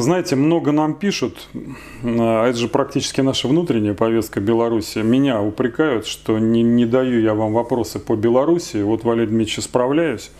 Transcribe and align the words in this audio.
Знаете, 0.00 0.36
много 0.36 0.72
нам 0.72 0.94
пишут, 0.94 1.48
а 2.02 2.46
это 2.46 2.58
же 2.58 2.68
практически 2.68 3.20
наша 3.20 3.48
внутренняя 3.48 3.94
повестка 3.94 4.40
Беларуси. 4.40 4.98
Меня 4.98 5.42
упрекают, 5.42 6.06
что 6.06 6.38
не, 6.38 6.62
не 6.62 6.86
даю 6.86 7.20
я 7.20 7.34
вам 7.34 7.52
вопросы 7.52 7.98
по 7.98 8.16
Беларуси. 8.16 8.82
Вот, 8.82 9.04
Валерий 9.04 9.28
Дмитриевич, 9.28 9.64
справляюсь. 9.64 10.30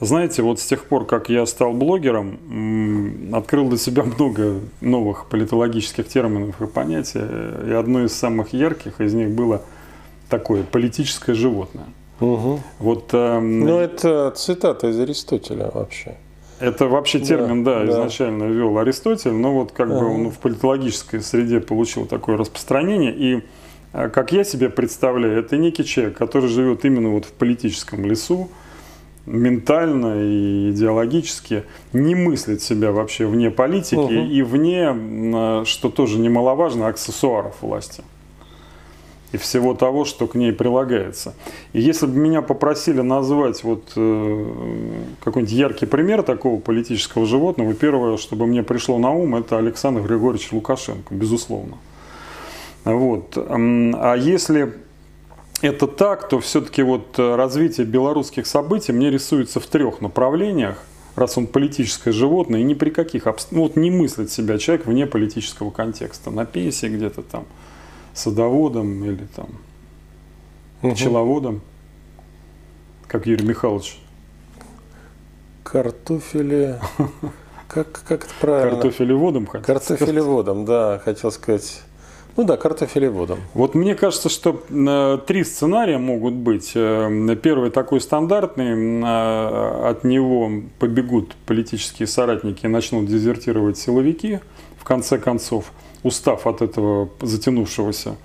Знаете, 0.00 0.42
вот 0.42 0.60
с 0.60 0.66
тех 0.66 0.84
пор, 0.84 1.06
как 1.06 1.28
я 1.28 1.44
стал 1.46 1.72
блогером, 1.72 3.32
открыл 3.32 3.68
для 3.68 3.78
себя 3.78 4.04
много 4.04 4.60
новых 4.80 5.26
политологических 5.26 6.06
терминов 6.06 6.60
и 6.60 6.66
понятий. 6.66 7.20
И 7.68 7.72
одно 7.72 8.04
из 8.04 8.12
самых 8.12 8.52
ярких 8.52 9.00
из 9.00 9.14
них 9.14 9.30
было 9.30 9.62
такое 10.28 10.62
политическое 10.62 11.34
животное. 11.34 11.86
Угу. 12.20 12.60
Вот, 12.80 13.10
э, 13.12 13.38
ну, 13.40 13.78
это 13.78 14.32
цитата 14.36 14.88
из 14.88 14.98
Аристотеля 14.98 15.70
вообще. 15.72 16.16
Это 16.60 16.86
вообще 16.86 17.20
термин, 17.20 17.62
да, 17.64 17.84
да, 17.84 17.90
изначально 17.90 18.44
ввел 18.44 18.78
Аристотель, 18.78 19.32
но 19.32 19.52
вот 19.52 19.72
как 19.72 19.88
ага. 19.88 20.00
бы 20.00 20.06
он 20.06 20.30
в 20.30 20.38
политологической 20.38 21.20
среде 21.20 21.60
получил 21.60 22.06
такое 22.06 22.36
распространение. 22.36 23.14
И 23.14 23.42
э, 23.92 24.08
как 24.08 24.32
я 24.32 24.44
себе 24.44 24.68
представляю, 24.68 25.38
это 25.38 25.56
некий 25.56 25.84
человек, 25.84 26.16
который 26.16 26.48
живет 26.48 26.84
именно 26.84 27.10
вот 27.10 27.26
в 27.26 27.32
политическом 27.32 28.04
лесу, 28.04 28.50
ментально 29.26 30.22
и 30.22 30.70
идеологически 30.70 31.64
не 31.92 32.14
мыслит 32.14 32.62
себя 32.62 32.92
вообще 32.92 33.26
вне 33.26 33.50
политики 33.50 33.96
угу. 33.96 34.12
и 34.12 34.42
вне, 34.42 34.94
э, 34.94 35.64
что 35.64 35.90
тоже 35.90 36.18
немаловажно, 36.18 36.88
аксессуаров 36.88 37.62
власти 37.62 38.02
и 39.32 39.36
всего 39.36 39.74
того, 39.74 40.04
что 40.04 40.26
к 40.26 40.34
ней 40.34 40.52
прилагается. 40.52 41.34
И 41.72 41.80
если 41.80 42.06
бы 42.06 42.16
меня 42.16 42.42
попросили 42.42 43.00
назвать 43.00 43.62
вот 43.62 43.92
э, 43.96 44.50
какой-нибудь 45.22 45.52
яркий 45.52 45.86
пример 45.86 46.22
такого 46.22 46.60
политического 46.60 47.26
животного, 47.26 47.74
первое, 47.74 48.16
что 48.16 48.36
бы 48.36 48.46
мне 48.46 48.62
пришло 48.62 48.98
на 48.98 49.12
ум, 49.12 49.36
это 49.36 49.58
Александр 49.58 50.02
Григорьевич 50.02 50.52
Лукашенко, 50.52 51.14
безусловно. 51.14 51.76
Вот. 52.84 53.36
А 53.36 54.14
если 54.14 54.72
это 55.60 55.86
так, 55.86 56.28
то 56.28 56.40
все-таки 56.40 56.82
вот 56.82 57.18
развитие 57.18 57.86
белорусских 57.86 58.46
событий 58.46 58.92
мне 58.92 59.10
рисуется 59.10 59.60
в 59.60 59.66
трех 59.66 60.00
направлениях, 60.00 60.82
раз 61.16 61.36
он 61.36 61.46
политическое 61.46 62.12
животное, 62.12 62.60
и 62.60 62.62
ни 62.64 62.74
при 62.74 62.90
каких 62.90 63.26
обстоятельствах, 63.26 63.58
ну, 63.58 63.62
вот 63.64 63.76
не 63.76 63.90
мыслит 63.90 64.30
себя 64.30 64.56
человек 64.58 64.86
вне 64.86 65.06
политического 65.06 65.70
контекста, 65.70 66.30
на 66.30 66.46
пенсии 66.46 66.86
где-то 66.86 67.22
там, 67.22 67.44
садоводом 68.18 69.04
или 69.04 69.26
там 69.34 69.48
угу. 70.82 70.94
пчеловодом, 70.94 71.60
как 73.06 73.26
Юрий 73.26 73.46
Михайлович. 73.46 73.98
Картофели. 75.62 76.78
Как, 77.68 78.02
как 78.08 78.24
это 78.24 78.32
правильно? 78.40 78.80
Картофелеводом 78.80 79.46
хотел 79.46 79.74
Картофелеводом, 79.74 80.64
да, 80.64 81.02
хотел 81.04 81.30
сказать. 81.30 81.82
Ну 82.34 82.44
да, 82.44 82.56
картофелеводом. 82.56 83.40
Вот 83.52 83.74
мне 83.74 83.94
кажется, 83.94 84.30
что 84.30 84.62
э, 84.70 85.18
три 85.26 85.44
сценария 85.44 85.98
могут 85.98 86.32
быть. 86.32 86.72
Э, 86.74 87.36
первый 87.42 87.70
такой 87.70 88.00
стандартный, 88.00 89.02
э, 89.02 89.88
от 89.90 90.04
него 90.04 90.50
побегут 90.78 91.34
политические 91.44 92.06
соратники 92.06 92.64
и 92.64 92.68
начнут 92.68 93.06
дезертировать 93.06 93.76
силовики, 93.76 94.40
в 94.78 94.84
конце 94.84 95.18
концов 95.18 95.72
устав 96.02 96.46
от 96.46 96.62
этого 96.62 97.10
затянувшегося 97.20 98.16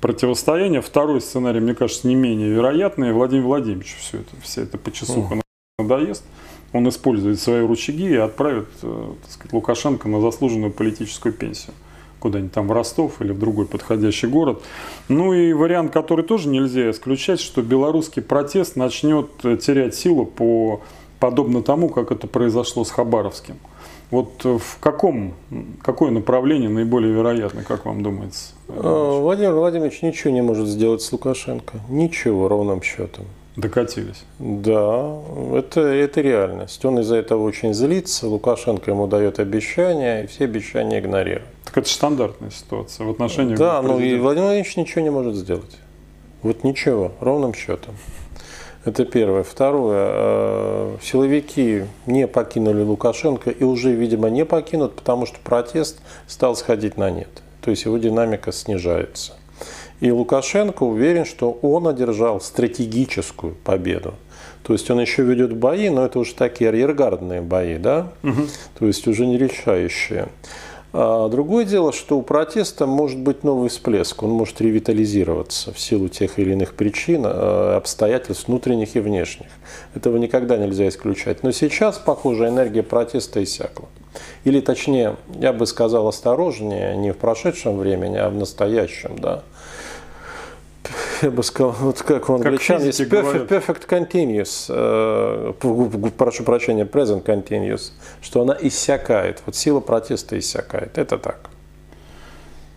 противостояния. 0.00 0.80
Второй 0.80 1.20
сценарий, 1.20 1.60
мне 1.60 1.74
кажется, 1.74 2.06
не 2.06 2.14
менее 2.14 2.50
вероятный. 2.50 3.12
Владимир 3.12 3.44
Владимирович 3.44 3.96
все 3.98 4.18
это, 4.18 4.30
вся 4.42 4.62
эта 4.62 4.78
почесуха 4.78 5.34
mm. 5.34 5.40
надоест. 5.78 6.24
Он 6.72 6.88
использует 6.88 7.40
свои 7.40 7.66
рычаги 7.66 8.10
и 8.10 8.16
отправит 8.16 8.68
э, 8.82 9.12
так 9.22 9.30
сказать, 9.30 9.52
Лукашенко 9.52 10.08
на 10.08 10.20
заслуженную 10.20 10.70
политическую 10.70 11.32
пенсию 11.32 11.74
куда-нибудь 12.18 12.52
там 12.52 12.66
в 12.66 12.72
Ростов 12.72 13.20
или 13.22 13.32
в 13.32 13.38
другой 13.38 13.66
подходящий 13.66 14.26
город. 14.26 14.62
Ну 15.08 15.32
и 15.32 15.52
вариант, 15.52 15.92
который 15.92 16.24
тоже 16.24 16.48
нельзя 16.48 16.90
исключать, 16.90 17.40
что 17.40 17.62
белорусский 17.62 18.22
протест 18.22 18.76
начнет 18.76 19.28
э, 19.44 19.56
терять 19.56 19.94
силу 19.94 20.26
по 20.26 20.82
подобно 21.20 21.62
тому, 21.62 21.88
как 21.88 22.12
это 22.12 22.26
произошло 22.26 22.84
с 22.84 22.90
Хабаровским. 22.90 23.56
Вот 24.10 24.44
э, 24.44 24.58
в 24.58 24.78
каком, 24.80 25.34
какое 25.82 26.10
направление 26.10 26.70
наиболее 26.70 27.12
вероятно, 27.12 27.62
как 27.62 27.84
вам 27.84 28.02
думается? 28.02 28.52
А, 28.68 29.20
Владимир 29.20 29.52
Владимирович 29.52 30.02
ничего 30.02 30.32
не 30.32 30.40
может 30.40 30.66
сделать 30.66 31.02
с 31.02 31.12
Лукашенко. 31.12 31.80
Ничего, 31.88 32.48
ровным 32.48 32.82
счетом. 32.82 33.26
Докатились. 33.56 34.24
Да, 34.38 35.18
это, 35.52 35.80
это 35.80 36.20
реальность. 36.20 36.84
Он 36.84 37.00
из-за 37.00 37.16
этого 37.16 37.42
очень 37.42 37.74
злится. 37.74 38.28
Лукашенко 38.28 38.90
ему 38.92 39.08
дает 39.08 39.40
обещания, 39.40 40.22
и 40.22 40.26
все 40.28 40.44
обещания 40.44 41.00
игнорирует. 41.00 41.48
Так 41.64 41.78
это 41.78 41.88
стандартная 41.88 42.50
ситуация 42.50 43.04
в 43.04 43.10
отношении 43.10 43.56
Да, 43.56 43.82
но 43.82 43.98
и 43.98 44.16
Владимир 44.16 44.46
Владимирович 44.46 44.76
ничего 44.76 45.02
не 45.02 45.10
может 45.10 45.34
сделать. 45.34 45.76
Вот 46.42 46.62
ничего, 46.62 47.12
ровным 47.20 47.52
счетом. 47.52 47.96
Это 48.84 49.04
первое. 49.04 49.42
Второе. 49.42 50.08
Э, 50.10 50.96
силовики 51.02 51.84
не 52.06 52.26
покинули 52.26 52.82
Лукашенко 52.82 53.50
и 53.50 53.64
уже, 53.64 53.92
видимо, 53.92 54.30
не 54.30 54.44
покинут, 54.44 54.94
потому 54.94 55.26
что 55.26 55.38
протест 55.40 56.00
стал 56.26 56.56
сходить 56.56 56.96
на 56.96 57.10
нет. 57.10 57.28
То 57.60 57.70
есть 57.70 57.84
его 57.84 57.98
динамика 57.98 58.52
снижается. 58.52 59.34
И 60.00 60.10
Лукашенко 60.10 60.84
уверен, 60.84 61.24
что 61.24 61.50
он 61.62 61.88
одержал 61.88 62.40
стратегическую 62.40 63.54
победу. 63.54 64.14
То 64.62 64.72
есть 64.74 64.90
он 64.90 65.00
еще 65.00 65.22
ведет 65.22 65.56
бои, 65.56 65.88
но 65.88 66.04
это 66.04 66.18
уже 66.18 66.34
такие 66.34 66.68
арьергардные 66.70 67.40
бои, 67.40 67.78
да? 67.78 68.12
Угу. 68.22 68.42
То 68.78 68.86
есть 68.86 69.06
уже 69.08 69.26
не 69.26 69.38
решающие. 69.38 70.28
А 70.92 71.28
другое 71.28 71.64
дело, 71.64 71.92
что 71.92 72.18
у 72.18 72.22
протеста 72.22 72.86
может 72.86 73.18
быть 73.18 73.44
новый 73.44 73.68
всплеск, 73.68 74.22
он 74.22 74.30
может 74.30 74.60
ревитализироваться 74.60 75.72
в 75.72 75.78
силу 75.78 76.08
тех 76.08 76.38
или 76.38 76.52
иных 76.52 76.74
причин, 76.74 77.22
а, 77.24 77.76
обстоятельств 77.76 78.48
внутренних 78.48 78.96
и 78.96 79.00
внешних. 79.00 79.48
Этого 79.94 80.16
никогда 80.16 80.56
нельзя 80.56 80.88
исключать. 80.88 81.42
Но 81.42 81.52
сейчас, 81.52 81.98
похоже, 81.98 82.48
энергия 82.48 82.82
протеста 82.82 83.42
иссякла. 83.44 83.88
Или 84.44 84.60
точнее, 84.60 85.16
я 85.38 85.52
бы 85.52 85.66
сказал 85.66 86.08
осторожнее, 86.08 86.96
не 86.96 87.12
в 87.12 87.18
прошедшем 87.18 87.76
времени, 87.76 88.16
а 88.16 88.30
в 88.30 88.34
настоящем. 88.34 89.18
Да 89.18 89.42
я 91.22 91.30
бы 91.30 91.42
сказал, 91.42 91.72
вот 91.72 92.02
как 92.02 92.28
у 92.30 92.34
англичан 92.34 92.82
есть 92.82 93.00
perfect, 93.00 93.48
perfect 93.48 93.88
continuous, 93.88 94.66
э, 94.68 95.52
прошу 96.16 96.44
прощения, 96.44 96.84
present 96.84 97.24
continuous, 97.24 97.92
что 98.20 98.42
она 98.42 98.56
иссякает, 98.60 99.42
вот 99.46 99.56
сила 99.56 99.80
протеста 99.80 100.38
иссякает, 100.38 100.98
это 100.98 101.18
так. 101.18 101.50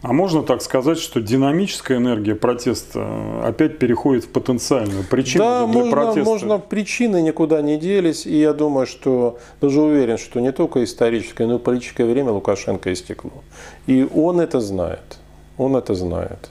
А 0.03 0.13
можно 0.13 0.41
так 0.41 0.63
сказать, 0.63 0.97
что 0.97 1.21
динамическая 1.21 1.97
энергия 1.97 2.33
протеста 2.33 3.43
опять 3.43 3.77
переходит 3.77 4.23
в 4.25 4.29
потенциальную 4.29 5.03
причину 5.03 5.43
да, 5.43 5.65
для 5.65 5.73
можно, 5.73 5.91
протеста? 5.91 6.23
можно, 6.23 6.57
причины 6.57 7.21
никуда 7.21 7.61
не 7.61 7.77
делись, 7.77 8.25
и 8.25 8.35
я 8.39 8.53
думаю, 8.53 8.87
что, 8.87 9.37
даже 9.61 9.79
уверен, 9.79 10.17
что 10.17 10.39
не 10.39 10.51
только 10.51 10.83
историческое, 10.83 11.45
но 11.45 11.55
и 11.55 11.59
политическое 11.59 12.05
время 12.05 12.31
Лукашенко 12.31 12.91
истекло. 12.91 13.43
И 13.85 14.07
он 14.11 14.39
это 14.41 14.59
знает, 14.59 15.19
он 15.57 15.75
это 15.75 15.93
знает 15.93 16.49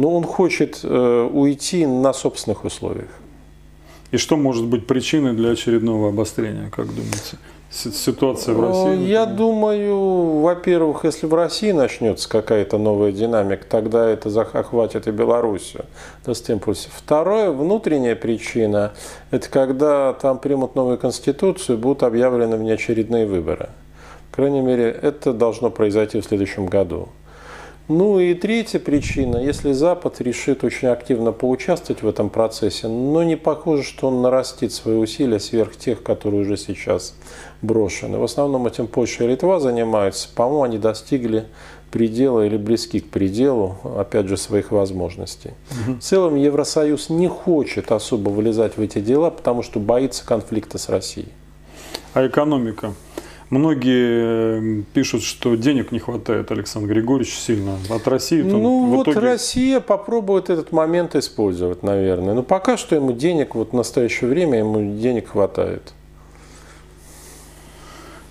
но 0.00 0.16
он 0.16 0.24
хочет 0.24 0.80
э, 0.82 1.28
уйти 1.30 1.84
на 1.84 2.14
собственных 2.14 2.64
условиях. 2.64 3.10
И 4.12 4.16
что 4.16 4.36
может 4.36 4.64
быть 4.64 4.86
причиной 4.86 5.34
для 5.34 5.50
очередного 5.50 6.08
обострения, 6.08 6.70
как 6.74 6.86
думаете? 6.86 7.36
Ситуация 7.70 8.54
в 8.54 8.60
России? 8.60 8.84
Например? 8.84 9.08
Я 9.08 9.26
думаю, 9.26 10.40
во-первых, 10.40 11.04
если 11.04 11.26
в 11.26 11.34
России 11.34 11.72
начнется 11.72 12.28
какая-то 12.30 12.78
новая 12.78 13.12
динамика, 13.12 13.66
тогда 13.68 14.08
это 14.08 14.30
захватит 14.30 15.06
и 15.06 15.10
Белоруссию, 15.10 15.84
даст 16.24 16.48
импульс. 16.48 16.88
Второе, 16.90 17.50
внутренняя 17.50 18.16
причина, 18.16 18.92
это 19.30 19.50
когда 19.50 20.14
там 20.14 20.38
примут 20.38 20.76
новую 20.76 20.96
конституцию, 20.96 21.76
будут 21.76 22.04
объявлены 22.04 22.56
внеочередные 22.56 23.26
выборы. 23.26 23.68
По 24.30 24.36
крайней 24.36 24.62
мере, 24.62 24.90
это 24.90 25.34
должно 25.34 25.70
произойти 25.70 26.20
в 26.20 26.24
следующем 26.24 26.66
году. 26.66 27.10
Ну 27.90 28.20
и 28.20 28.34
третья 28.34 28.78
причина, 28.78 29.38
если 29.38 29.72
Запад 29.72 30.20
решит 30.20 30.62
очень 30.62 30.86
активно 30.86 31.32
поучаствовать 31.32 32.04
в 32.04 32.08
этом 32.08 32.30
процессе, 32.30 32.86
но 32.86 33.24
не 33.24 33.34
похоже, 33.34 33.82
что 33.82 34.06
он 34.06 34.22
нарастит 34.22 34.72
свои 34.72 34.94
усилия 34.94 35.40
сверх 35.40 35.76
тех, 35.76 36.00
которые 36.04 36.42
уже 36.42 36.56
сейчас 36.56 37.14
брошены. 37.62 38.18
В 38.18 38.22
основном 38.22 38.68
этим 38.68 38.86
Польша 38.86 39.24
и 39.24 39.26
Литва 39.26 39.58
занимаются. 39.58 40.28
По-моему, 40.32 40.62
они 40.62 40.78
достигли 40.78 41.46
предела 41.90 42.46
или 42.46 42.56
близки 42.56 43.00
к 43.00 43.10
пределу, 43.10 43.78
опять 43.82 44.28
же, 44.28 44.36
своих 44.36 44.70
возможностей. 44.70 45.50
Угу. 45.88 45.96
В 45.98 46.00
целом 46.00 46.36
Евросоюз 46.36 47.10
не 47.10 47.26
хочет 47.26 47.90
особо 47.90 48.28
вылезать 48.28 48.76
в 48.76 48.80
эти 48.80 49.00
дела, 49.00 49.30
потому 49.30 49.64
что 49.64 49.80
боится 49.80 50.24
конфликта 50.24 50.78
с 50.78 50.88
Россией. 50.88 51.32
А 52.14 52.24
экономика? 52.24 52.94
Многие 53.50 54.82
пишут, 54.94 55.24
что 55.24 55.56
денег 55.56 55.90
не 55.90 55.98
хватает, 55.98 56.52
Александр 56.52 56.90
Григорьевич, 56.90 57.34
сильно. 57.34 57.76
От 57.90 58.06
России 58.06 58.42
Ну, 58.42 58.86
вот 58.86 59.08
итоге... 59.08 59.26
Россия 59.26 59.80
попробует 59.80 60.50
этот 60.50 60.70
момент 60.70 61.16
использовать, 61.16 61.82
наверное. 61.82 62.34
Но 62.34 62.44
пока 62.44 62.76
что 62.76 62.94
ему 62.94 63.12
денег, 63.12 63.56
вот 63.56 63.70
в 63.70 63.74
настоящее 63.74 64.30
время 64.30 64.60
ему 64.60 64.96
денег 64.96 65.30
хватает. 65.30 65.94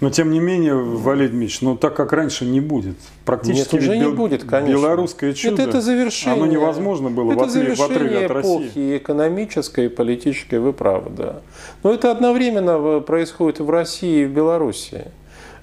Но 0.01 0.10
тем 0.10 0.31
не 0.31 0.40
менее, 0.40 0.75
Валерий 0.75 1.30
Дмитриевич, 1.30 1.62
ну 1.62 1.75
так 1.75 1.94
как 1.94 2.13
раньше 2.13 2.46
не 2.46 2.62
будет. 2.62 2.96
Практически 3.25 3.75
Нет, 3.75 3.84
уже 3.84 3.98
не 3.98 4.10
будет, 4.10 4.44
конечно. 4.46 4.72
белорусское 4.72 5.34
чудо, 5.34 5.62
это, 5.62 5.69
это 5.72 5.81
завершение, 5.81 6.42
оно 6.42 6.46
невозможно 6.46 7.10
было 7.10 7.34
это 7.34 7.42
в, 7.42 7.50
отрыве, 7.50 7.75
в 7.75 7.81
отрыве 7.81 8.25
от 8.25 8.31
России. 8.31 8.56
эпохи 8.56 8.98
экономической 8.98 9.86
и 9.86 9.90
политической, 9.90 10.60
вы 10.60 10.72
правы, 10.72 11.10
да. 11.10 11.42
Но 11.84 11.94
это 11.94 12.12
одновременно 12.12 13.01
происходит 13.01 13.60
в 13.60 13.69
России 13.69 14.24
и 14.24 14.25
в 14.25 14.31
Белоруссии. 14.31 15.06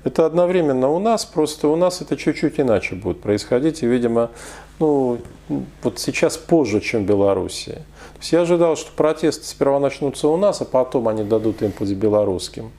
Это 0.05 0.25
одновременно 0.25 0.89
у 0.91 1.01
нас, 1.01 1.25
просто 1.25 1.67
у 1.67 1.75
нас 1.75 2.01
это 2.01 2.17
чуть-чуть 2.17 2.61
иначе 2.61 2.95
будет 2.95 3.21
происходить. 3.21 3.83
И, 3.83 3.87
видимо, 3.87 4.31
ну, 4.79 5.19
вот 5.83 5.99
сейчас 5.99 6.37
позже, 6.37 6.81
чем 6.81 7.03
в 7.03 7.07
Белоруссии. 7.09 7.73
То 7.73 8.21
есть 8.21 8.33
я 8.33 8.43
ожидал, 8.43 8.77
что 8.77 8.93
протесты 8.93 9.45
сперва 9.45 9.81
начнутся 9.81 10.29
у 10.29 10.37
нас, 10.37 10.61
а 10.61 10.65
потом 10.65 11.09
они 11.09 11.25
дадут 11.25 11.61
импульс 11.63 11.91
белорусским. 11.91 12.71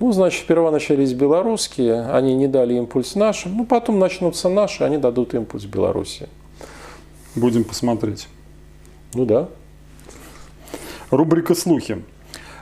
Ну, 0.00 0.12
значит, 0.12 0.42
сперва 0.42 0.70
начались 0.70 1.12
белорусские, 1.12 2.10
они 2.10 2.34
не 2.34 2.48
дали 2.48 2.74
импульс 2.74 3.14
нашим, 3.14 3.56
ну, 3.56 3.64
потом 3.64 3.98
начнутся 3.98 4.48
наши, 4.48 4.82
они 4.82 4.98
дадут 4.98 5.34
импульс 5.34 5.64
Беларуси. 5.64 6.28
Будем 7.36 7.64
посмотреть. 7.64 8.28
Ну 9.14 9.24
да. 9.24 9.48
Рубрика 11.10 11.54
«Слухи». 11.54 12.02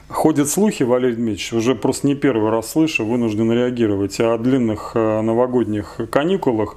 Ходят 0.08 0.50
слухи, 0.50 0.82
Валерий 0.82 1.14
Дмитриевич, 1.14 1.54
уже 1.54 1.74
просто 1.74 2.06
не 2.06 2.14
первый 2.14 2.50
раз 2.50 2.72
слышу, 2.72 3.06
вынужден 3.06 3.50
реагировать, 3.50 4.20
о 4.20 4.36
длинных 4.36 4.92
э, 4.94 5.20
новогодних 5.22 6.00
каникулах 6.10 6.76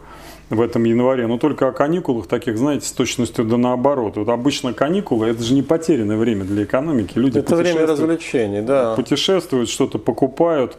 в 0.50 0.62
этом 0.62 0.84
январе, 0.84 1.28
но 1.28 1.38
только 1.38 1.68
о 1.68 1.72
каникулах 1.72 2.28
таких, 2.28 2.58
знаете, 2.58 2.86
с 2.86 2.92
точностью 2.92 3.46
да 3.46 3.58
наоборот. 3.58 4.18
Вот 4.18 4.30
обычно 4.30 4.74
каникулы– 4.74 5.28
это 5.30 5.44
же 5.44 5.54
не 5.54 5.64
потерянное 5.64 6.18
время 6.18 6.44
для 6.44 6.64
экономики. 6.64 7.18
Люди 7.18 7.40
это 7.40 7.56
время 7.56 7.86
развлечений, 7.86 8.62
да. 8.62 8.96
Путешествуют, 8.96 9.70
что-то 9.70 9.98
покупают. 9.98 10.78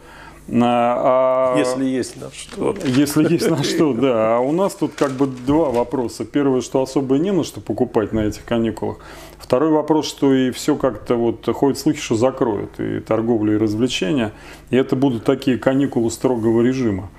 А, 0.48 1.54
а, 1.54 1.58
если 1.58 1.84
есть 1.84 2.20
на 2.20 2.30
что. 2.30 2.76
Если 2.84 3.32
есть 3.32 3.50
на 3.50 3.64
что, 3.64 3.92
да. 3.92 4.36
А 4.36 4.38
у 4.38 4.52
нас 4.52 4.74
тут 4.74 4.92
как 4.94 5.10
бы 5.12 5.26
два 5.26 5.70
вопроса. 5.70 6.24
Первое, 6.24 6.60
что 6.60 6.82
особо 6.82 7.18
не 7.18 7.32
на 7.32 7.42
что 7.42 7.60
покупать 7.60 8.12
на 8.12 8.20
этих 8.20 8.44
каникулах. 8.44 8.98
Второй 9.38 9.70
вопрос, 9.70 10.06
что 10.06 10.32
и 10.32 10.52
все 10.52 10.76
как-то 10.76 11.16
вот 11.16 11.44
ходят 11.46 11.78
слухи, 11.78 12.00
что 12.00 12.14
закроют 12.14 12.78
и 12.78 13.00
торговлю, 13.00 13.54
и 13.54 13.58
развлечения. 13.58 14.32
И 14.70 14.76
это 14.76 14.94
будут 14.94 15.24
такие 15.24 15.58
каникулы 15.58 16.12
строгого 16.12 16.62
режима. 16.62 17.10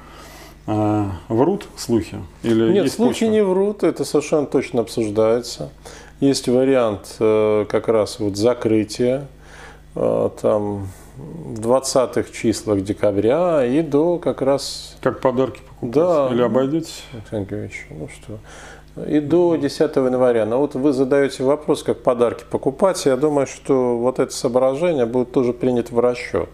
А, 0.68 1.12
врут 1.30 1.66
слухи? 1.78 2.18
Или 2.44 2.74
Нет, 2.74 2.92
слухи 2.92 3.22
почва? 3.22 3.26
не 3.32 3.44
врут, 3.44 3.84
это 3.84 4.04
совершенно 4.04 4.46
точно 4.46 4.82
обсуждается. 4.82 5.70
Есть 6.20 6.50
вариант 6.50 7.16
э, 7.20 7.66
как 7.70 7.88
раз 7.88 8.20
вот 8.20 8.36
закрытия 8.36 9.28
э, 9.96 10.30
там 10.42 10.90
в 11.16 11.60
20-х 11.62 12.32
числах 12.34 12.82
декабря 12.82 13.66
и 13.66 13.82
до 13.82 14.18
как 14.18 14.42
раз... 14.42 14.98
Как 15.00 15.22
подарки 15.22 15.62
покупать? 15.62 15.94
Да. 15.94 16.30
Или 16.34 16.42
обойдетесь? 16.42 17.04
Александр 17.14 17.72
ну 17.90 18.10
что... 18.10 18.38
И 19.08 19.20
до 19.20 19.56
10 19.56 19.96
января. 19.96 20.48
Но 20.48 20.60
вот 20.60 20.74
вы 20.74 20.92
задаете 20.92 21.44
вопрос, 21.44 21.84
как 21.84 22.02
подарки 22.02 22.44
покупать. 22.50 23.06
Я 23.06 23.16
думаю, 23.16 23.46
что 23.46 23.96
вот 23.96 24.18
это 24.18 24.34
соображение 24.34 25.06
будет 25.06 25.32
тоже 25.32 25.54
принято 25.54 25.94
в 25.94 26.00
расчет 26.00 26.50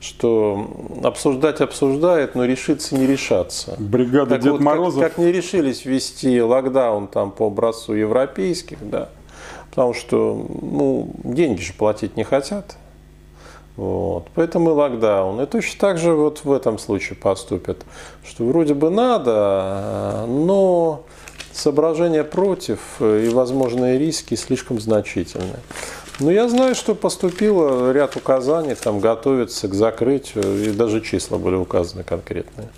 что 0.00 0.70
обсуждать 1.02 1.60
обсуждает, 1.60 2.34
но 2.34 2.44
решиться 2.44 2.94
не 2.96 3.06
решаться. 3.06 3.74
Бригада 3.78 4.30
так 4.30 4.42
Дед 4.42 4.52
вот, 4.52 4.60
Морозов. 4.60 5.02
Как, 5.02 5.14
как 5.14 5.24
не 5.24 5.32
решились 5.32 5.84
ввести 5.84 6.40
локдаун 6.40 7.08
там 7.08 7.30
по 7.30 7.46
образцу 7.46 7.94
европейских, 7.94 8.78
да, 8.80 9.08
потому 9.70 9.94
что 9.94 10.46
ну, 10.62 11.10
деньги 11.24 11.60
же 11.60 11.72
платить 11.72 12.16
не 12.16 12.24
хотят. 12.24 12.76
Вот. 13.76 14.26
Поэтому 14.34 14.70
и 14.70 14.72
локдаун. 14.72 15.40
И 15.40 15.46
точно 15.46 15.78
так 15.78 15.98
же 15.98 16.12
вот 16.12 16.40
в 16.42 16.50
этом 16.50 16.78
случае 16.78 17.16
поступят, 17.16 17.84
что 18.24 18.44
вроде 18.44 18.74
бы 18.74 18.90
надо, 18.90 20.24
но 20.26 21.04
соображения 21.52 22.24
против 22.24 22.80
и 23.00 23.28
возможные 23.28 23.98
риски 23.98 24.34
слишком 24.34 24.80
значительны. 24.80 25.60
Ну, 26.20 26.30
я 26.30 26.48
знаю, 26.48 26.74
что 26.74 26.96
поступило 26.96 27.92
ряд 27.92 28.16
указаний, 28.16 28.74
там 28.74 28.98
готовится 28.98 29.68
к 29.68 29.74
закрытию, 29.74 30.64
и 30.64 30.70
даже 30.70 31.00
числа 31.00 31.38
были 31.38 31.54
указаны 31.54 32.02
конкретные. 32.02 32.68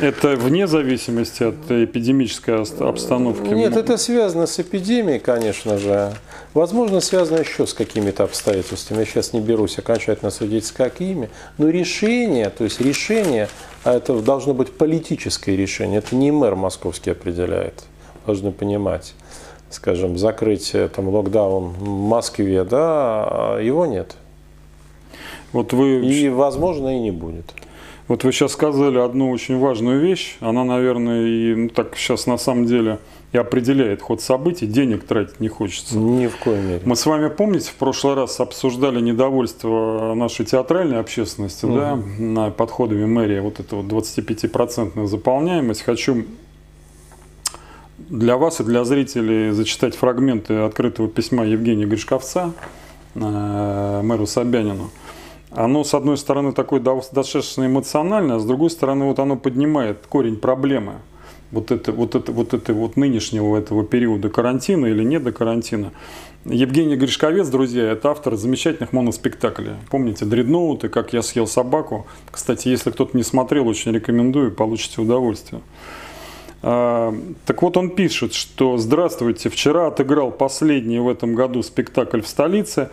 Это 0.00 0.34
вне 0.34 0.66
зависимости 0.66 1.44
от 1.44 1.70
эпидемической 1.70 2.60
обстановки? 2.80 3.46
Нет, 3.46 3.76
это 3.76 3.96
связано 3.96 4.46
с 4.46 4.58
эпидемией, 4.58 5.20
конечно 5.20 5.78
же. 5.78 6.12
Возможно, 6.52 7.00
связано 7.00 7.38
еще 7.38 7.64
с 7.68 7.74
какими-то 7.74 8.24
обстоятельствами. 8.24 9.00
Я 9.00 9.06
сейчас 9.06 9.32
не 9.32 9.40
берусь 9.40 9.78
окончательно 9.78 10.32
судить, 10.32 10.66
с 10.66 10.72
какими. 10.72 11.30
Но 11.58 11.68
решение, 11.68 12.50
то 12.50 12.64
есть 12.64 12.80
решение, 12.80 13.48
а 13.84 13.94
это 13.94 14.20
должно 14.20 14.54
быть 14.54 14.76
политическое 14.76 15.54
решение, 15.54 15.98
это 15.98 16.16
не 16.16 16.32
мэр 16.32 16.56
московский 16.56 17.12
определяет, 17.12 17.84
должны 18.26 18.50
понимать 18.50 19.14
скажем, 19.74 20.18
закрытие, 20.18 20.88
там, 20.88 21.08
локдаун 21.08 21.70
в 21.70 21.88
Москве, 21.88 22.64
да, 22.64 23.58
его 23.60 23.86
нет. 23.86 24.16
Вот 25.52 25.72
вы... 25.72 26.04
И, 26.04 26.28
возможно, 26.28 26.96
и 26.96 27.00
не 27.00 27.10
будет. 27.10 27.54
Вот 28.06 28.22
вы 28.22 28.32
сейчас 28.32 28.52
сказали 28.52 28.98
одну 28.98 29.30
очень 29.30 29.58
важную 29.58 30.00
вещь. 30.00 30.36
Она, 30.40 30.64
наверное, 30.64 31.26
и 31.26 31.54
ну, 31.54 31.68
так 31.70 31.96
сейчас 31.96 32.26
на 32.26 32.36
самом 32.36 32.66
деле 32.66 32.98
и 33.32 33.38
определяет 33.38 34.02
ход 34.02 34.20
событий. 34.20 34.66
Денег 34.66 35.04
тратить 35.04 35.40
не 35.40 35.48
хочется. 35.48 35.96
Ни 35.96 36.26
в 36.26 36.36
коей 36.36 36.60
мере. 36.60 36.82
Мы 36.84 36.96
с 36.96 37.06
вами, 37.06 37.28
помните, 37.28 37.70
в 37.70 37.74
прошлый 37.74 38.14
раз 38.14 38.38
обсуждали 38.40 39.00
недовольство 39.00 40.14
нашей 40.14 40.44
театральной 40.44 41.00
общественности 41.00 41.64
угу. 41.64 41.76
да, 41.76 41.98
на 42.18 42.50
подходами 42.50 43.06
мэрии. 43.06 43.40
Вот 43.40 43.58
это 43.58 43.76
вот 43.76 43.86
25% 43.86 45.06
заполняемость. 45.06 45.82
Хочу 45.82 46.26
для 48.08 48.36
вас 48.36 48.60
и 48.60 48.64
для 48.64 48.84
зрителей 48.84 49.50
зачитать 49.50 49.94
фрагменты 49.94 50.54
открытого 50.54 51.08
письма 51.08 51.44
Евгения 51.44 51.86
Гришковца 51.86 52.52
э, 53.14 54.00
мэру 54.02 54.26
Собянину. 54.26 54.90
Оно, 55.50 55.84
с 55.84 55.94
одной 55.94 56.18
стороны, 56.18 56.52
такое 56.52 56.80
достаточно 56.80 57.66
эмоциональное, 57.66 58.36
а 58.36 58.38
с 58.40 58.44
другой 58.44 58.70
стороны, 58.70 59.04
вот 59.04 59.18
оно 59.18 59.36
поднимает 59.36 60.06
корень 60.08 60.36
проблемы 60.36 60.94
вот, 61.54 61.70
это, 61.70 61.92
вот, 61.92 62.14
это, 62.14 62.32
вот, 62.32 62.52
это, 62.52 62.74
вот 62.74 62.96
нынешнего 62.96 63.56
этого 63.56 63.84
периода 63.84 64.28
карантина 64.28 64.86
или 64.86 65.04
не 65.04 65.20
до 65.20 65.32
карантина. 65.32 65.92
Евгений 66.44 66.96
Гришковец, 66.96 67.48
друзья, 67.48 67.84
это 67.92 68.10
автор 68.10 68.36
замечательных 68.36 68.92
моноспектаклей. 68.92 69.74
Помните 69.88 70.24
«Дредноуты», 70.24 70.88
«Как 70.88 71.12
я 71.12 71.22
съел 71.22 71.46
собаку». 71.46 72.06
Кстати, 72.30 72.68
если 72.68 72.90
кто-то 72.90 73.16
не 73.16 73.22
смотрел, 73.22 73.66
очень 73.68 73.92
рекомендую, 73.92 74.52
получите 74.52 75.00
удовольствие. 75.00 75.62
А, 76.66 77.14
так 77.44 77.60
вот 77.60 77.76
он 77.76 77.90
пишет, 77.90 78.32
что 78.32 78.78
«Здравствуйте, 78.78 79.50
вчера 79.50 79.88
отыграл 79.88 80.30
последний 80.30 80.98
в 80.98 81.10
этом 81.10 81.34
году 81.34 81.62
спектакль 81.62 82.22
в 82.22 82.26
столице. 82.26 82.88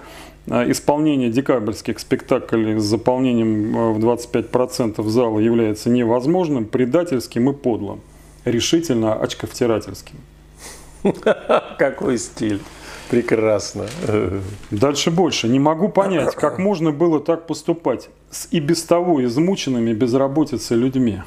А, 0.50 0.70
исполнение 0.70 1.30
декабрьских 1.30 2.00
спектаклей 2.00 2.78
с 2.78 2.84
заполнением 2.84 3.78
а, 3.78 3.92
в 3.94 4.00
25% 4.00 5.02
зала 5.08 5.40
является 5.40 5.90
невозможным, 5.90 6.66
предательским 6.66 7.50
и 7.50 7.54
подлым. 7.54 8.02
Решительно 8.44 9.14
очковтирательским». 9.14 10.18
Какой 11.78 12.18
стиль. 12.18 12.60
Прекрасно. 13.10 13.88
Дальше 14.70 15.12
больше. 15.12 15.48
Не 15.48 15.60
могу 15.60 15.88
понять, 15.88 16.36
как 16.36 16.60
можно 16.60 16.92
было 16.92 17.22
так 17.22 17.48
поступать 17.48 18.10
с 18.30 18.50
и 18.52 18.60
без 18.60 18.84
того 18.84 19.24
измученными 19.24 19.94
безработицей 19.94 20.76
людьми. 20.76 21.22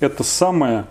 Это 0.00 0.24
самое 0.24 0.86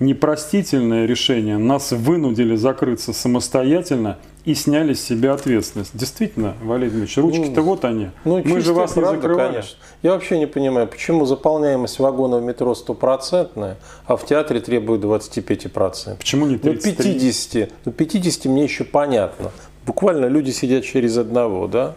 непростительное 0.00 1.06
решение. 1.06 1.58
Нас 1.58 1.92
вынудили 1.92 2.56
закрыться 2.56 3.12
самостоятельно 3.12 4.18
и 4.44 4.54
сняли 4.54 4.94
с 4.94 5.04
себя 5.04 5.34
ответственность. 5.34 5.90
Действительно, 5.94 6.54
Валерий 6.62 6.90
Дмитриевич, 6.90 7.18
ручки-то 7.18 7.60
ну, 7.60 7.62
вот 7.62 7.84
они. 7.84 8.10
Ну, 8.24 8.42
Мы 8.42 8.60
же 8.60 8.72
вас 8.72 8.92
правда, 8.92 9.10
не 9.10 9.16
закрывали. 9.20 9.52
Конечно. 9.52 9.78
Я 10.02 10.12
вообще 10.12 10.38
не 10.38 10.46
понимаю, 10.46 10.88
почему 10.88 11.26
заполняемость 11.26 11.98
вагона 11.98 12.38
в 12.38 12.42
метро 12.42 12.74
стопроцентная, 12.74 13.76
а 14.06 14.16
в 14.16 14.24
театре 14.24 14.60
требуют 14.60 15.04
25%. 15.04 16.16
Почему 16.16 16.46
не 16.46 16.56
33? 16.56 17.12
Ну, 17.12 17.20
50. 17.20 17.72
Ну, 17.84 17.92
50 17.92 18.44
мне 18.46 18.64
еще 18.64 18.84
понятно. 18.84 19.52
Буквально 19.84 20.26
люди 20.26 20.50
сидят 20.50 20.84
через 20.84 21.18
одного, 21.18 21.66
да? 21.66 21.94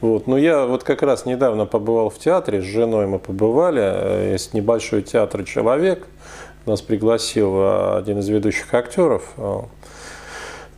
Вот. 0.00 0.26
Но 0.26 0.38
я 0.38 0.66
вот 0.66 0.84
как 0.84 1.02
раз 1.02 1.26
недавно 1.26 1.66
побывал 1.66 2.08
в 2.10 2.18
театре, 2.18 2.62
с 2.62 2.64
женой 2.64 3.06
мы 3.06 3.18
побывали, 3.18 3.82
э, 3.82 4.32
есть 4.32 4.54
небольшой 4.54 5.02
театр 5.02 5.44
«Человек», 5.44 6.06
нас 6.70 6.82
пригласил 6.82 7.54
э, 7.56 7.98
один 7.98 8.18
из 8.20 8.28
ведущих 8.28 8.72
актеров, 8.72 9.24
э, 9.36 9.60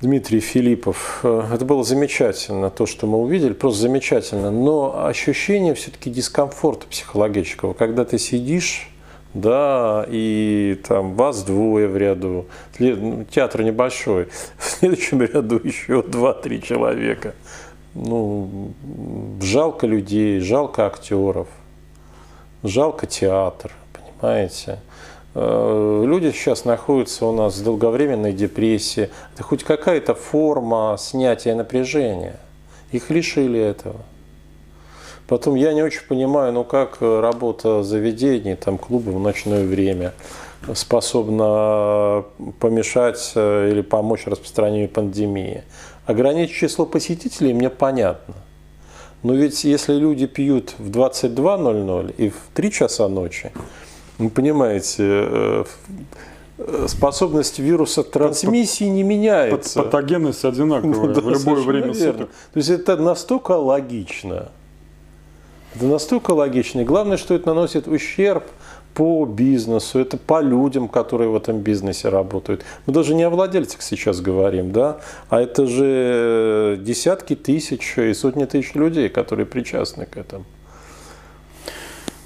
Дмитрий 0.01 0.41
Филиппов. 0.41 1.21
Э, 1.23 1.45
это 1.55 1.65
было 1.65 1.85
замечательно, 1.85 2.71
то, 2.71 2.87
что 2.87 3.07
мы 3.07 3.19
увидели, 3.19 3.53
просто 3.53 3.83
замечательно. 3.83 4.51
Но 4.51 5.07
ощущение 5.07 5.75
все-таки 5.75 6.11
дискомфорта 6.11 6.87
психологического, 6.87 7.73
когда 7.75 8.05
ты 8.05 8.19
сидишь, 8.19 8.89
да, 9.35 10.05
и 10.09 10.81
там 10.87 11.15
вас 11.15 11.43
двое 11.43 11.89
в 11.89 11.97
ряду, 11.97 12.47
ну, 12.79 13.25
театр 13.31 13.63
небольшой, 13.63 14.29
в 14.59 14.65
следующем 14.65 15.23
ряду 15.23 15.61
еще 15.63 16.03
два-три 16.03 16.63
человека. 16.63 17.35
Ну, 17.95 18.73
жалко 19.41 19.87
людей, 19.87 20.41
жалко 20.41 20.87
актеров. 20.87 21.49
жалко 22.63 23.07
театр, 23.07 23.73
понимаете. 23.93 24.81
Э, 25.35 26.03
люди 26.07 26.31
сейчас 26.31 26.65
находятся 26.65 27.27
у 27.27 27.33
нас 27.33 27.57
в 27.57 27.65
долговременной 27.65 28.33
депрессии. 28.33 29.11
Это 29.35 29.43
хоть 29.43 29.65
какая-то 29.65 30.15
форма 30.15 30.97
снятия 30.99 31.55
напряжения. 31.55 32.39
Их 32.91 33.11
лишили 33.11 33.59
этого. 33.59 34.01
Потом 35.27 35.55
я 35.55 35.73
не 35.73 35.83
очень 35.83 36.03
понимаю, 36.07 36.53
ну 36.53 36.65
как 36.65 36.99
работа 37.01 37.83
заведений, 37.83 38.55
там 38.55 38.77
клубы 38.77 39.13
в 39.13 39.19
ночное 39.19 39.65
время 39.65 40.13
способна 40.75 42.25
помешать 42.61 43.33
э, 43.35 43.71
или 43.71 43.81
помочь 43.81 44.27
распространению 44.27 44.89
пандемии. 44.89 45.65
Ограничить 46.07 46.57
число 46.57 46.87
посетителей 46.87 47.55
мне 47.55 47.71
понятно. 47.71 48.35
Но 49.23 49.35
ведь 49.35 49.65
если 49.65 49.95
люди 49.95 50.27
пьют 50.27 50.75
в 50.79 50.91
22.00 50.91 52.15
и 52.17 52.29
в 52.29 52.37
3 52.55 52.71
часа 52.73 53.09
ночи, 53.09 53.53
вы 54.25 54.31
понимаете, 54.31 55.03
э, 55.05 55.65
э, 56.59 56.87
способность 56.89 57.59
вируса 57.59 58.03
трансмиссии 58.03 58.85
не 58.85 59.03
меняется. 59.03 59.83
Патогенность 59.83 60.45
одинаковая 60.45 61.15
в 61.21 61.31
любое 61.31 61.63
время 61.63 61.95
суток. 61.95 62.31
То 62.53 62.57
есть 62.57 62.71
это 62.71 62.97
настолько 62.97 63.53
логично. 63.53 64.49
Это 65.75 65.87
настолько 65.87 66.33
логично. 66.33 66.81
И 66.81 66.85
главное, 66.85 67.17
что 67.17 67.35
это 67.35 67.49
наносит 67.49 67.89
ущерб 67.89 68.45
по 68.95 69.25
бизнесу, 69.25 69.99
это 69.99 70.19
по 70.19 70.43
людям, 70.43 70.89
которые 70.89 71.31
в 71.31 71.37
этом 71.37 71.61
бизнесе 71.61 72.09
работают. 72.11 72.63
Мы 72.87 72.93
даже 72.93 73.15
не 73.15 73.23
о 73.23 73.31
владельцах 73.31 73.81
сейчас 73.83 74.21
говорим, 74.21 74.73
да, 74.73 74.99
а 75.31 75.41
это 75.41 75.67
же 75.67 76.79
десятки 76.81 77.35
тысяч 77.35 77.97
и 77.97 78.13
сотни 78.13 78.45
тысяч 78.45 78.75
людей, 78.75 79.09
которые 79.09 79.47
причастны 79.47 80.07
к 80.07 80.17
этому. 80.17 80.45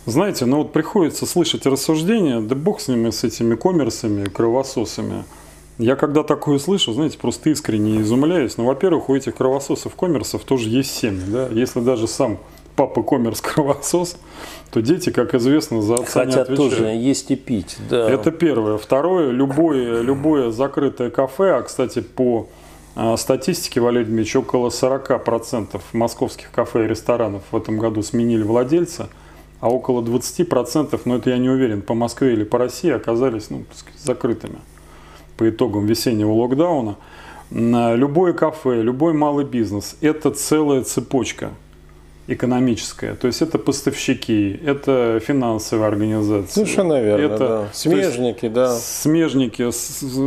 Знаете, 0.07 0.47
ну 0.47 0.59
вот 0.59 0.73
приходится 0.73 1.27
слышать 1.27 1.67
рассуждения, 1.67 2.41
да 2.41 2.55
бог 2.55 2.81
с 2.81 2.87
ними, 2.87 3.11
с 3.11 3.25
этими 3.25 3.57
коммерсами, 3.57 4.25
кровососами. 4.29 5.25
Я 5.79 5.97
когда 5.97 6.23
такое 6.23 6.59
слышу, 6.59 6.93
знаете, 6.93 7.19
просто 7.19 7.51
искренне 7.51 8.01
изумляюсь. 8.01 8.57
Ну, 8.57 8.65
во-первых, 8.65 9.11
у 9.11 9.17
этих 9.17 9.35
кровососов, 9.35 9.95
коммерсов 9.95 10.45
тоже 10.45 10.71
есть 10.71 10.95
семьи, 10.95 11.25
да. 11.27 11.49
Если 11.51 11.81
даже 11.81 12.07
сам 12.07 12.39
папа 12.77 13.03
коммерс 13.03 13.41
кровосос, 13.43 14.17
то 14.71 14.81
дети, 14.81 15.11
как 15.11 15.35
известно, 15.35 15.83
за 15.83 15.95
отца 15.95 16.21
Хотят 16.21 16.27
не 16.27 16.43
отвечают. 16.43 16.77
тоже 16.77 16.87
есть 16.87 17.31
и 17.31 17.37
пить, 17.37 17.77
да. 17.91 18.09
Это 18.09 18.31
первое. 18.31 18.79
Второе, 18.79 19.31
любое, 19.31 20.03
любое 20.03 20.51
закрытое 20.51 21.11
кафе, 21.11 21.57
а, 21.57 21.63
кстати, 21.63 22.01
по 22.01 22.47
а, 22.95 23.17
статистике, 23.17 23.81
Валерий 23.81 24.07
Дмитриевич, 24.07 24.37
около 24.37 24.69
40% 24.69 25.81
московских 25.93 26.51
кафе 26.53 26.85
и 26.85 26.89
ресторанов 26.89 27.43
в 27.51 27.57
этом 27.57 27.79
году 27.79 28.03
сменили 28.03 28.43
владельца, 28.43 29.09
а 29.67 29.69
около 29.69 30.01
20%, 30.01 31.01
но 31.07 31.17
это 31.17 31.31
я 31.31 31.39
не 31.39 31.51
уверен, 31.51 31.83
по 31.83 31.95
Москве 31.95 32.35
или 32.35 32.45
по 32.45 32.57
России 32.57 32.91
оказались 32.91 33.51
ну, 33.51 33.65
закрытыми 33.99 34.59
по 35.37 35.51
итогам 35.51 35.87
весеннего 35.87 36.33
локдауна. 36.33 36.97
Любое 37.51 38.33
кафе, 38.33 38.81
любой 38.81 39.13
малый 39.13 39.45
бизнес– 39.45 39.97
это 40.01 40.31
целая 40.31 40.85
цепочка– 40.85 41.51
экономическая. 42.29 43.15
То 43.15 43.29
есть 43.29 43.41
это 43.43 43.59
поставщики, 43.59 44.59
это 44.65 45.21
финансовые 45.25 45.87
организации. 45.87 46.53
Совершенно 46.53 47.01
верно, 47.01 47.23
это, 47.23 47.39
да. 47.39 47.69
Смежники, 47.73 48.49
да. 48.49 48.75
Смежники, 48.75 49.71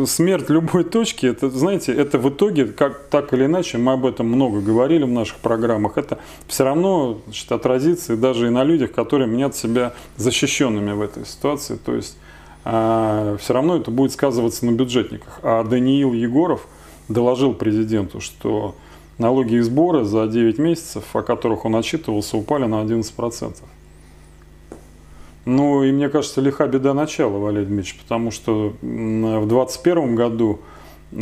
смерть 0.06 0.50
любой 0.50 0.86
точки, 0.86 1.26
это, 1.26 1.50
знаете, 1.50 1.94
это 1.94 2.18
в 2.18 2.30
итоге, 2.30 2.66
как 2.66 3.08
так 3.10 3.34
или 3.34 3.46
иначе, 3.46 3.78
мы 3.78 3.94
об 3.94 4.06
этом 4.06 4.28
много 4.28 4.62
говорили 4.62 5.04
в 5.04 5.10
наших 5.10 5.38
программах, 5.38 5.98
это 5.98 6.20
все 6.48 6.64
равно 6.64 7.20
значит, 7.26 7.52
отразится 7.52 8.14
и 8.14 8.16
даже 8.16 8.48
и 8.48 8.50
на 8.50 8.64
людях, 8.64 8.92
которые 8.92 9.28
мнят 9.28 9.56
себя 9.56 9.94
защищенными 10.16 10.94
в 10.94 11.02
этой 11.02 11.26
ситуации. 11.26 11.76
То 11.76 11.96
есть 11.96 12.18
а, 12.64 13.38
все 13.38 13.54
равно 13.54 13.78
это 13.78 13.92
будет 13.92 14.14
сказываться 14.14 14.66
на 14.66 14.72
бюджетниках. 14.72 15.40
А 15.44 15.64
Даниил 15.64 16.14
Егоров 16.14 16.68
доложил 17.08 17.54
президенту, 17.54 18.22
что 18.22 18.76
налоги 19.20 19.56
и 19.56 19.60
сборы 19.60 20.04
за 20.04 20.26
9 20.26 20.58
месяцев, 20.58 21.04
о 21.16 21.22
которых 21.22 21.66
он 21.66 21.76
отчитывался, 21.76 22.38
упали 22.38 22.66
на 22.66 22.82
11%. 22.82 23.54
Ну 25.46 25.84
и 25.84 25.92
мне 25.92 26.10
кажется, 26.10 26.42
лиха 26.42 26.68
беда 26.68 26.94
начала, 26.94 27.38
Валерий 27.38 27.68
Дмитриевич, 27.68 28.00
потому 28.02 28.32
что 28.32 28.74
в 28.82 29.48
2021 29.48 30.16
году, 30.16 30.60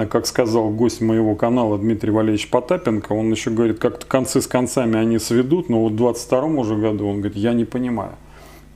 как 0.10 0.26
сказал 0.28 0.70
гость 0.70 1.02
моего 1.02 1.36
канала 1.36 1.78
Дмитрий 1.78 2.12
Валерьевич 2.12 2.50
Потапенко, 2.50 3.14
он 3.14 3.32
еще 3.32 3.52
говорит, 3.52 3.80
как-то 3.80 4.06
концы 4.06 4.42
с 4.42 4.48
концами 4.48 4.98
они 4.98 5.18
сведут, 5.18 5.70
но 5.70 5.82
вот 5.82 5.94
в 5.94 5.96
2022 5.96 6.62
уже 6.62 6.76
году 6.76 7.08
он 7.08 7.22
говорит, 7.22 7.38
я 7.38 7.54
не 7.54 7.66
понимаю. 7.66 8.16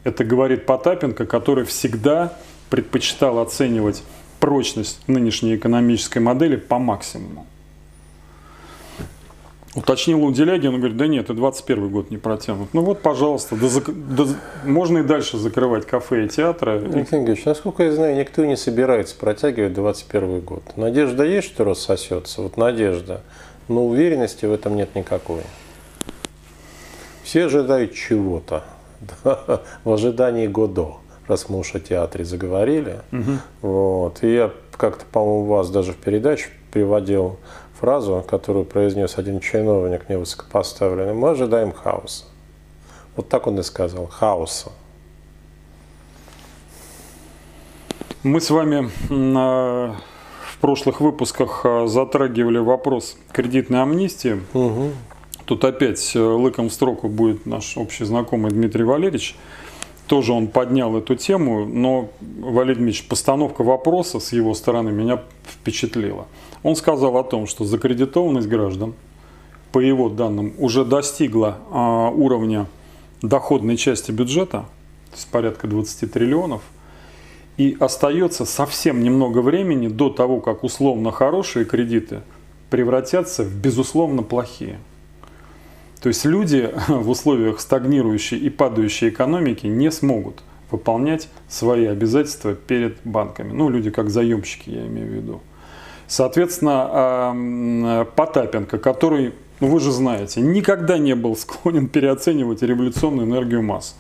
Это 0.04 0.24
говорит 0.24 0.66
Потапенко, 0.66 1.26
который 1.26 1.66
всегда 1.66 2.38
предпочитал 2.70 3.40
оценивать 3.40 4.04
прочность 4.40 5.08
нынешней 5.08 5.56
экономической 5.56 6.20
модели 6.20 6.56
по 6.56 6.80
максимуму. 6.80 7.46
Уточнил 9.74 10.22
у 10.26 10.32
Делягин, 10.34 10.74
он 10.74 10.80
говорит, 10.80 10.98
да 10.98 11.08
нет, 11.08 11.30
и 11.30 11.34
21 11.34 11.90
год 11.90 12.12
не 12.12 12.18
протянут. 12.18 12.74
Ну 12.74 12.82
вот, 12.82 13.02
пожалуйста, 13.02 13.56
да, 13.56 13.68
да, 14.18 14.26
можно 14.66 14.98
и 14.98 15.04
дальше 15.04 15.38
закрывать 15.38 15.86
кафе 15.86 16.26
и 16.26 16.28
театры. 16.28 16.74
Александр 16.74 17.10
Георгиевич, 17.10 17.46
насколько 17.46 17.84
я 17.84 17.94
знаю, 17.94 18.18
никто 18.18 18.44
не 18.44 18.58
собирается 18.58 19.16
протягивать 19.16 19.74
21 19.74 20.42
год. 20.42 20.64
Надежда 20.76 21.24
есть, 21.24 21.48
что 21.48 21.64
рассосется? 21.64 22.42
Вот 22.42 22.58
надежда. 22.58 23.22
Но 23.70 23.88
уверенности 23.88 24.46
в 24.46 24.52
этом 24.52 24.76
нет 24.76 24.94
никакой. 24.94 25.44
Все 27.24 27.46
ожидают 27.46 27.94
чего-то. 27.94 28.64
Да, 29.24 29.62
в 29.84 29.92
ожидании 29.92 30.46
Годо, 30.46 30.98
раз 31.28 31.50
мы 31.50 31.58
уж 31.58 31.74
о 31.74 31.80
театре 31.80 32.24
заговорили. 32.24 33.00
Угу. 33.12 33.32
Вот. 33.62 34.24
И 34.24 34.32
я 34.32 34.52
как-то, 34.78 35.06
по-моему, 35.12 35.46
вас 35.46 35.72
даже 35.72 35.94
в 35.94 35.98
передаче 35.98 36.50
приводил 36.72 37.38
фразу, 37.82 38.24
которую 38.30 38.64
произнес 38.66 39.18
один 39.18 39.40
чиновник 39.40 40.08
невысокопоставленный, 40.08 41.14
мы 41.14 41.32
ожидаем 41.32 41.74
хаоса. 41.74 42.26
Вот 43.16 43.28
так 43.28 43.48
он 43.48 43.60
и 43.60 43.64
сказал, 43.64 44.06
хаоса. 44.06 44.72
Мы 48.22 48.40
с 48.40 48.52
вами 48.52 48.92
на, 49.10 49.96
в 50.46 50.60
прошлых 50.60 51.02
выпусках 51.02 51.62
а, 51.66 51.88
затрагивали 51.88 52.60
вопрос 52.60 53.18
кредитной 53.32 53.82
амнистии. 53.82 54.40
Угу. 54.54 54.92
Тут 55.46 55.66
опять 55.66 56.16
э, 56.16 56.20
лыком 56.20 56.70
в 56.70 56.74
строку 56.74 57.10
будет 57.10 57.48
наш 57.48 57.78
общий 57.78 58.06
знакомый 58.06 58.52
Дмитрий 58.52 58.84
Валерьевич. 58.84 59.36
Тоже 60.12 60.34
он 60.34 60.50
поднял 60.50 60.98
эту 60.98 61.16
тему, 61.16 61.66
но, 61.66 62.10
Валерий 62.20 62.76
Дмитриевич, 62.76 63.08
постановка 63.08 63.64
вопроса 63.64 64.20
с 64.20 64.34
его 64.34 64.54
стороны 64.54 64.92
меня 64.92 65.24
впечатлила. 65.46 66.28
Он 66.64 66.76
сказал 66.76 67.16
о 67.16 67.24
том, 67.24 67.48
что 67.48 67.64
закредитованность 67.64 68.50
граждан, 68.50 68.94
по 69.72 69.80
его 69.80 70.10
данным, 70.10 70.54
уже 70.58 70.84
достигла 70.84 71.60
а, 71.72 72.10
уровня 72.10 72.66
доходной 73.22 73.78
части 73.78 74.12
бюджета, 74.12 74.66
то 75.12 75.16
есть 75.16 75.30
порядка 75.30 75.68
20 75.68 76.12
триллионов, 76.12 76.62
и 77.56 77.78
остается 77.80 78.44
совсем 78.44 79.02
немного 79.04 79.40
времени 79.40 79.88
до 79.88 80.10
того, 80.10 80.42
как 80.42 80.66
условно 80.66 81.14
хорошие 81.14 81.64
кредиты 81.64 82.24
превратятся 82.70 83.46
в 83.46 83.56
безусловно 83.56 84.24
плохие. 84.24 84.78
То 86.02 86.10
есть 86.10 86.26
люди 86.26 86.74
в 86.88 87.10
условиях 87.10 87.60
стагнирующей 87.62 88.38
и 88.38 88.50
падающей 88.50 89.10
экономики 89.10 89.68
не 89.68 89.92
смогут 89.92 90.42
выполнять 90.72 91.30
свои 91.48 91.86
обязательства 91.86 92.56
перед 92.56 92.98
банками. 93.04 93.52
Ну, 93.52 93.70
люди 93.70 93.92
как 93.92 94.10
заемщики, 94.10 94.70
я 94.70 94.88
имею 94.88 95.08
в 95.08 95.14
виду. 95.14 95.42
Соответственно, 96.08 98.06
Потапенко, 98.16 98.78
который, 98.80 99.34
ну 99.60 99.68
вы 99.68 99.80
же 99.80 99.92
знаете, 99.92 100.42
никогда 100.42 100.98
не 100.98 101.16
был 101.16 101.36
склонен 101.36 101.88
переоценивать 101.90 102.62
революционную 102.62 103.28
энергию 103.28 103.62
масс. 103.62 103.96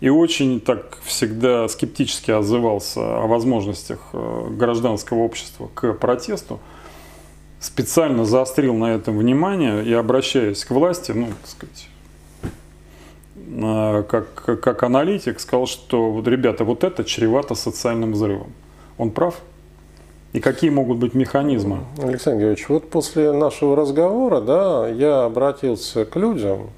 И 0.00 0.10
очень 0.10 0.60
так 0.60 0.98
всегда 1.04 1.68
скептически 1.68 2.30
отзывался 2.30 3.00
о 3.00 3.26
возможностях 3.26 3.98
э, 4.12 4.48
гражданского 4.50 5.20
общества 5.20 5.70
к 5.74 5.94
протесту, 5.94 6.60
специально 7.66 8.24
заострил 8.24 8.74
на 8.74 8.94
этом 8.94 9.18
внимание 9.18 9.84
и 9.84 9.92
обращаясь 9.92 10.64
к 10.64 10.70
власти, 10.70 11.12
ну, 11.12 11.26
так 11.26 11.50
сказать, 11.50 11.88
как, 14.08 14.60
как 14.60 14.82
аналитик, 14.82 15.40
сказал, 15.40 15.66
что 15.66 16.10
вот, 16.12 16.28
ребята, 16.28 16.64
вот 16.64 16.84
это 16.84 17.04
чревато 17.04 17.54
социальным 17.54 18.12
взрывом. 18.12 18.52
Он 18.98 19.10
прав? 19.10 19.40
И 20.32 20.40
какие 20.40 20.70
могут 20.70 20.98
быть 20.98 21.14
механизмы? 21.14 21.80
Александр 22.02 22.40
Георгиевич, 22.40 22.68
вот 22.68 22.90
после 22.90 23.32
нашего 23.32 23.74
разговора 23.74 24.40
да, 24.40 24.88
я 24.88 25.24
обратился 25.24 26.04
к 26.04 26.14
людям 26.16 26.70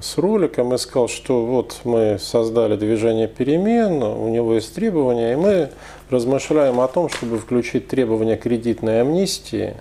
с 0.00 0.18
роликом 0.18 0.74
и 0.74 0.78
сказал, 0.78 1.08
что 1.08 1.44
вот 1.44 1.80
мы 1.84 2.18
создали 2.20 2.76
движение 2.76 3.28
перемен, 3.28 4.02
у 4.02 4.28
него 4.28 4.54
есть 4.54 4.74
требования, 4.74 5.32
и 5.32 5.36
мы 5.36 5.70
размышляем 6.10 6.80
о 6.80 6.88
том, 6.88 7.08
чтобы 7.08 7.38
включить 7.38 7.88
требования 7.88 8.36
кредитной 8.36 9.00
амнистии 9.00 9.74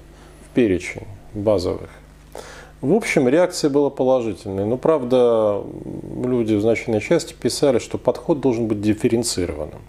в 0.45 0.53
перечень 0.53 1.07
базовых. 1.33 1.89
В 2.81 2.93
общем, 2.93 3.29
реакция 3.29 3.69
была 3.69 3.89
положительной. 3.89 4.65
Но, 4.65 4.75
правда, 4.75 5.63
люди 6.21 6.53
в 6.53 6.61
значительной 6.61 6.99
части 6.99 7.33
писали, 7.33 7.79
что 7.79 7.97
подход 7.97 8.41
должен 8.41 8.67
быть 8.67 8.81
дифференцированным. 8.81 9.79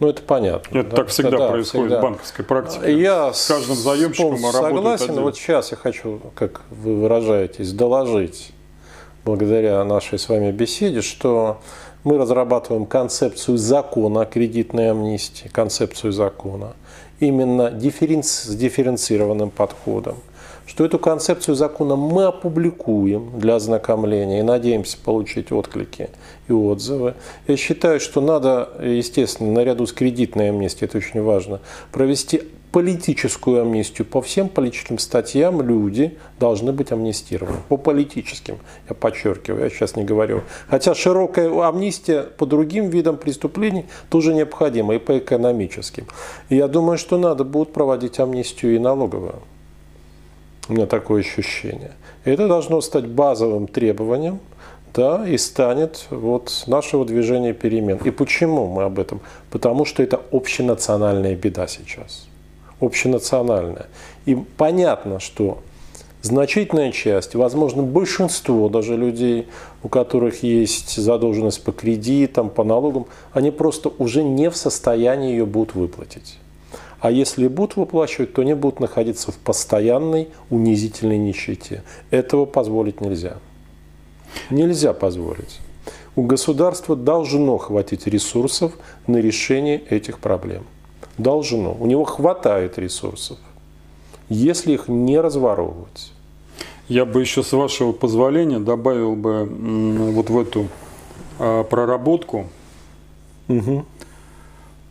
Ну, 0.00 0.08
это 0.08 0.22
понятно. 0.22 0.78
Это 0.78 0.90
да? 0.90 0.96
так 0.96 1.08
всегда 1.08 1.38
да, 1.38 1.48
происходит 1.48 1.86
всегда. 1.86 2.00
в 2.00 2.02
банковской 2.02 2.44
практике. 2.44 3.00
Я 3.00 3.32
с 3.32 3.46
каждым 3.46 3.76
заемщиком 3.76 4.36
согласен. 4.38 5.20
Вот 5.20 5.36
сейчас 5.36 5.70
я 5.70 5.76
хочу, 5.76 6.20
как 6.34 6.62
вы 6.70 6.96
выражаетесь, 6.96 7.72
доложить, 7.72 8.50
благодаря 9.24 9.82
нашей 9.84 10.18
с 10.18 10.28
вами 10.28 10.50
беседе, 10.50 11.02
что 11.02 11.60
мы 12.04 12.18
разрабатываем 12.18 12.86
концепцию 12.86 13.58
закона 13.58 14.22
о 14.22 14.26
кредитной 14.26 14.90
амнистии, 14.90 15.48
концепцию 15.48 16.12
закона, 16.12 16.74
именно 17.20 17.70
дифференци 17.70 18.48
с 18.48 18.54
дифференцированным 18.54 19.50
подходом 19.50 20.16
что 20.68 20.84
эту 20.84 20.98
концепцию 20.98 21.54
закона 21.54 21.96
мы 21.96 22.24
опубликуем 22.24 23.40
для 23.40 23.56
ознакомления 23.56 24.40
и 24.40 24.42
надеемся 24.42 24.98
получить 25.02 25.50
отклики 25.50 26.10
и 26.46 26.52
отзывы. 26.52 27.14
Я 27.46 27.56
считаю, 27.56 27.98
что 28.00 28.20
надо, 28.20 28.68
естественно, 28.82 29.50
наряду 29.50 29.86
с 29.86 29.92
кредитной 29.92 30.50
амнистией, 30.50 30.86
это 30.86 30.98
очень 30.98 31.22
важно, 31.22 31.60
провести 31.90 32.42
политическую 32.72 33.62
амнистию. 33.62 34.06
По 34.06 34.20
всем 34.20 34.48
политическим 34.48 34.98
статьям 34.98 35.62
люди 35.62 36.16
должны 36.38 36.72
быть 36.72 36.92
амнистированы. 36.92 37.58
По 37.68 37.76
политическим, 37.76 38.58
я 38.88 38.94
подчеркиваю, 38.94 39.64
я 39.64 39.70
сейчас 39.70 39.96
не 39.96 40.04
говорю. 40.04 40.42
Хотя 40.68 40.94
широкая 40.94 41.50
амнистия 41.66 42.22
по 42.22 42.46
другим 42.46 42.90
видам 42.90 43.16
преступлений 43.16 43.86
тоже 44.10 44.34
необходима, 44.34 44.94
и 44.94 44.98
по 44.98 45.18
экономическим. 45.18 46.06
И 46.48 46.56
я 46.56 46.68
думаю, 46.68 46.98
что 46.98 47.18
надо 47.18 47.44
будет 47.44 47.72
проводить 47.72 48.20
амнистию 48.20 48.74
и 48.76 48.78
налоговую. 48.78 49.36
У 50.68 50.74
меня 50.74 50.86
такое 50.86 51.22
ощущение. 51.22 51.92
И 52.24 52.30
это 52.30 52.46
должно 52.46 52.82
стать 52.82 53.06
базовым 53.06 53.66
требованием, 53.66 54.38
да, 54.94 55.26
и 55.26 55.38
станет 55.38 56.06
вот 56.10 56.64
нашего 56.66 57.06
движения 57.06 57.54
перемен. 57.54 57.98
И 58.04 58.10
почему 58.10 58.66
мы 58.66 58.82
об 58.82 58.98
этом? 58.98 59.20
Потому 59.50 59.86
что 59.86 60.02
это 60.02 60.20
общенациональная 60.30 61.34
беда 61.36 61.66
сейчас. 61.66 62.27
Общенациональная. 62.80 63.86
И 64.26 64.36
понятно, 64.56 65.20
что 65.20 65.58
значительная 66.22 66.92
часть, 66.92 67.34
возможно, 67.34 67.82
большинство 67.82 68.68
даже 68.68 68.96
людей, 68.96 69.48
у 69.82 69.88
которых 69.88 70.42
есть 70.42 70.96
задолженность 70.96 71.62
по 71.64 71.72
кредитам, 71.72 72.50
по 72.50 72.64
налогам, 72.64 73.06
они 73.32 73.50
просто 73.50 73.90
уже 73.98 74.22
не 74.22 74.50
в 74.50 74.56
состоянии 74.56 75.30
ее 75.30 75.46
будут 75.46 75.74
выплатить. 75.74 76.38
А 77.00 77.10
если 77.10 77.46
будут 77.46 77.76
выплачивать, 77.76 78.34
то 78.34 78.42
они 78.42 78.54
будут 78.54 78.80
находиться 78.80 79.30
в 79.30 79.38
постоянной 79.38 80.28
унизительной 80.50 81.18
нищете. 81.18 81.84
Этого 82.10 82.44
позволить 82.44 83.00
нельзя. 83.00 83.38
Нельзя 84.50 84.92
позволить. 84.92 85.60
У 86.16 86.22
государства 86.22 86.96
должно 86.96 87.56
хватить 87.58 88.08
ресурсов 88.08 88.72
на 89.06 89.18
решение 89.18 89.78
этих 89.78 90.18
проблем. 90.18 90.64
Должно. 91.18 91.76
У 91.78 91.86
него 91.86 92.04
хватает 92.04 92.78
ресурсов, 92.78 93.38
если 94.28 94.72
их 94.72 94.88
не 94.88 95.20
разворовывать. 95.20 96.12
Я 96.88 97.04
бы 97.04 97.20
еще, 97.20 97.42
с 97.42 97.52
вашего 97.52 97.92
позволения, 97.92 98.58
добавил 98.58 99.14
бы 99.14 99.44
вот 100.12 100.30
в 100.30 100.38
эту 100.38 100.68
а, 101.38 101.64
проработку 101.64 102.46
угу 103.48 103.84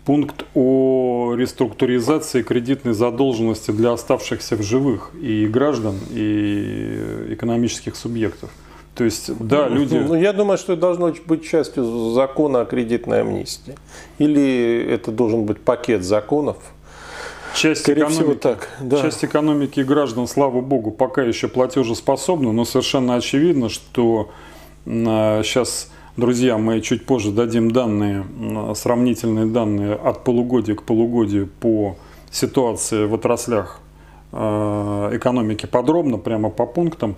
пункт 0.08 0.46
о 0.56 1.34
реструктуризации 1.36 2.42
кредитной 2.42 2.94
задолженности 2.94 3.72
для 3.72 3.92
оставшихся 3.92 4.56
в 4.56 4.62
живых 4.62 5.12
и 5.22 5.46
граждан, 5.48 6.00
и 6.12 7.28
экономических 7.32 7.98
субъектов. 7.98 8.50
То 8.98 9.04
есть, 9.04 9.32
да, 9.38 9.68
люди... 9.68 9.96
Ну, 9.96 10.16
я 10.16 10.34
думаю, 10.34 10.58
что 10.58 10.74
это 10.74 10.82
должно 10.82 11.14
быть 11.26 11.48
частью 11.48 12.14
закона 12.14 12.62
о 12.62 12.66
кредитной 12.66 13.22
амнистии. 13.22 13.76
Или 14.18 14.88
это 14.90 15.12
должен 15.12 15.46
быть 15.46 15.60
пакет 15.60 16.04
законов, 16.04 16.58
Часть 17.56 17.82
Скорее 17.82 18.02
экономики, 18.02 18.22
всего 18.22 18.36
так. 18.36 18.70
Да. 18.82 19.02
Часть 19.02 19.26
экономики 19.26 19.80
граждан, 19.80 20.28
слава 20.28 20.62
богу, 20.62 20.92
пока 20.92 21.24
еще 21.24 21.48
платежеспособна, 21.48 22.52
но 22.52 22.66
совершенно 22.66 23.16
очевидно, 23.16 23.70
что 23.70 24.30
сейчас 24.86 25.90
Друзья, 26.18 26.58
мы 26.58 26.82
чуть 26.82 27.06
позже 27.06 27.30
дадим 27.30 27.70
данные, 27.70 28.26
сравнительные 28.74 29.46
данные 29.46 29.94
от 29.94 30.24
полугодия 30.24 30.74
к 30.74 30.82
полугодию 30.82 31.48
по 31.48 31.96
ситуации 32.32 33.06
в 33.06 33.14
отраслях 33.14 33.80
э, 34.32 35.10
экономики 35.14 35.68
подробно, 35.68 36.18
прямо 36.18 36.50
по 36.50 36.66
пунктам. 36.66 37.18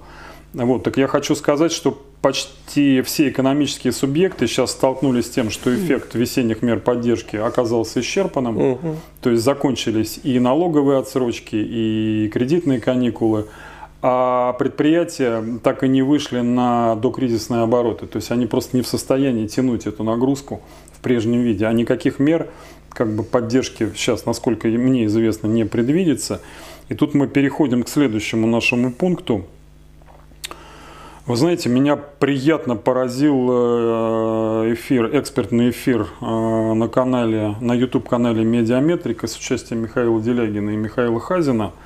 Вот, 0.54 0.84
так 0.84 0.98
я 0.98 1.08
хочу 1.08 1.36
сказать, 1.36 1.72
что 1.72 2.02
почти 2.22 3.02
все 3.02 3.30
экономические 3.30 3.94
субъекты 3.94 4.48
сейчас 4.48 4.72
столкнулись 4.72 5.28
с 5.28 5.30
тем, 5.30 5.52
что 5.52 5.74
эффект 5.74 6.16
весенних 6.16 6.62
мер 6.62 6.80
поддержки 6.80 7.36
оказался 7.36 8.00
исчерпанным. 8.02 8.58
Угу. 8.58 8.96
То 9.22 9.30
есть 9.30 9.44
закончились 9.44 10.20
и 10.24 10.40
налоговые 10.40 11.00
отсрочки, 11.00 11.56
и 11.56 12.30
кредитные 12.34 12.80
каникулы 12.80 13.46
а 14.02 14.54
предприятия 14.54 15.44
так 15.62 15.84
и 15.84 15.88
не 15.90 16.02
вышли 16.02 16.40
на 16.40 16.96
докризисные 16.96 17.64
обороты. 17.64 18.08
То 18.08 18.18
есть 18.18 18.32
они 18.32 18.46
просто 18.46 18.78
не 18.78 18.84
в 18.84 18.88
состоянии 18.88 19.46
тянуть 19.48 19.88
эту 19.88 20.04
нагрузку 20.04 20.62
в 20.94 21.02
прежнем 21.02 21.42
виде. 21.42 21.66
А 21.66 21.74
никаких 21.74 22.20
мер 22.20 22.48
как 22.90 23.14
бы 23.14 23.24
поддержки 23.24 23.92
сейчас, 23.96 24.26
насколько 24.26 24.68
мне 24.70 25.06
известно, 25.06 25.48
не 25.48 25.66
предвидится. 25.66 26.42
И 26.88 26.96
тут 26.96 27.14
мы 27.14 27.28
переходим 27.28 27.84
к 27.84 27.90
следующему 27.90 28.48
нашему 28.48 28.92
пункту. 28.92 29.46
Вы 31.30 31.36
знаете, 31.38 31.70
меня 31.70 31.96
приятно 31.96 32.76
поразил 32.76 33.48
э, 33.50 34.74
эфир, 34.74 35.18
экспертный 35.18 35.70
эфир 35.70 36.08
э, 36.20 36.26
на 36.26 36.90
канале, 36.90 37.56
на 37.62 37.74
YouTube-канале 37.74 38.44
Медиаметрика 38.44 39.28
с 39.28 39.38
участием 39.38 39.84
Михаила 39.84 40.22
Делягина 40.22 40.72
и 40.72 40.76
Михаила 40.76 41.22
Хазина– 41.22 41.72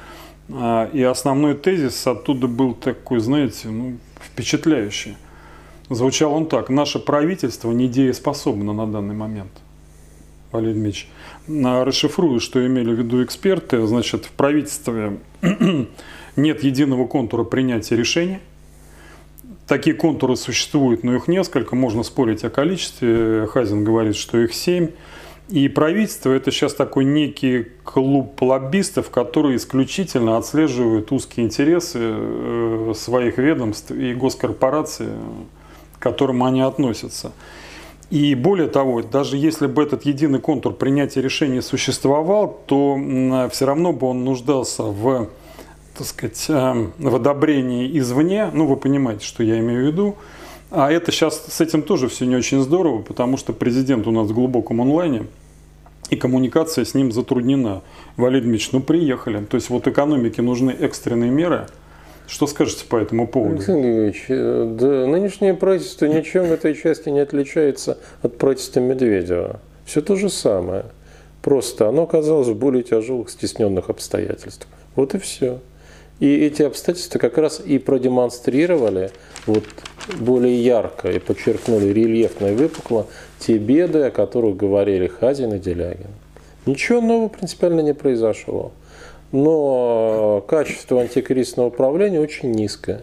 а, 0.51 0.89
и 0.91 1.01
основной 1.01 1.55
тезис 1.55 2.05
оттуда 2.05 2.47
был 2.47 2.73
такой, 2.73 3.19
знаете, 3.19 3.69
ну, 3.69 3.97
впечатляющий. 4.19 5.17
Звучал 5.89 6.33
он 6.33 6.47
так. 6.47 6.69
Наше 6.69 6.99
правительство 6.99 7.71
недееспособно 7.71 8.73
на 8.73 8.87
данный 8.87 9.15
момент. 9.15 9.51
Валерий 10.51 10.73
Дмитриевич. 10.73 11.09
Расшифрую, 11.47 12.39
что 12.39 12.65
имели 12.65 12.93
в 12.93 12.97
виду 12.97 13.23
эксперты. 13.23 13.85
Значит, 13.85 14.25
в 14.25 14.31
правительстве 14.31 15.19
нет 16.35 16.63
единого 16.63 17.07
контура 17.07 17.43
принятия 17.43 17.95
решений. 17.95 18.39
Такие 19.67 19.95
контуры 19.95 20.35
существуют, 20.35 21.03
но 21.03 21.15
их 21.15 21.27
несколько. 21.27 21.75
Можно 21.75 22.03
спорить 22.03 22.43
о 22.43 22.49
количестве. 22.49 23.47
Хазин 23.47 23.83
говорит, 23.83 24.15
что 24.15 24.37
их 24.39 24.53
семь. 24.53 24.89
И 25.49 25.67
правительство– 25.67 26.31
это 26.33 26.51
сейчас 26.51 26.73
такой 26.73 27.05
некий 27.05 27.67
клуб 27.83 28.41
лоббистов, 28.41 29.09
которые 29.09 29.57
исключительно 29.57 30.37
отслеживают 30.37 31.11
узкие 31.11 31.45
интересы 31.45 31.99
э, 32.01 32.93
своих 32.95 33.37
ведомств 33.37 33.91
и 33.91 34.13
госкорпораций, 34.13 35.07
к 35.97 36.01
которым 36.01 36.43
они 36.43 36.61
относятся. 36.61 37.33
И 38.09 38.35
более 38.35 38.67
того, 38.67 39.01
даже 39.01 39.37
если 39.37 39.67
бы 39.67 39.83
этот 39.83 40.05
единый 40.05 40.39
контур 40.39 40.73
принятия 40.73 41.21
решений 41.21 41.61
существовал, 41.61 42.59
то 42.65 42.97
все 43.51 43.65
равно 43.65 43.91
бы 43.91 44.07
он 44.07 44.23
нуждался 44.23 44.83
в, 44.83 45.29
так 45.97 46.07
сказать, 46.07 46.45
э, 46.49 46.87
в 46.97 47.15
одобрении 47.15 47.97
извне. 47.99 48.49
Ну, 48.53 48.65
вы 48.65 48.77
понимаете, 48.77 49.25
что 49.25 49.43
я 49.43 49.59
имею 49.59 49.83
в 49.83 49.87
виду. 49.87 50.15
А 50.71 50.91
это 50.91 51.11
сейчас 51.11 51.45
с 51.47 51.61
этим 51.61 51.83
тоже 51.83 52.07
все 52.07 52.25
не 52.25 52.35
очень 52.35 52.61
здорово, 52.61 53.01
потому 53.01 53.37
что 53.37 53.53
президент 53.53 54.07
у 54.07 54.11
нас 54.11 54.27
в 54.27 54.33
глубоком 54.33 54.81
онлайне, 54.81 55.27
и 56.09 56.15
коммуникация 56.15 56.83
с 56.83 56.93
ним 56.93 57.11
затруднена. 57.11 57.81
Валерий 58.17 58.41
Дмитриевич, 58.41 58.71
ну 58.71 58.81
приехали. 58.81 59.43
То 59.45 59.55
есть 59.55 59.69
вот 59.69 59.87
экономике 59.87 60.41
нужны 60.41 60.71
экстренные 60.71 61.29
меры. 61.29 61.67
Что 62.27 62.47
скажете 62.47 62.85
по 62.85 62.95
этому 62.95 63.27
поводу? 63.27 63.55
Александр 63.55 63.87
Ильич, 63.87 64.25
э, 64.29 64.75
да, 64.79 65.07
нынешнее 65.07 65.53
правительство 65.53 66.05
ничем 66.05 66.45
в 66.45 66.51
этой 66.51 66.73
части 66.73 67.09
не 67.09 67.19
отличается 67.19 67.97
от 68.21 68.37
правительства 68.37 68.79
Медведева. 68.79 69.59
Все 69.85 70.01
то 70.01 70.15
же 70.15 70.29
самое. 70.29 70.85
Просто 71.41 71.89
оно 71.89 72.03
оказалось 72.03 72.47
в 72.47 72.55
более 72.55 72.83
тяжелых, 72.83 73.29
стесненных 73.29 73.89
обстоятельствах. 73.89 74.69
Вот 74.95 75.13
и 75.15 75.19
все. 75.19 75.59
И 76.23 76.37
эти 76.37 76.61
обстоятельства 76.61 77.19
как 77.19 77.37
раз 77.37 77.59
и 77.59 77.77
продемонстрировали 77.79 79.11
вот 79.45 79.65
более 80.21 80.63
ярко 80.63 81.11
и 81.11 81.19
подчеркнули 81.19 81.89
рельефно 81.89 82.47
и 82.47 82.55
выпукло 82.55 83.07
те 83.39 83.57
беды, 83.57 84.03
о 84.03 84.09
которых 84.09 84.55
говорили 84.55 85.07
Хазин 85.07 85.53
и 85.55 85.59
Делягин. 85.59 86.07
Ничего 86.65 87.01
нового 87.01 87.27
принципиально 87.27 87.81
не 87.81 87.93
произошло. 87.93 88.71
Но 89.33 90.41
качество 90.47 91.01
антикризисного 91.01 91.67
управления 91.67 92.21
очень 92.21 92.51
низкое. 92.51 93.01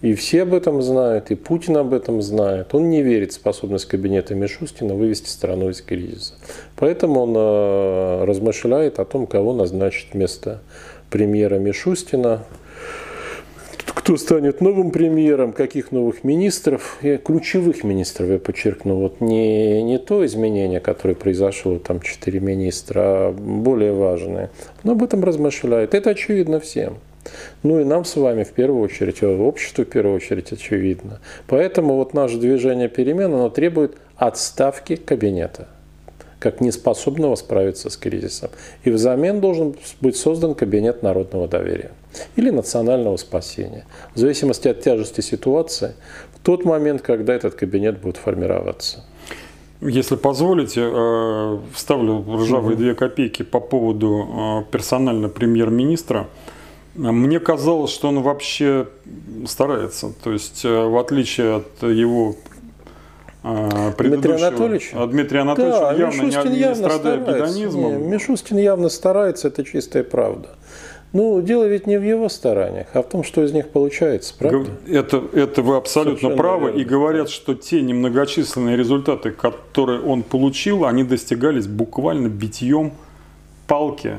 И 0.00 0.14
все 0.14 0.42
об 0.42 0.52
этом 0.52 0.82
знают, 0.82 1.30
и 1.30 1.36
Путин 1.36 1.76
об 1.76 1.94
этом 1.94 2.22
знает. 2.22 2.74
Он 2.74 2.90
не 2.90 3.02
верит 3.02 3.30
в 3.30 3.34
способность 3.34 3.86
кабинета 3.86 4.34
Мишустина 4.34 4.94
вывести 4.94 5.28
страну 5.28 5.70
из 5.70 5.80
кризиса. 5.80 6.34
Поэтому 6.74 7.20
он 7.20 7.34
э, 7.36 8.24
размышляет 8.24 8.98
о 8.98 9.04
том, 9.04 9.28
кого 9.28 9.54
назначить 9.54 10.08
вместо 10.12 10.60
премьера 11.10 11.56
Мишустина. 11.58 12.44
кто 13.94 14.16
станет 14.16 14.60
новым 14.60 14.90
премьером, 14.90 15.52
каких 15.52 15.92
новых 15.92 16.24
министров, 16.24 16.98
и 17.02 17.16
ключевых 17.16 17.84
министров, 17.84 18.28
я 18.28 18.38
подчеркну, 18.38 18.96
вот 18.96 19.20
не, 19.20 19.82
не 19.82 19.98
то 19.98 20.24
изменение, 20.24 20.80
которое 20.80 21.14
произошло, 21.14 21.78
там 21.78 22.00
четыре 22.00 22.40
министра, 22.40 23.00
а 23.00 23.32
более 23.32 23.92
важное. 23.92 24.50
Но 24.84 24.92
об 24.92 25.02
этом 25.02 25.24
размышляют. 25.24 25.94
Это 25.94 26.10
очевидно 26.10 26.60
всем. 26.60 26.98
Ну 27.62 27.80
и 27.80 27.84
нам 27.84 28.04
с 28.04 28.16
вами 28.16 28.44
в 28.44 28.52
первую 28.52 28.82
очередь, 28.82 29.22
обществу 29.22 29.84
в 29.84 29.88
первую 29.88 30.16
очередь 30.16 30.52
очевидно. 30.52 31.20
Поэтому 31.46 31.96
вот 31.96 32.14
наше 32.14 32.38
движение 32.38 32.88
перемен, 32.88 33.34
оно 33.34 33.50
требует 33.50 33.96
отставки 34.16 34.96
кабинета 34.96 35.68
как 36.38 36.60
неспособного 36.60 37.34
справиться 37.36 37.90
с 37.90 37.96
кризисом. 37.96 38.50
И 38.84 38.90
взамен 38.90 39.40
должен 39.40 39.74
быть 40.00 40.16
создан 40.16 40.54
кабинет 40.54 41.02
народного 41.02 41.48
доверия 41.48 41.92
или 42.36 42.50
национального 42.50 43.16
спасения, 43.16 43.84
в 44.14 44.18
зависимости 44.18 44.68
от 44.68 44.80
тяжести 44.80 45.20
ситуации, 45.20 45.94
в 46.34 46.38
тот 46.40 46.64
момент, 46.64 47.02
когда 47.02 47.34
этот 47.34 47.54
кабинет 47.54 48.00
будет 48.00 48.16
формироваться. 48.16 49.04
Если 49.80 50.16
позволите, 50.16 50.90
э, 50.92 51.58
вставлю 51.72 52.24
ржавые 52.36 52.76
две 52.76 52.94
копейки 52.94 53.42
по 53.42 53.60
поводу 53.60 54.26
э, 54.28 54.72
персонально 54.72 55.28
премьер-министра. 55.28 56.26
Мне 56.96 57.38
казалось, 57.38 57.92
что 57.92 58.08
он 58.08 58.22
вообще 58.22 58.88
старается. 59.46 60.12
То 60.24 60.32
есть, 60.32 60.64
э, 60.64 60.68
в 60.68 60.98
отличие 60.98 61.56
от 61.56 61.82
его 61.82 62.34
Дмитрий 63.98 64.34
Анатольевич? 64.34 64.92
Дмитрий 64.92 65.38
Анатольевич 65.38 65.78
да, 65.78 65.92
явно 65.92 66.22
Мишустин 66.22 66.44
не, 66.44 66.50
не 66.50 66.58
явно 66.58 66.74
страдает 66.74 67.20
бедонизмом. 67.26 68.02
Не, 68.02 68.08
Мишустин 68.08 68.58
явно 68.58 68.88
старается, 68.88 69.48
это 69.48 69.64
чистая 69.64 70.04
правда. 70.04 70.50
Ну, 71.14 71.40
дело 71.40 71.64
ведь 71.64 71.86
не 71.86 71.98
в 71.98 72.02
его 72.02 72.28
стараниях, 72.28 72.88
а 72.92 73.02
в 73.02 73.08
том, 73.08 73.24
что 73.24 73.42
из 73.42 73.52
них 73.52 73.70
получается, 73.70 74.34
правда? 74.38 74.70
Это, 74.86 75.22
это 75.32 75.62
вы 75.62 75.76
абсолютно 75.76 76.18
Совершенно 76.18 76.36
правы. 76.36 76.66
Верно. 76.66 76.78
И 76.78 76.84
говорят, 76.84 77.30
что 77.30 77.54
те 77.54 77.80
немногочисленные 77.80 78.76
результаты, 78.76 79.30
которые 79.30 80.02
он 80.02 80.22
получил, 80.22 80.84
они 80.84 81.04
достигались 81.04 81.66
буквально 81.66 82.28
битьем 82.28 82.92
палки 83.66 84.18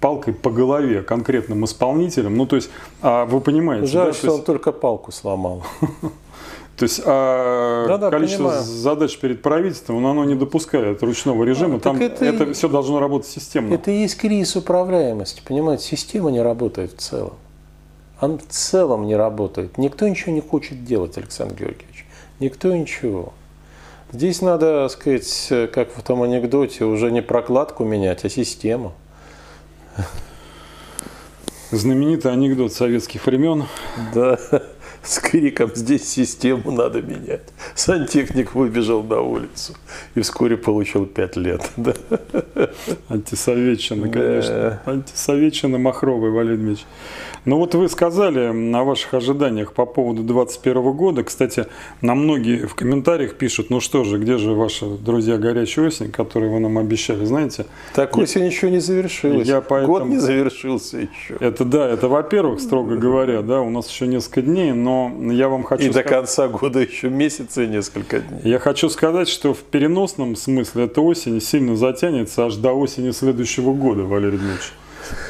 палкой 0.00 0.34
по 0.34 0.50
голове 0.50 1.02
конкретным 1.02 1.64
исполнителям. 1.64 2.36
Ну, 2.36 2.44
то 2.44 2.56
есть, 2.56 2.70
а 3.02 3.24
вы 3.24 3.40
понимаете... 3.40 3.86
Жаль, 3.86 4.08
да, 4.08 4.12
что 4.12 4.26
есть... 4.26 4.38
он 4.40 4.44
только 4.44 4.72
палку 4.72 5.12
сломал. 5.12 5.62
То 6.76 6.84
есть 6.84 7.02
а 7.04 7.86
да, 7.86 7.98
да, 7.98 8.10
количество 8.10 8.44
понимаю. 8.44 8.64
задач 8.64 9.16
перед 9.18 9.42
правительством, 9.42 10.06
оно 10.06 10.24
не 10.24 10.34
допускает 10.34 11.02
ручного 11.02 11.44
режима. 11.44 11.76
А, 11.76 11.80
Там 11.80 12.00
это, 12.00 12.24
это 12.24 12.52
все 12.54 12.68
должно 12.68 12.98
работать 12.98 13.28
системно. 13.28 13.74
Это 13.74 13.90
и 13.90 14.00
есть 14.00 14.16
кризис 14.16 14.56
управляемости. 14.56 15.42
Понимаете, 15.44 15.84
система 15.84 16.30
не 16.30 16.40
работает 16.40 16.92
в 16.92 16.96
целом. 16.96 17.34
Она 18.18 18.38
в 18.38 18.46
целом 18.48 19.06
не 19.06 19.16
работает. 19.16 19.76
Никто 19.78 20.08
ничего 20.08 20.32
не 20.32 20.40
хочет 20.40 20.84
делать, 20.84 21.18
Александр 21.18 21.54
Георгиевич. 21.54 22.06
Никто 22.40 22.74
ничего. 22.74 23.32
Здесь 24.12 24.40
надо, 24.40 24.88
сказать, 24.88 25.48
как 25.72 25.96
в 25.96 26.02
том 26.02 26.22
анекдоте, 26.22 26.84
уже 26.84 27.10
не 27.10 27.22
прокладку 27.22 27.84
менять, 27.84 28.24
а 28.24 28.28
систему. 28.28 28.92
Знаменитый 31.70 32.32
анекдот 32.32 32.72
советских 32.72 33.26
времен. 33.26 33.64
Да 34.14 34.38
с 35.02 35.18
криком 35.18 35.70
«Здесь 35.74 36.08
систему 36.08 36.70
надо 36.70 37.02
менять». 37.02 37.42
Сантехник 37.74 38.54
выбежал 38.54 39.02
на 39.02 39.20
улицу 39.20 39.74
и 40.14 40.20
вскоре 40.20 40.56
получил 40.56 41.06
пять 41.06 41.36
лет. 41.36 41.70
Да. 41.82 41.94
Антисоветчина, 43.08 44.08
конечно. 44.08 44.80
Да. 44.84 44.92
Антисоветчина 44.92 45.78
Махровый, 45.78 46.30
Валерий 46.30 46.56
Дмитриевич. 46.56 46.86
Ну 47.44 47.56
вот 47.56 47.74
вы 47.74 47.88
сказали 47.88 48.72
о 48.72 48.84
ваших 48.84 49.14
ожиданиях 49.14 49.72
по 49.72 49.84
поводу 49.84 50.22
2021 50.22 50.92
года. 50.92 51.24
Кстати, 51.24 51.66
на 52.00 52.14
многие 52.14 52.66
в 52.66 52.74
комментариях 52.76 53.34
пишут, 53.34 53.70
ну 53.70 53.80
что 53.80 54.04
же, 54.04 54.18
где 54.18 54.38
же 54.38 54.52
ваши 54.52 54.86
друзья 54.86 55.38
горячая 55.38 55.88
осень, 55.88 56.12
которые 56.12 56.52
вы 56.52 56.60
нам 56.60 56.78
обещали, 56.78 57.24
знаете? 57.24 57.66
Так 57.94 58.16
осень 58.16 58.46
еще 58.46 58.70
не 58.70 58.78
завершилась. 58.78 59.48
Я 59.48 59.60
поэтому... 59.60 59.92
Год 59.92 60.06
не 60.06 60.18
завершился 60.18 60.98
еще. 60.98 61.36
Это 61.40 61.64
да, 61.64 61.88
это 61.88 62.06
во-первых, 62.06 62.60
строго 62.60 62.96
говоря, 62.96 63.42
да, 63.42 63.60
у 63.60 63.70
нас 63.70 63.90
еще 63.90 64.06
несколько 64.06 64.42
дней, 64.42 64.72
но 64.72 64.91
я 65.32 65.48
вам 65.48 65.62
хочу 65.64 65.84
И 65.84 65.90
сказать... 65.90 66.04
до 66.04 66.10
конца 66.10 66.48
года 66.48 66.80
еще 66.80 67.08
месяцы 67.08 67.64
и 67.64 67.68
несколько 67.68 68.20
дней. 68.20 68.40
Я 68.44 68.58
хочу 68.58 68.88
сказать, 68.88 69.28
что 69.28 69.54
в 69.54 69.58
переносном 69.58 70.36
смысле 70.36 70.84
эта 70.84 71.00
осень 71.00 71.40
сильно 71.40 71.76
затянется 71.76 72.46
аж 72.46 72.56
до 72.56 72.72
осени 72.72 73.10
следующего 73.10 73.72
года, 73.72 74.02
Валерий 74.02 74.38
Дмитриевич. 74.38 74.72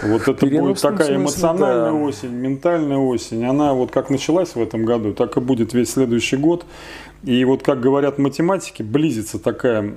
Вот 0.02 0.28
это 0.28 0.46
будет 0.46 0.80
такая 0.80 1.06
смысле, 1.06 1.16
эмоциональная 1.16 1.92
да. 1.92 1.94
осень, 1.94 2.30
ментальная 2.30 2.98
осень. 2.98 3.44
Она 3.44 3.74
вот 3.74 3.90
как 3.90 4.10
началась 4.10 4.54
в 4.54 4.60
этом 4.60 4.84
году, 4.84 5.12
так 5.12 5.36
и 5.36 5.40
будет 5.40 5.72
весь 5.72 5.90
следующий 5.92 6.36
год. 6.36 6.64
И 7.24 7.44
вот 7.44 7.62
как 7.62 7.80
говорят 7.80 8.18
математики, 8.18 8.82
близится 8.82 9.38
такая 9.38 9.94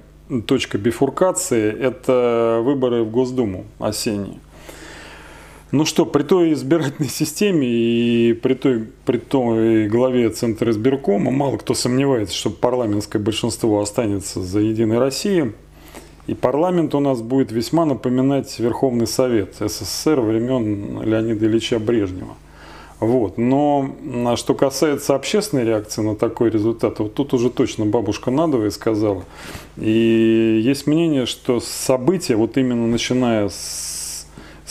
точка 0.47 0.78
бифуркации, 0.78 1.71
это 1.71 2.62
выборы 2.63 3.04
в 3.04 3.12
Госдуму 3.12 3.65
осенние. 3.80 4.39
Ну 5.71 5.84
что, 5.84 6.06
при 6.06 6.23
той 6.23 6.54
избирательной 6.54 7.10
системе 7.10 7.67
и 7.67 8.34
при 8.34 8.54
той, 8.54 8.88
при 9.06 9.17
той 9.17 9.88
главе 9.88 10.30
Центра 10.30 10.71
избиркома 10.71 11.32
мало 11.32 11.58
кто 11.58 11.73
сомневается, 11.73 12.36
что 12.36 12.49
парламентское 12.49 13.21
большинство 13.21 13.82
останется 13.82 14.41
за 14.41 14.60
Единой 14.60 14.99
Россией. 14.99 15.54
И 16.28 16.34
парламент 16.34 16.95
у 16.95 16.99
нас 16.99 17.21
будет 17.21 17.51
весьма 17.51 17.86
напоминать 17.86 18.58
Верховный 18.60 19.06
Совет 19.06 19.56
СССР 19.60 20.21
времен 20.21 21.01
Леонида 21.04 21.45
Ильича 21.45 21.80
Брежнева. 21.80 22.36
Вот. 22.99 23.38
Но 23.38 23.91
а 24.25 24.36
что 24.36 24.56
касается 24.56 25.15
общественной 25.15 25.65
реакции 25.65 26.01
на 26.01 26.15
такой 26.15 26.49
результат, 26.49 26.99
вот 26.99 27.13
тут 27.13 27.34
уже 27.34 27.49
точно 27.49 27.86
бабушка 27.86 28.32
Надова 28.32 28.69
сказала. 28.69 29.23
И 29.78 30.62
есть 30.63 30.88
мнение, 30.88 31.25
что 31.25 31.60
события, 31.60 32.36
вот 32.36 32.58
именно 32.58 32.88
начиная 32.88 33.49
с, 33.49 33.94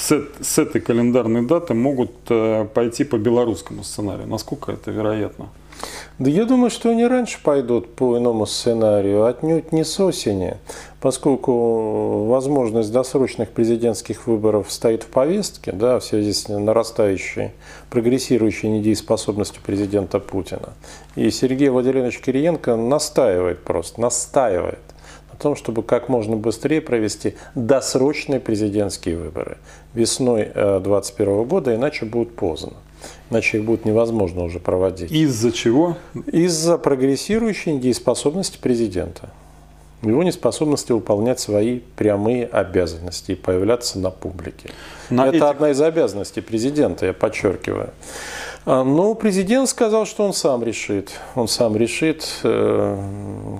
с, 0.04 0.28
с 0.40 0.58
этой 0.58 0.80
календарной 0.80 1.46
даты, 1.46 1.74
могут 1.74 2.12
э, 2.28 2.66
пойти 2.74 3.04
по 3.04 3.16
белорусскому 3.16 3.82
сценарию. 3.82 4.26
Насколько 4.26 4.72
это 4.72 4.90
вероятно? 4.90 5.48
Да 6.18 6.30
я 6.30 6.44
думаю, 6.44 6.70
что 6.70 6.90
они 6.90 7.06
раньше 7.06 7.42
пойдут 7.42 7.94
по 7.94 8.16
иному 8.16 8.46
сценарию, 8.46 9.24
отнюдь 9.24 9.72
не 9.72 9.84
с 9.84 9.98
осени, 9.98 10.56
поскольку 11.00 12.26
возможность 12.26 12.92
досрочных 12.92 13.50
президентских 13.50 14.26
выборов 14.26 14.70
стоит 14.70 15.02
в 15.02 15.06
повестке, 15.06 15.72
да, 15.72 15.98
в 15.98 16.04
связи 16.04 16.32
с 16.32 16.48
нарастающей, 16.48 17.50
прогрессирующей 17.90 18.68
недееспособностью 18.68 19.62
президента 19.62 20.20
Путина. 20.20 20.74
И 21.16 21.30
Сергей 21.30 21.70
Владимирович 21.70 22.20
Кириенко 22.20 22.76
настаивает 22.76 23.64
просто, 23.64 24.00
настаивает 24.00 24.78
о 25.34 25.42
том, 25.42 25.56
чтобы 25.56 25.82
как 25.82 26.08
можно 26.08 26.36
быстрее 26.36 26.80
провести 26.80 27.34
досрочные 27.54 28.40
президентские 28.40 29.16
выборы 29.16 29.58
весной 29.92 30.44
2021 30.44 31.28
э, 31.28 31.44
года, 31.44 31.74
иначе 31.74 32.04
будет 32.04 32.34
поздно 32.34 32.74
иначе 33.30 33.58
их 33.58 33.64
будет 33.64 33.84
невозможно 33.84 34.44
уже 34.44 34.60
проводить. 34.60 35.12
Из-за 35.12 35.52
чего? 35.52 35.98
Из-за 36.26 36.78
прогрессирующей 36.78 37.72
недееспособности 37.72 38.58
президента. 38.58 39.28
Его 40.02 40.22
неспособности 40.22 40.92
выполнять 40.92 41.40
свои 41.40 41.80
прямые 41.96 42.46
обязанности 42.46 43.32
и 43.32 43.34
появляться 43.34 43.98
на 43.98 44.10
публике. 44.10 44.70
На 45.10 45.26
Это 45.26 45.36
этих... 45.36 45.46
одна 45.46 45.70
из 45.70 45.80
обязанностей 45.80 46.40
президента, 46.42 47.06
я 47.06 47.12
подчеркиваю. 47.12 47.90
А, 48.66 48.82
но 48.82 49.14
президент 49.14 49.68
сказал, 49.68 50.06
что 50.06 50.24
он 50.24 50.32
сам 50.32 50.62
решит. 50.62 51.10
Он 51.34 51.48
сам 51.48 51.76
решит, 51.76 52.26
э, 52.44 52.98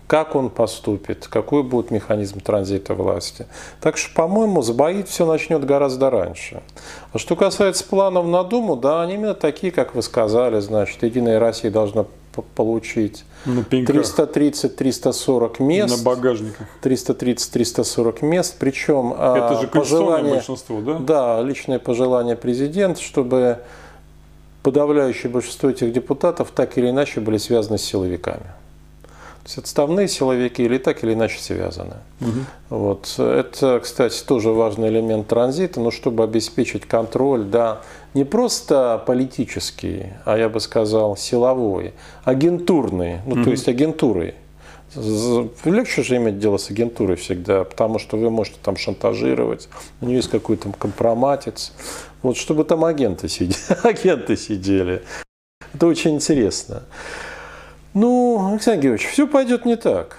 как 0.06 0.34
он 0.34 0.48
поступит, 0.48 1.26
какой 1.28 1.62
будет 1.62 1.90
механизм 1.90 2.40
транзита 2.40 2.94
власти. 2.94 3.46
Так 3.82 3.98
что, 3.98 4.14
по-моему, 4.14 4.62
сбоить 4.62 5.08
все 5.08 5.26
начнет 5.26 5.62
гораздо 5.64 6.08
раньше. 6.08 6.62
А 7.12 7.18
что 7.18 7.36
касается 7.36 7.84
планов 7.84 8.26
на 8.26 8.42
Думу, 8.44 8.76
да, 8.76 9.02
они 9.02 9.14
именно 9.14 9.34
такие, 9.34 9.72
как 9.72 9.94
вы 9.94 10.02
сказали. 10.02 10.60
Значит, 10.60 11.02
Единая 11.02 11.38
Россия 11.38 11.70
должна 11.70 12.06
получить 12.54 13.26
330-340 13.46 15.62
мест. 15.62 15.98
На 15.98 16.02
багажниках. 16.02 16.66
330-340 16.82 18.24
мест. 18.24 18.56
Причем 18.58 19.14
а, 19.16 19.36
Это 19.36 19.60
же 19.60 19.68
пожелание, 19.68 20.34
большинство, 20.34 20.80
да? 20.80 20.98
Да, 20.98 21.42
личное 21.42 21.78
пожелание 21.78 22.36
президента, 22.36 23.02
чтобы 23.02 23.58
подавляющее 24.64 25.31
большинство 25.31 25.68
этих 25.68 25.92
депутатов 25.92 26.50
так 26.50 26.79
или 26.79 26.88
иначе 26.88 27.20
были 27.20 27.37
связаны 27.37 27.77
с 27.79 27.83
силовиками. 27.83 28.46
То 29.42 29.48
есть 29.48 29.59
отставные 29.59 30.09
силовики 30.09 30.64
или 30.64 30.79
так 30.79 31.05
или 31.05 31.12
иначе 31.12 31.38
связаны. 31.38 31.96
Угу. 32.22 32.31
Вот. 32.70 33.14
Это, 33.18 33.81
кстати, 33.81 34.24
тоже 34.24 34.48
важный 34.48 34.88
элемент 34.88 35.29
транзита, 35.29 35.81
но 35.81 35.90
чтобы 35.90 36.24
обеспечить 36.24 36.87
контроль, 36.87 37.44
да, 37.44 37.83
не 38.14 38.24
просто 38.24 39.03
политический, 39.07 40.14
а 40.24 40.38
я 40.38 40.48
бы 40.48 40.61
сказал 40.61 41.14
силовой, 41.14 41.92
агентурный, 42.24 43.18
ну 43.27 43.35
угу. 43.35 43.44
то 43.44 43.50
есть 43.50 43.68
агентурой. 43.68 44.35
Легче 44.96 46.02
же 46.02 46.16
иметь 46.16 46.38
дело 46.38 46.57
с 46.57 46.70
агентурой 46.70 47.16
всегда, 47.16 47.64
потому 47.64 47.98
что 47.98 48.16
вы 48.16 48.30
можете 48.30 48.59
там 48.62 48.76
шантажировать, 48.76 49.68
у 50.00 50.07
нее 50.07 50.16
есть 50.16 50.30
какой-то 50.30 50.72
компроматец. 50.72 51.72
Вот 52.22 52.37
чтобы 52.37 52.64
там 52.64 52.85
агенты 52.85 53.28
сидели, 53.28 53.57
агенты 53.83 54.37
сидели 54.37 55.02
Это 55.74 55.87
очень 55.87 56.14
интересно. 56.14 56.85
Ну, 57.92 58.50
Александр 58.52 58.83
Георгиевич, 58.83 59.12
все 59.12 59.26
пойдет 59.26 59.64
не 59.66 59.76
так. 59.76 60.18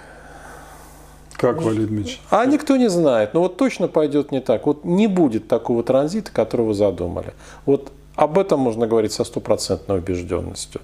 Как, 1.36 1.60
Валерий 1.60 1.86
Дмитриевич? 1.86 2.20
А 2.30 2.46
никто 2.46 2.76
не 2.76 2.88
знает. 2.88 3.34
Но 3.34 3.40
вот 3.40 3.56
точно 3.58 3.88
пойдет 3.88 4.32
не 4.32 4.40
так. 4.40 4.66
Вот 4.66 4.84
не 4.84 5.06
будет 5.06 5.48
такого 5.48 5.82
транзита, 5.82 6.30
который 6.32 6.64
вы 6.64 6.74
задумали. 6.74 7.34
Вот 7.66 7.92
об 8.14 8.38
этом 8.38 8.60
можно 8.60 8.86
говорить 8.86 9.12
со 9.12 9.24
стопроцентной 9.24 9.98
убежденностью. 9.98 10.80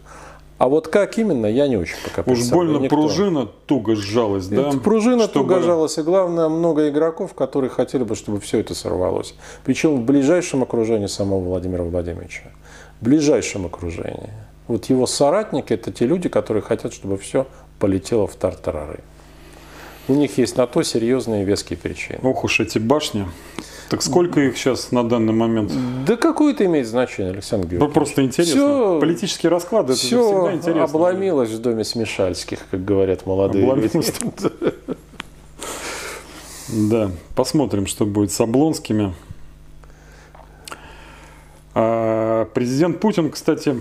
А 0.63 0.69
вот 0.69 0.87
как 0.87 1.19
именно, 1.19 1.47
я 1.47 1.67
не 1.67 1.77
очень 1.77 1.97
пока 2.05 2.23
Уж 2.31 2.49
больно 2.51 2.79
Никто. 2.79 2.95
пружина 2.95 3.47
туго 3.67 3.97
сжалась, 3.97 4.47
да? 4.47 4.69
Это 4.69 4.79
пружина 4.79 5.25
чтобы... 5.25 5.49
туго 5.49 5.61
сжалась, 5.61 5.99
и 5.99 6.03
главное, 6.03 6.49
много 6.49 6.89
игроков, 6.89 7.35
которые 7.35 7.69
хотели 7.69 8.05
бы, 8.05 8.15
чтобы 8.15 8.39
все 8.39 8.61
это 8.61 8.73
сорвалось. 8.73 9.35
Причем 9.65 9.97
в 9.97 10.05
ближайшем 10.05 10.63
окружении 10.63 11.09
самого 11.09 11.41
Владимира 11.41 11.83
Владимировича. 11.83 12.45
В 13.01 13.05
ближайшем 13.05 13.67
окружении. 13.67 14.31
Вот 14.69 14.85
его 14.85 15.09
соратники– 15.09 15.73
это 15.75 15.91
те 15.91 16.07
люди, 16.07 16.29
которые 16.29 16.63
хотят, 16.63 16.95
чтобы 16.95 17.19
все 17.19 17.49
полетело 17.81 18.29
в 18.29 18.37
тартарары. 18.37 19.01
У 20.07 20.15
них 20.15 20.39
есть 20.39 20.57
на 20.57 20.69
то 20.69 20.85
серьезные 20.85 21.43
веские 21.43 21.77
причины. 21.77 22.21
Ох 22.23 22.45
уж 22.45 22.61
эти 22.61 22.79
башни. 22.79 23.27
Так 23.93 24.01
сколько 24.01 24.41
их 24.41 24.57
сейчас 24.57 24.91
на 24.91 25.07
данный 25.07 25.35
момент? 25.35 25.71
Да 26.07 26.17
какое 26.17 26.55
это 26.55 26.65
имеет 26.65 26.87
значение, 26.87 27.35
Александр 27.35 27.69
Георгиевич? 27.69 27.93
Просто 27.95 28.25
интересно. 28.25 28.55
Все, 28.55 29.01
Политические 29.01 29.51
расклады, 29.51 29.93
это 29.93 30.01
все 30.01 30.25
всегда 30.25 30.55
интересно. 30.55 30.85
обломилось 30.85 31.51
в 31.51 31.61
доме 31.61 31.85
Смешальских, 31.85 32.61
как 32.71 32.83
говорят 32.87 33.27
молодые 33.27 33.67
люди. 33.67 33.91
Да, 36.69 37.11
посмотрим, 37.37 37.87
что 37.87 38.07
будет 38.07 38.33
с 38.33 38.41
Облонскими. 38.41 39.13
А, 41.75 42.47
президент 42.55 42.99
Путин, 42.99 43.31
кстати, 43.31 43.79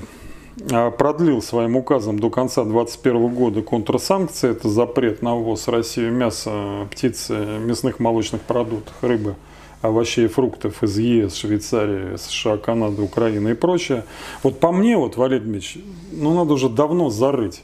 а, 0.73 0.91
продлил 0.91 1.41
своим 1.41 1.77
указом 1.77 2.19
до 2.19 2.29
конца 2.29 2.65
2021 2.65 3.33
года 3.33 3.61
контрсанкции. 3.61 4.51
Это 4.51 4.67
запрет 4.67 5.21
на 5.21 5.35
ввоз 5.35 5.67
в 5.67 5.69
Россию 5.69 6.11
мяса, 6.11 6.85
птицы, 6.91 7.33
мясных 7.33 7.99
молочных 7.99 8.41
продуктов, 8.41 8.93
рыбы– 9.01 9.35
овощей 9.81 10.25
и 10.25 10.27
фруктов 10.27 10.83
из 10.83 10.97
ЕС, 10.97 11.35
Швейцарии, 11.35 12.15
США, 12.17 12.57
Канады, 12.57 13.01
Украины 13.01 13.49
и 13.49 13.53
прочее. 13.53 14.05
Вот 14.43 14.59
по 14.59 14.71
мне, 14.71 14.97
вот, 14.97 15.17
Валерий 15.17 15.43
Дмитриевич, 15.43 15.83
ну 16.11 16.33
надо 16.33 16.53
уже 16.53 16.69
давно 16.69 17.09
зарыть 17.09 17.63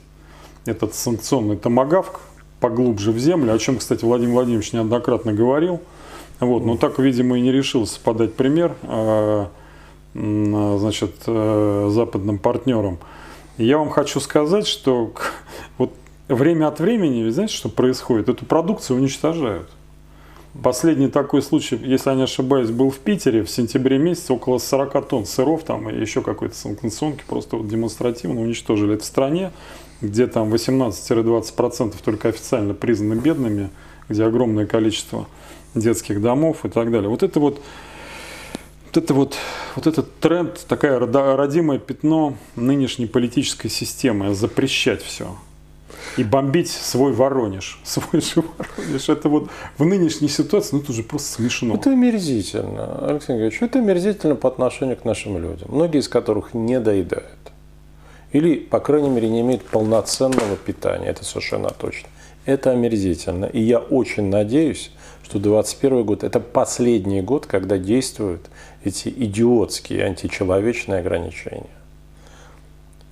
этот 0.66 0.96
санкционный 0.96 1.58
томогавк 1.58 2.22
поглубже 2.60 3.12
в 3.12 3.20
землю, 3.20 3.54
о 3.54 3.58
чем, 3.60 3.78
кстати, 3.78 4.04
Владимир 4.04 4.34
Владимирович 4.34 4.74
неоднократно 4.74 5.34
говорил. 5.34 5.80
Вот, 6.40 6.66
но 6.66 6.78
так, 6.78 7.00
видимо, 7.00 7.38
и 7.38 7.42
не 7.42 7.52
решился 7.52 8.00
подать 8.00 8.36
пример 8.36 8.76
а, 8.84 9.50
значит, 10.14 11.16
э, 11.26 11.90
западным 11.92 12.38
партнерам. 12.38 13.00
Я 13.58 13.80
вам 13.80 13.90
хочу 13.90 14.20
сказать, 14.20 14.68
что 14.68 15.14
вот 15.78 15.94
время 16.28 16.68
от 16.68 16.80
времени, 16.80 17.24
вы 17.24 17.32
знаете, 17.32 17.54
что 17.54 17.70
происходит? 17.70 18.30
Эту 18.30 18.46
продукцию 18.46 18.98
уничтожают. 18.98 19.70
Последний 20.64 21.08
такой 21.08 21.44
случай, 21.44 21.80
если 21.84 22.10
я 22.10 22.16
не 22.16 22.24
ошибаюсь, 22.24 22.72
был 22.72 22.90
в 22.90 22.98
Питере 22.98 23.44
в 23.44 23.50
сентябре 23.50 24.00
месяце, 24.00 24.34
около 24.34 24.58
40 24.58 25.08
тонн 25.08 25.26
сыров 25.26 25.64
там 25.64 25.90
и 25.90 26.00
еще 26.00 26.22
какой-то 26.22 26.56
санкционки 26.56 27.24
просто 27.28 27.58
вот 27.58 27.68
демонстративно 27.68 28.42
уничтожили. 28.42 28.96
Это 28.96 29.04
в 29.04 29.06
стране, 29.06 29.52
где 30.02 30.26
там 30.26 30.52
18-20% 30.52 31.96
только 32.04 32.30
официально 32.30 32.74
признаны 32.74 33.20
бедными, 33.20 33.70
где 34.10 34.24
огромное 34.24 34.66
количество 34.66 35.28
детских 35.76 36.22
домов 36.22 36.66
и 36.66 36.70
так 36.70 36.92
далее. 36.92 37.10
Вот 37.10 37.22
это 37.22 37.40
вот, 37.40 37.62
вот 38.86 38.98
это 38.98 39.14
вот, 39.14 39.36
вот 39.76 39.86
этот 39.86 40.20
тренд, 40.20 40.66
такая 40.68 41.00
родимое 41.00 41.78
пятно 41.78 42.36
нынешней 42.56 43.06
политической 43.06 43.70
системы, 43.70 44.34
запрещать 44.34 45.04
все 45.04 45.36
и 46.18 46.24
бомбить 46.24 46.70
свой 46.70 47.14
Воронеж. 47.14 47.80
Свой 47.84 48.22
же 48.22 48.44
Воронеж. 48.58 49.10
Это 49.10 49.30
вот 49.30 49.50
в 49.78 49.86
нынешней 49.86 50.30
ситуации, 50.30 50.76
ну 50.76 50.82
это 50.82 50.92
уже 50.92 51.04
просто 51.04 51.34
смешно. 51.34 51.76
Это 51.76 51.92
омерзительно, 51.92 53.08
Алексей 53.08 53.34
Георгиевич. 53.34 53.62
Это 53.62 53.80
омерзительно 53.80 54.36
по 54.36 54.50
отношению 54.50 54.98
к 54.98 55.06
нашим 55.06 55.38
людям, 55.38 55.70
многие 55.72 56.00
из 56.00 56.08
которых 56.08 56.54
не 56.54 56.80
доедают. 56.80 57.38
Или, 58.32 58.56
по 58.56 58.80
крайней 58.80 59.10
мере, 59.10 59.30
не 59.30 59.42
имеют 59.42 59.64
полноценного 59.64 60.58
питания. 60.58 61.08
Это 61.08 61.24
совершенно 61.24 61.70
точно. 61.70 62.10
Это 62.46 62.72
омерзительно. 62.72 63.46
И 63.46 63.62
я 63.62 63.80
очень 63.80 64.30
надеюсь, 64.30 64.92
что 65.24 65.40
2021 65.40 66.04
год– 66.06 66.24
это 66.26 66.40
последний 66.40 67.22
год, 67.22 67.46
когда 67.46 67.78
действуют 67.78 68.50
эти 68.84 69.10
идиотские 69.10 70.06
античеловечные 70.06 71.00
ограничения. 71.00 71.77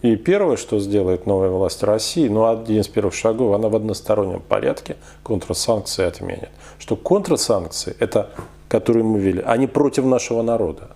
И 0.05 0.17
первое, 0.17 0.55
что 0.55 0.79
сделает 0.79 1.25
новая 1.25 1.49
власть 1.49 1.81
России, 1.81 2.27
ну, 2.27 2.45
один 2.45 2.81
из 2.81 2.87
первых 2.87 3.15
шагов, 3.15 3.55
она 3.55 3.69
в 3.69 3.75
одностороннем 3.75 4.39
порядке 4.39 4.97
контрсанкции 5.23 6.05
отменит. 6.05 6.49
Что 6.77 6.95
контрсанкции, 6.95 7.95
это, 7.99 8.29
которые 8.67 9.03
мы 9.03 9.17
ввели, 9.17 9.41
они 9.41 9.65
против 9.65 10.05
нашего 10.05 10.43
народа. 10.43 10.91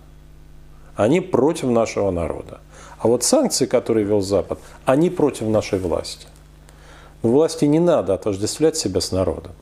Они 0.94 1.20
против 1.20 1.70
нашего 1.70 2.12
народа. 2.12 2.60
А 3.00 3.08
вот 3.08 3.24
санкции, 3.24 3.66
которые 3.66 4.06
вел 4.06 4.20
Запад, 4.20 4.60
они 4.84 5.10
против 5.10 5.48
нашей 5.48 5.80
власти. 5.80 6.28
Но 7.24 7.30
власти 7.30 7.64
не 7.64 7.80
надо 7.80 8.14
отождествлять 8.14 8.76
себя 8.76 9.00
с 9.00 9.10
народом. 9.10 9.54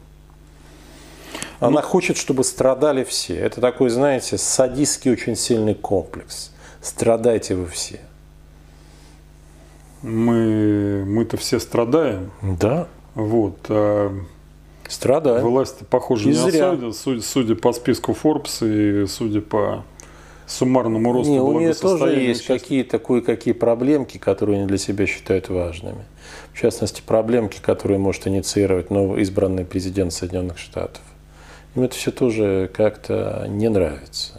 Она 1.59 1.81
ну, 1.81 1.87
хочет, 1.89 2.19
чтобы 2.19 2.45
страдали 2.45 3.03
все. 3.03 3.39
Это 3.39 3.63
такой, 3.63 3.89
знаете, 3.89 4.37
садистский 4.37 5.11
очень 5.11 5.37
сильный 5.37 5.75
комплекс. 5.75 6.53
Страдайте 6.83 7.55
вы 7.55 7.65
все 7.65 8.01
мы, 10.03 11.05
мы-то 11.07 11.37
все 11.37 11.59
страдаем. 11.61 12.31
Да. 12.43 12.89
Вот. 13.15 13.59
А 13.69 14.13
Страдаем. 14.89 15.43
Власть, 15.43 15.87
похоже, 15.91 16.25
и 16.25 16.27
не 16.29 16.33
зря. 16.33 16.71
осудят, 16.71 16.97
судя, 16.97 17.23
судя 17.23 17.55
по 17.57 17.73
списку 17.75 18.13
Forbes 18.13 19.03
и 19.03 19.07
судя 19.07 19.43
по 19.43 19.85
суммарному 20.47 21.13
росту 21.13 21.31
не, 21.31 21.41
у 21.41 21.61
нее 21.61 21.75
тоже 21.75 22.19
есть 22.19 22.47
какие-то 22.47 22.99
кое-какие 22.99 23.53
проблемки, 23.53 24.17
которые 24.17 24.61
они 24.61 24.67
для 24.67 24.79
себя 24.79 25.07
считают 25.07 25.51
важными. 25.51 26.05
В 26.55 26.59
частности, 26.59 27.03
проблемки, 27.05 27.61
которые 27.61 27.99
может 27.99 28.27
инициировать 28.27 28.91
новый 28.91 29.21
избранный 29.21 29.67
президент 29.67 30.15
Соединенных 30.15 30.57
Штатов. 30.57 31.03
Им 31.75 31.83
это 31.83 31.95
все 31.95 32.11
тоже 32.11 32.71
как-то 32.73 33.45
не 33.47 33.69
нравится. 33.69 34.38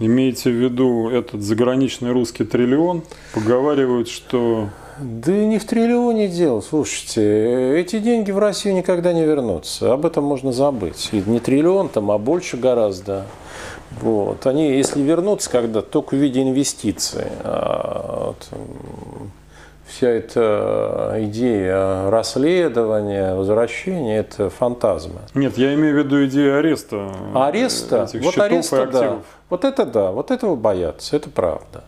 Имеете 0.00 0.50
в 0.50 0.54
виду 0.54 1.10
этот 1.10 1.42
заграничный 1.42 2.12
русский 2.12 2.44
триллион? 2.44 3.02
Поговаривают, 3.34 4.08
что... 4.08 4.68
Да 5.00 5.32
не 5.32 5.58
в 5.58 5.64
триллионе 5.64 6.28
дело. 6.28 6.60
Слушайте, 6.60 7.78
эти 7.78 7.98
деньги 7.98 8.30
в 8.32 8.38
Россию 8.38 8.74
никогда 8.74 9.12
не 9.12 9.24
вернутся. 9.24 9.92
Об 9.92 10.06
этом 10.06 10.24
можно 10.24 10.52
забыть. 10.52 11.10
И 11.12 11.22
не 11.24 11.40
триллион 11.40 11.88
там, 11.88 12.10
а 12.10 12.18
больше 12.18 12.56
гораздо. 12.56 13.26
Вот. 14.00 14.46
Они, 14.46 14.70
если 14.76 15.00
вернутся 15.02 15.50
когда 15.50 15.82
только 15.82 16.14
в 16.14 16.18
виде 16.18 16.42
инвестиций. 16.42 17.26
А, 17.42 18.26
вот, 18.26 18.48
вся 19.86 20.08
эта 20.08 21.16
идея 21.20 22.10
расследования, 22.10 23.34
возвращения– 23.34 24.18
это 24.20 24.50
фантазма. 24.50 25.22
Нет, 25.34 25.58
я 25.58 25.74
имею 25.74 25.94
в 25.94 25.98
виду 25.98 26.24
идею 26.26 26.58
ареста. 26.58 27.12
Ареста? 27.34 28.04
Этих 28.04 28.22
вот 28.22 28.38
ареста, 28.38 28.86
да. 28.86 29.18
Вот 29.50 29.64
это 29.64 29.86
да, 29.86 30.10
вот 30.10 30.30
этого 30.30 30.56
боятся, 30.56 31.16
это 31.16 31.30
правда. 31.30 31.84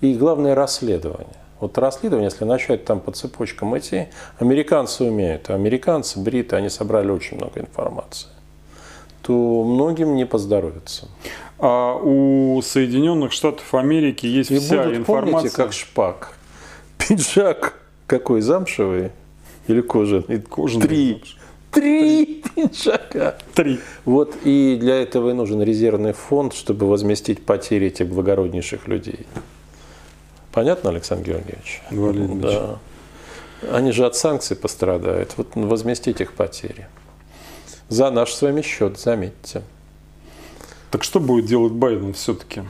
И 0.00 0.14
главное 0.14 0.54
расследование. 0.54 1.26
Вот 1.60 1.76
расследование, 1.76 2.30
если 2.30 2.44
начать 2.44 2.84
там 2.84 3.00
по 3.00 3.10
цепочкам 3.10 3.76
идти, 3.76 4.08
американцы 4.38 5.04
умеют, 5.04 5.50
а 5.50 5.54
американцы, 5.54 6.20
бриты, 6.20 6.54
они 6.56 6.68
собрали 6.68 7.10
очень 7.10 7.36
много 7.36 7.60
информации, 7.60 8.28
то 9.22 9.64
многим 9.64 10.14
не 10.14 10.24
поздоровится. 10.24 11.08
А 11.58 11.94
у 11.96 12.62
Соединенных 12.62 13.32
Штатов 13.32 13.74
Америки 13.74 14.26
есть 14.26 14.50
И 14.52 14.58
вся 14.58 14.84
будут, 14.84 14.98
информация. 14.98 15.32
Помните, 15.32 15.56
как 15.56 15.72
шпак. 15.72 16.38
Пиджак 16.98 17.74
какой, 18.06 18.40
замшевый 18.40 19.10
или 19.66 19.80
кожаный? 19.80 20.40
Кожаный. 20.40 20.86
Три. 20.86 21.22
Три 21.70 22.42
пиджака. 22.54 23.36
Три. 23.54 23.80
Вот 24.04 24.34
и 24.44 24.76
для 24.80 25.02
этого 25.02 25.30
и 25.30 25.32
нужен 25.32 25.62
резервный 25.62 26.12
фонд, 26.12 26.54
чтобы 26.54 26.88
возместить 26.88 27.44
потери 27.44 27.88
этих 27.88 28.08
благороднейших 28.08 28.88
людей. 28.88 29.26
Понятно, 30.52 30.90
Александр 30.90 31.30
Георгиевич? 31.30 31.82
Валерьевич. 31.90 32.42
Да. 32.42 32.78
Они 33.70 33.92
же 33.92 34.06
от 34.06 34.16
санкций 34.16 34.56
пострадают. 34.56 35.34
Вот 35.36 35.48
возместить 35.54 36.20
их 36.20 36.32
потери. 36.32 36.86
За 37.88 38.10
наш 38.10 38.32
с 38.32 38.42
вами 38.42 38.62
счет, 38.62 38.98
заметьте. 38.98 39.62
Так 40.90 41.04
что 41.04 41.20
будет 41.20 41.46
делать 41.46 41.72
Байден 41.72 42.14
все-таки? 42.14 42.62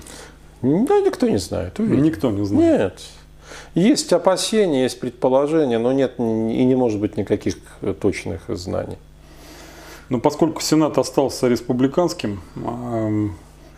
Да, 0.63 1.01
никто 1.01 1.29
не 1.29 1.39
знает. 1.39 1.79
Увидим. 1.79 2.03
Никто 2.03 2.31
не 2.31 2.45
знает. 2.45 2.81
Нет. 2.81 3.03
Есть 3.75 4.13
опасения, 4.13 4.83
есть 4.83 5.01
предположения, 5.01 5.79
но 5.79 5.93
нет 5.93 6.15
и 6.19 6.23
не 6.23 6.75
может 6.75 7.01
быть 7.01 7.17
никаких 7.17 7.57
точных 8.01 8.43
знаний. 8.49 8.99
Но 10.09 10.21
поскольку 10.21 10.63
Сенат 10.63 10.97
остался 10.99 11.49
республиканским, 11.49 12.41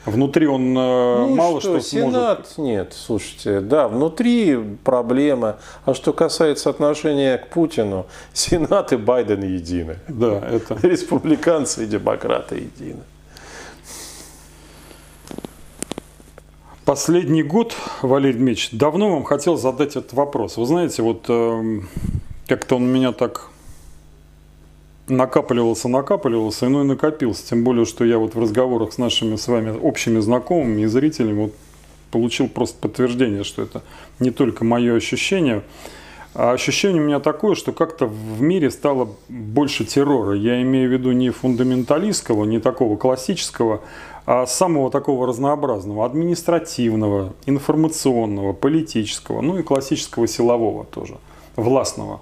Внутри 0.07 0.47
он 0.47 0.77
э, 0.77 1.17
ну, 1.27 1.35
мало 1.35 1.61
что, 1.61 1.79
что 1.79 1.91
Сенат 1.91 2.49
сможет. 2.49 2.59
нет, 2.59 2.93
слушайте, 2.95 3.61
да, 3.61 3.87
внутри 3.87 4.59
проблема. 4.83 5.57
А 5.85 5.93
что 5.93 6.15
касается 6.15 6.71
отношения 6.71 7.37
к 7.37 7.49
Путину, 7.49 8.07
Сенат 8.33 8.93
и 8.93 8.97
Байден 8.97 9.43
едины. 9.43 9.99
Да, 10.09 10.39
это. 10.39 10.79
Республиканцы 10.83 11.85
и 11.85 11.87
демократы 11.87 12.57
едины. 12.57 13.03
Последний 16.91 17.45
год, 17.45 17.77
Валерий 18.03 18.37
Дмитриевич, 18.37 18.71
давно 18.73 19.11
вам 19.11 19.23
хотел 19.23 19.57
задать 19.57 19.91
этот 19.91 20.13
вопрос. 20.13 20.57
Вы 20.57 20.67
знаете, 20.67 21.03
вот 21.03 21.25
э, 21.29 21.81
как-то 22.49 22.75
он 22.75 22.93
меня 22.93 23.13
так 23.13 23.47
накапливался, 25.07 25.89
накапливался, 25.89 26.69
ну 26.69 26.83
и 26.83 26.85
накопился. 26.85 27.49
Тем 27.49 27.63
более, 27.63 27.85
что 27.85 28.05
я 28.05 28.19
вот 28.19 28.35
в 28.35 28.41
разговорах 28.41 28.93
с 28.93 28.99
нашими 28.99 29.37
с 29.37 29.47
вами 29.47 29.71
общими 29.81 30.19
знакомыми 30.19 30.83
и 30.83 30.87
зрителями 30.87 31.43
вот 31.43 31.55
получил 32.11 32.49
просто 32.49 32.77
подтверждение, 32.81 33.45
что 33.45 33.63
это 33.63 33.83
не 34.19 34.33
только 34.33 34.65
мое 34.65 34.97
ощущение. 34.97 35.63
А 36.35 36.51
ощущение 36.51 37.01
у 37.01 37.07
меня 37.07 37.21
такое, 37.21 37.55
что 37.55 37.71
как-то 37.71 38.07
в 38.07 38.43
мире 38.43 38.69
стало 38.69 39.11
больше 39.29 39.85
террора. 39.85 40.35
Я 40.35 40.61
имею 40.63 40.89
в 40.89 40.93
виду 40.93 41.13
не 41.13 41.31
фундаменталистского, 41.31 42.45
не 42.47 42.59
такого 42.59 42.97
классического, 42.97 43.81
самого 44.47 44.91
такого 44.91 45.27
разнообразного, 45.27 46.07
административного, 46.07 47.33
информационного, 47.47 48.53
политического, 48.53 49.41
ну 49.41 49.59
и 49.59 49.63
классического 49.63 50.27
силового 50.27 50.85
тоже, 50.85 51.17
властного. 51.57 52.21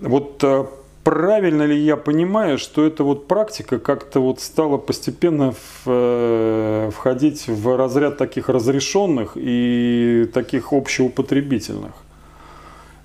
Вот 0.00 0.42
э, 0.42 0.66
правильно 1.04 1.62
ли 1.62 1.78
я 1.78 1.96
понимаю, 1.96 2.58
что 2.58 2.84
эта 2.84 3.04
вот 3.04 3.26
практика 3.26 3.78
как-то 3.78 4.20
вот 4.20 4.40
стала 4.40 4.76
постепенно 4.78 5.52
в, 5.52 5.82
э, 5.86 6.90
входить 6.94 7.48
в 7.48 7.76
разряд 7.76 8.18
таких 8.18 8.48
разрешенных 8.48 9.32
и 9.36 10.28
таких 10.32 10.72
общеупотребительных? 10.72 11.92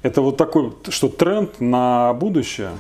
Это 0.04 0.22
вот 0.22 0.38
такой, 0.38 0.72
что 0.90 1.10
тренд 1.10 1.60
на 1.60 2.14
будущее? 2.14 2.72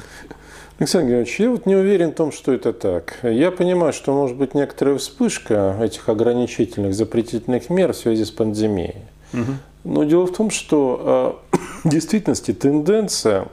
Александр 0.77 1.07
Георгиевич, 1.07 1.39
я 1.39 1.49
вот 1.51 1.65
не 1.65 1.75
уверен 1.75 2.11
в 2.11 2.15
том, 2.15 2.33
что 2.33 2.51
это 2.51 2.73
так. 2.73 3.19
Я 3.23 3.51
понимаю, 3.51 3.93
что 3.93 4.13
может 4.13 4.35
быть 4.35 4.53
некоторая 4.53 4.97
вспышка 4.97 5.77
этих 5.81 6.09
ограничительных, 6.09 6.93
запретительных 6.93 7.69
мер 7.69 7.93
в 7.93 7.97
связи 7.97 8.25
с 8.25 8.31
пандемией. 8.31 8.95
Угу. 9.31 9.51
Но 9.85 10.03
дело 10.03 10.25
в 10.27 10.33
том, 10.33 10.49
что 10.49 11.41
э, 11.53 11.57
в 11.85 11.89
действительности 11.89 12.51
тенденция 12.51 13.47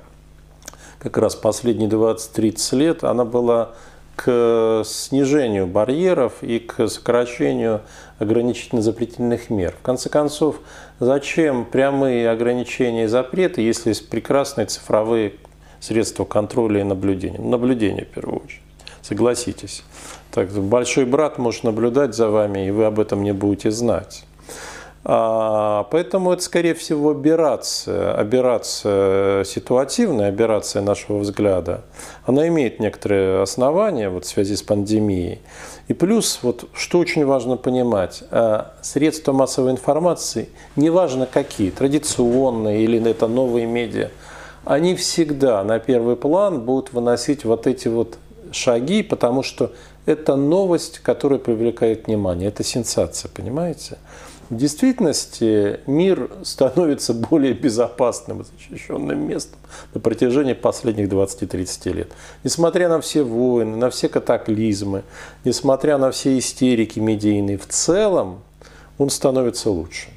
как 0.98 1.16
раз 1.16 1.36
последние 1.36 1.88
20-30 1.88 2.76
лет, 2.76 3.04
она 3.04 3.24
была 3.24 3.70
к 4.16 4.82
снижению 4.84 5.66
барьеров 5.66 6.42
и 6.42 6.58
к 6.58 6.88
сокращению 6.88 7.82
ограничительно-запретительных 8.18 9.48
мер. 9.48 9.74
В 9.80 9.82
конце 9.82 10.08
концов, 10.08 10.56
зачем 11.00 11.64
прямые 11.64 12.30
ограничения 12.30 13.04
и 13.04 13.06
запреты, 13.06 13.62
если 13.62 13.90
есть 13.90 14.08
прекрасные 14.08 14.66
цифровые 14.66 15.34
средства 15.82 16.24
контроля 16.24 16.80
и 16.80 16.84
наблюдения? 16.84 17.38
Наблюдение 17.38 18.06
в 18.06 18.08
первую 18.08 18.42
очередь. 18.44 18.62
Согласитесь. 19.02 19.82
Так, 20.30 20.50
большой 20.50 21.04
брат 21.04 21.36
может 21.36 21.64
наблюдать 21.64 22.14
за 22.14 22.30
вами, 22.30 22.68
и 22.68 22.70
вы 22.70 22.84
об 22.84 23.00
этом 23.00 23.22
не 23.22 23.32
будете 23.32 23.70
знать. 23.70 24.24
А, 25.04 25.88
поэтому 25.90 26.32
это, 26.32 26.42
скорее 26.42 26.74
всего, 26.74 27.10
аберрация, 27.10 28.14
аберрация 28.14 29.42
ситуативная, 29.44 30.28
аберрация 30.28 30.80
нашего 30.80 31.18
взгляда. 31.18 31.82
Она 32.24 32.46
имеет 32.46 32.78
некоторые 32.78 33.42
основания 33.42 34.08
вот, 34.08 34.24
в 34.24 34.28
связи 34.28 34.54
с 34.54 34.62
пандемией. 34.62 35.40
И 35.88 35.92
плюс, 35.92 36.38
вот, 36.42 36.68
что 36.72 37.00
очень 37.00 37.26
важно 37.26 37.56
понимать, 37.56 38.22
а, 38.30 38.74
средства 38.80 39.32
массовой 39.32 39.72
информации, 39.72 40.48
неважно 40.76 41.26
какие, 41.26 41.70
традиционные 41.70 42.84
или 42.84 43.10
это 43.10 43.26
новые 43.26 43.66
медиа, 43.66 44.10
они 44.64 44.94
всегда 44.94 45.64
на 45.64 45.78
первый 45.78 46.16
план 46.16 46.60
будут 46.60 46.92
выносить 46.92 47.44
вот 47.44 47.66
эти 47.66 47.88
вот 47.88 48.18
шаги, 48.52 49.02
потому 49.02 49.42
что 49.42 49.72
это 50.06 50.36
новость, 50.36 50.98
которая 50.98 51.38
привлекает 51.38 52.06
внимание, 52.06 52.48
это 52.48 52.64
сенсация, 52.64 53.30
понимаете? 53.32 53.98
В 54.50 54.56
действительности 54.56 55.80
мир 55.86 56.30
становится 56.42 57.14
более 57.14 57.54
безопасным 57.54 58.42
и 58.42 58.44
защищенным 58.44 59.26
местом 59.26 59.58
на 59.94 60.00
протяжении 60.00 60.52
последних 60.52 61.08
20-30 61.08 61.92
лет. 61.92 62.12
Несмотря 62.44 62.90
на 62.90 63.00
все 63.00 63.22
войны, 63.22 63.76
на 63.76 63.88
все 63.88 64.10
катаклизмы, 64.10 65.04
несмотря 65.44 65.96
на 65.96 66.10
все 66.10 66.36
истерики 66.36 66.98
медийные, 66.98 67.56
в 67.56 67.66
целом 67.66 68.40
он 68.98 69.08
становится 69.08 69.70
лучше. 69.70 70.08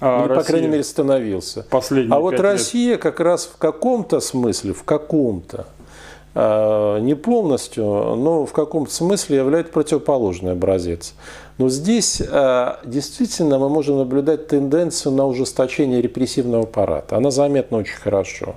А 0.00 0.26
ну, 0.26 0.34
по 0.34 0.42
крайней 0.42 0.68
мере, 0.68 0.84
становился. 0.84 1.64
а 2.16 2.20
вот 2.20 2.38
Россия 2.38 2.92
лет. 2.92 3.02
как 3.02 3.20
раз 3.20 3.46
в 3.46 3.56
каком-то 3.56 4.20
смысле, 4.20 4.74
в 4.74 4.84
каком-то, 4.84 5.66
а, 6.34 6.98
не 6.98 7.14
полностью, 7.14 7.84
но 7.84 8.44
в 8.44 8.52
каком-то 8.52 8.92
смысле 8.92 9.38
является 9.38 9.72
противоположный 9.72 10.52
образец. 10.52 11.14
Но 11.56 11.70
здесь 11.70 12.20
а, 12.28 12.78
действительно 12.84 13.58
мы 13.58 13.70
можем 13.70 13.96
наблюдать 13.96 14.48
тенденцию 14.48 15.12
на 15.12 15.26
ужесточение 15.26 16.02
репрессивного 16.02 16.64
аппарата. 16.64 17.16
Она 17.16 17.30
заметна 17.30 17.78
очень 17.78 17.96
хорошо. 17.96 18.56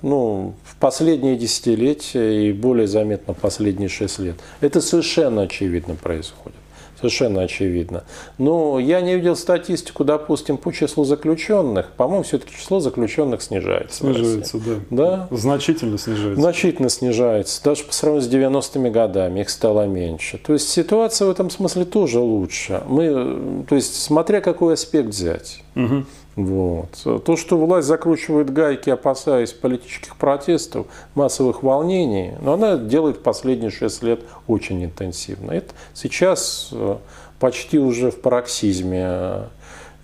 Ну, 0.00 0.54
в 0.62 0.76
последние 0.76 1.36
десятилетия 1.36 2.48
и 2.48 2.52
более 2.52 2.86
заметно 2.86 3.34
в 3.34 3.38
последние 3.38 3.88
шесть 3.88 4.20
лет. 4.20 4.36
Это 4.60 4.80
совершенно 4.80 5.42
очевидно 5.42 5.96
происходит 5.96 6.57
совершенно 6.98 7.42
очевидно. 7.42 8.04
Но 8.38 8.78
я 8.78 9.00
не 9.00 9.14
видел 9.14 9.36
статистику, 9.36 10.04
допустим, 10.04 10.56
по 10.56 10.72
числу 10.72 11.04
заключенных. 11.04 11.92
По-моему, 11.92 12.24
все-таки 12.24 12.54
число 12.54 12.80
заключенных 12.80 13.42
снижается. 13.42 14.00
Снижается, 14.00 14.58
да. 14.58 14.74
да. 14.90 15.28
Значительно 15.30 15.98
снижается. 15.98 16.40
Значительно 16.40 16.88
снижается. 16.88 17.62
Даже 17.62 17.84
по 17.84 17.92
сравнению 17.92 18.28
с 18.28 18.34
90-ми 18.74 18.90
годами 18.90 19.40
их 19.40 19.50
стало 19.50 19.86
меньше. 19.86 20.38
То 20.38 20.52
есть 20.52 20.68
ситуация 20.68 21.28
в 21.28 21.30
этом 21.30 21.50
смысле 21.50 21.84
тоже 21.84 22.18
лучше. 22.18 22.82
Мы, 22.88 23.64
то 23.68 23.74
есть 23.74 24.02
смотря 24.02 24.40
какой 24.40 24.74
аспект 24.74 25.08
взять. 25.08 25.62
Угу. 25.76 26.04
Вот. 26.38 27.24
То, 27.24 27.36
что 27.36 27.58
власть 27.58 27.88
закручивает 27.88 28.52
гайки, 28.52 28.90
опасаясь 28.90 29.52
политических 29.52 30.14
протестов, 30.14 30.86
массовых 31.16 31.64
волнений, 31.64 32.34
но 32.40 32.52
она 32.52 32.76
делает 32.76 33.24
последние 33.24 33.70
шесть 33.70 34.04
лет 34.04 34.20
очень 34.46 34.84
интенсивно. 34.84 35.50
Это 35.50 35.74
сейчас 35.94 36.68
э, 36.70 36.96
почти 37.40 37.80
уже 37.80 38.12
в 38.12 38.20
пароксизме 38.20 39.04
э, 39.04 39.44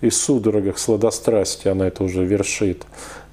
и 0.01 0.09
судорогах 0.09 0.77
сладострастия 0.77 1.71
она 1.71 1.87
это 1.87 2.03
уже 2.03 2.25
вершит. 2.25 2.85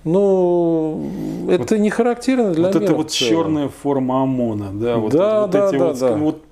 Ну, 0.04 1.10
это 1.48 1.74
вот, 1.74 1.80
не 1.80 1.90
характерно 1.90 2.52
для 2.52 2.66
вот 2.68 2.74
мира. 2.76 2.84
это 2.84 2.94
вот 2.94 3.10
черная 3.10 3.68
форма 3.68 4.22
ОМОНа, 4.22 4.70
да? 4.74 4.96
Вот, 4.98 5.12
да, 5.12 5.40
вот 5.40 5.50
да, 5.50 5.68
эти 5.68 5.76
да, 5.76 5.86
вот, 5.86 5.98
да. 5.98 6.12
Вот 6.14 6.42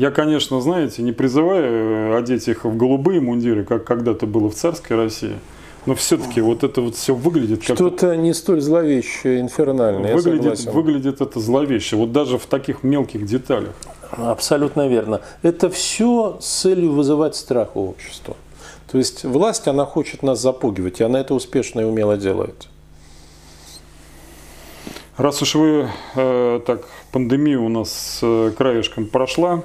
я, 0.00 0.10
конечно, 0.10 0.62
знаете, 0.62 1.02
не 1.02 1.12
призываю 1.12 2.14
э, 2.14 2.16
одеть 2.16 2.48
их 2.48 2.64
в 2.64 2.74
голубые 2.74 3.20
мундиры, 3.20 3.64
как 3.64 3.84
когда-то 3.84 4.26
было 4.26 4.48
в 4.48 4.54
царской 4.54 4.96
России. 4.96 5.36
Но 5.84 5.94
все-таки 5.94 6.40
вот 6.40 6.64
это 6.64 6.80
вот 6.80 6.96
все 6.96 7.14
выглядит 7.14 7.66
как... 7.66 7.76
Что-то 7.76 8.16
не 8.16 8.32
столь 8.32 8.62
зловещее, 8.62 9.40
инфернальное, 9.40 10.14
выглядит, 10.16 10.64
выглядит 10.64 11.20
это 11.20 11.38
зловеще, 11.38 11.96
вот 11.96 12.12
даже 12.12 12.38
в 12.38 12.46
таких 12.46 12.82
мелких 12.82 13.26
деталях. 13.26 13.74
Абсолютно 14.12 14.88
верно. 14.88 15.20
Это 15.42 15.68
все 15.68 16.38
с 16.40 16.62
целью 16.62 16.92
вызывать 16.92 17.36
страх 17.36 17.76
у 17.76 17.86
общества. 17.90 18.36
То 18.90 18.96
есть 18.96 19.24
власть, 19.24 19.68
она 19.68 19.84
хочет 19.84 20.22
нас 20.22 20.40
запугивать, 20.40 21.00
и 21.00 21.04
она 21.04 21.20
это 21.20 21.34
успешно 21.34 21.80
и 21.80 21.84
умело 21.84 22.16
делает. 22.16 22.68
Раз 25.18 25.42
уж 25.42 25.56
вы 25.56 25.90
э, 26.16 26.60
так, 26.66 26.86
пандемия 27.12 27.58
у 27.58 27.68
нас 27.68 28.20
э, 28.22 28.52
краешком 28.56 29.06
прошла, 29.06 29.62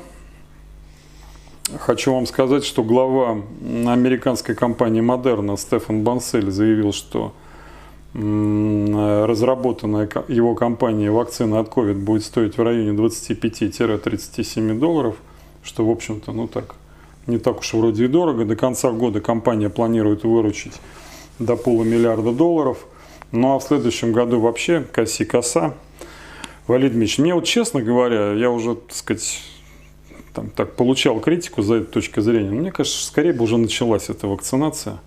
Хочу 1.79 2.13
вам 2.13 2.27
сказать, 2.27 2.63
что 2.63 2.83
глава 2.83 3.41
американской 3.63 4.53
компании 4.53 5.01
Moderna 5.01 5.57
Стефан 5.57 6.03
Бансель 6.03 6.51
заявил, 6.51 6.93
что 6.93 7.33
разработанная 8.13 10.07
его 10.27 10.53
компанией 10.53 11.09
вакцина 11.09 11.59
от 11.59 11.69
COVID 11.69 11.95
будет 11.95 12.23
стоить 12.23 12.59
в 12.59 12.61
районе 12.61 12.91
25-37 12.91 14.79
долларов, 14.79 15.15
что, 15.63 15.83
в 15.87 15.89
общем-то, 15.89 16.33
ну 16.33 16.47
так, 16.47 16.75
не 17.25 17.39
так 17.39 17.61
уж 17.61 17.73
вроде 17.73 18.05
и 18.05 18.07
дорого. 18.07 18.45
До 18.45 18.55
конца 18.55 18.91
года 18.91 19.19
компания 19.19 19.71
планирует 19.71 20.23
выручить 20.23 20.79
до 21.39 21.55
полумиллиарда 21.55 22.31
долларов. 22.31 22.85
Ну 23.31 23.55
а 23.55 23.59
в 23.59 23.63
следующем 23.63 24.13
году 24.13 24.39
вообще 24.39 24.85
коси-коса. 24.91 25.73
Валид 26.67 26.93
Мич, 26.93 27.17
мне 27.17 27.33
вот 27.33 27.45
честно 27.45 27.81
говоря, 27.81 28.33
я 28.33 28.51
уже, 28.51 28.75
так 28.75 28.95
сказать, 28.95 29.41
там, 30.35 30.49
так 30.49 30.75
получал 30.75 31.19
критику 31.19 31.61
за 31.61 31.75
эту 31.75 31.93
точку 31.93 32.21
зрения. 32.21 32.51
мне 32.51 32.71
кажется, 32.71 33.05
скорее 33.05 33.33
бы 33.33 33.43
уже 33.43 33.57
началась 33.57 34.09
эта 34.09 34.27
вакцинация. 34.27 34.97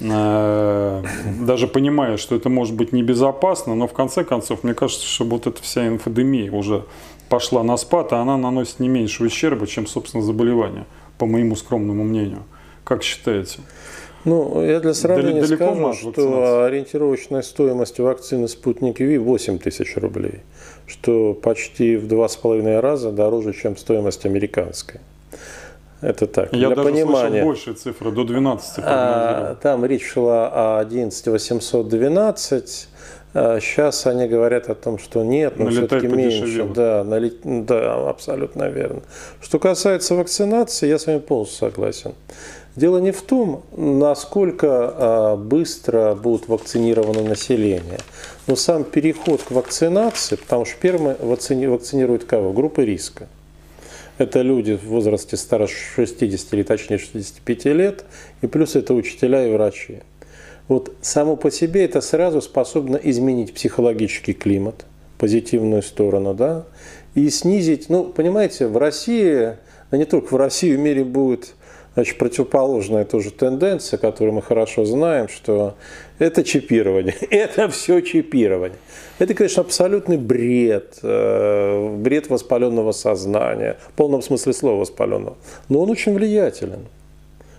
Э, 0.00 1.02
даже 1.40 1.66
понимая, 1.66 2.18
что 2.18 2.36
это 2.36 2.48
может 2.48 2.76
быть 2.76 2.92
небезопасно, 2.92 3.74
но 3.74 3.88
в 3.88 3.92
конце 3.92 4.22
концов, 4.24 4.62
мне 4.62 4.74
кажется, 4.74 5.06
что 5.06 5.24
вот 5.24 5.46
эта 5.46 5.60
вся 5.62 5.88
инфодемия 5.88 6.52
уже 6.52 6.84
пошла 7.28 7.62
на 7.62 7.76
спад, 7.76 8.12
а 8.12 8.20
она 8.20 8.36
наносит 8.36 8.78
не 8.78 8.88
меньше 8.88 9.24
ущерба, 9.24 9.66
чем, 9.66 9.86
собственно, 9.86 10.22
заболевание. 10.22 10.84
по 11.18 11.26
моему 11.26 11.56
скромному 11.56 12.04
мнению. 12.04 12.44
Как 12.84 13.02
считаете? 13.02 13.58
Ну, 14.24 14.64
я 14.64 14.80
для 14.80 14.94
сравнения 14.94 15.42
Далеко 15.42 15.74
скажу, 15.74 16.12
что 16.12 16.64
ориентировочная 16.64 17.42
стоимость 17.42 17.98
вакцины 17.98 18.48
«Спутник 18.48 19.00
Ви» 19.00 19.18
8 19.18 19.58
тысяч 19.58 19.96
рублей, 19.96 20.40
что 20.86 21.34
почти 21.34 21.96
в 21.96 22.08
два 22.08 22.28
с 22.28 22.36
половиной 22.36 22.80
раза 22.80 23.12
дороже, 23.12 23.52
чем 23.52 23.76
стоимость 23.76 24.26
американской. 24.26 25.00
Это 26.00 26.26
так. 26.26 26.52
Я 26.52 26.68
для 26.68 26.76
даже 26.76 26.90
понимания. 26.90 27.28
слышал 27.28 27.46
больше 27.46 27.72
цифры, 27.74 28.12
до 28.12 28.24
12 28.24 28.78
а, 28.84 29.56
Там 29.56 29.84
речь 29.84 30.06
шла 30.06 30.76
о 30.76 30.78
11 30.80 31.26
812. 31.26 32.88
А 33.34 33.60
сейчас 33.60 34.06
они 34.06 34.26
говорят 34.26 34.70
о 34.70 34.74
том, 34.74 34.98
что 34.98 35.22
нет, 35.22 35.58
но 35.58 35.70
все-таки 35.70 36.06
меньше. 36.06 36.64
Да, 36.74 37.04
налет... 37.04 37.40
да, 37.44 38.08
абсолютно 38.08 38.68
верно. 38.68 39.02
Что 39.40 39.58
касается 39.58 40.14
вакцинации, 40.14 40.88
я 40.88 40.98
с 40.98 41.06
вами 41.06 41.18
полностью 41.18 41.68
согласен. 41.68 42.14
Дело 42.78 42.98
не 42.98 43.10
в 43.10 43.22
том, 43.22 43.64
насколько 43.76 44.68
а, 44.70 45.36
быстро 45.36 46.14
будут 46.14 46.46
вакцинировано 46.46 47.24
население, 47.24 47.98
но 48.46 48.54
сам 48.54 48.84
переход 48.84 49.42
к 49.42 49.50
вакцинации, 49.50 50.36
потому 50.36 50.64
что 50.64 50.76
первым 50.80 51.16
вакцинируют 51.20 52.22
кого? 52.22 52.52
Группы 52.52 52.84
риска. 52.84 53.26
Это 54.16 54.42
люди 54.42 54.76
в 54.76 54.84
возрасте 54.84 55.36
старше 55.36 55.74
60 55.96 56.54
или 56.54 56.62
точнее 56.62 56.98
65 56.98 57.64
лет, 57.64 58.04
и 58.42 58.46
плюс 58.46 58.76
это 58.76 58.94
учителя 58.94 59.44
и 59.44 59.50
врачи. 59.50 60.02
Вот 60.68 60.94
само 61.02 61.34
по 61.34 61.50
себе 61.50 61.84
это 61.84 62.00
сразу 62.00 62.40
способно 62.40 62.94
изменить 62.96 63.54
психологический 63.54 64.34
климат, 64.34 64.86
позитивную 65.18 65.82
сторону, 65.82 66.32
да, 66.32 66.64
и 67.16 67.28
снизить, 67.28 67.88
ну, 67.88 68.04
понимаете, 68.04 68.68
в 68.68 68.76
России, 68.76 69.56
а 69.90 69.96
не 69.96 70.04
только 70.04 70.32
в 70.32 70.36
России, 70.36 70.76
в 70.76 70.78
мире 70.78 71.02
будет 71.02 71.54
Значит, 71.98 72.16
противоположная 72.16 73.04
тоже 73.04 73.32
тенденция, 73.32 73.98
которую 73.98 74.32
мы 74.32 74.40
хорошо 74.40 74.84
знаем, 74.84 75.28
что 75.28 75.74
это 76.20 76.44
чипирование. 76.44 77.12
Это 77.30 77.68
все 77.70 78.02
чипирование. 78.02 78.78
Это, 79.18 79.34
конечно, 79.34 79.62
абсолютный 79.62 80.16
бред, 80.16 81.00
э, 81.02 81.96
бред 81.96 82.30
воспаленного 82.30 82.92
сознания, 82.92 83.78
в 83.88 83.92
полном 83.94 84.22
смысле 84.22 84.52
слова 84.52 84.78
воспаленного. 84.78 85.36
Но 85.68 85.80
он 85.80 85.90
очень 85.90 86.14
влиятелен. 86.14 86.86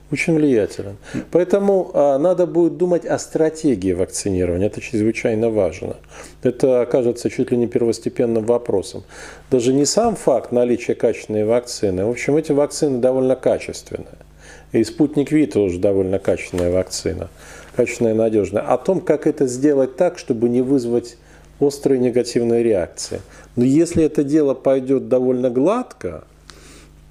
Очень 0.10 0.36
влиятелен. 0.36 0.96
Поэтому 1.32 1.92
а, 1.94 2.18
надо 2.18 2.48
будет 2.48 2.78
думать 2.78 3.06
о 3.06 3.20
стратегии 3.20 3.92
вакцинирования. 3.92 4.68
Это 4.68 4.80
чрезвычайно 4.80 5.50
важно. 5.50 5.98
Это 6.44 6.82
окажется 6.82 7.30
чуть 7.30 7.52
ли 7.52 7.58
не 7.58 7.68
первостепенным 7.68 8.46
вопросом. 8.46 9.04
Даже 9.52 9.74
не 9.74 9.84
сам 9.84 10.16
факт 10.16 10.54
наличия 10.54 10.96
качественной 10.96 11.44
вакцины. 11.44 12.06
В 12.06 12.10
общем, 12.10 12.38
эти 12.38 12.54
вакцины 12.54 13.00
довольно 13.00 13.36
качественные. 13.36 14.29
И 14.72 14.84
спутник 14.84 15.32
Ви 15.32 15.48
тоже 15.48 15.80
довольно 15.80 16.20
качественная 16.20 16.72
вакцина, 16.72 17.30
качественная 17.76 18.14
и 18.14 18.18
надежная. 18.18 18.62
О 18.62 18.78
том, 18.78 19.02
как 19.02 19.26
это 19.26 19.48
сделать 19.48 19.96
так, 19.96 20.20
чтобы 20.20 20.50
не 20.50 20.62
вызвать 20.62 21.18
острые 21.60 22.00
негативные 22.00 22.64
реакции. 22.64 23.22
Но 23.56 23.66
если 23.66 24.04
это 24.04 24.24
дело 24.24 24.54
пойдет 24.54 25.10
довольно 25.10 25.50
гладко, 25.50 26.24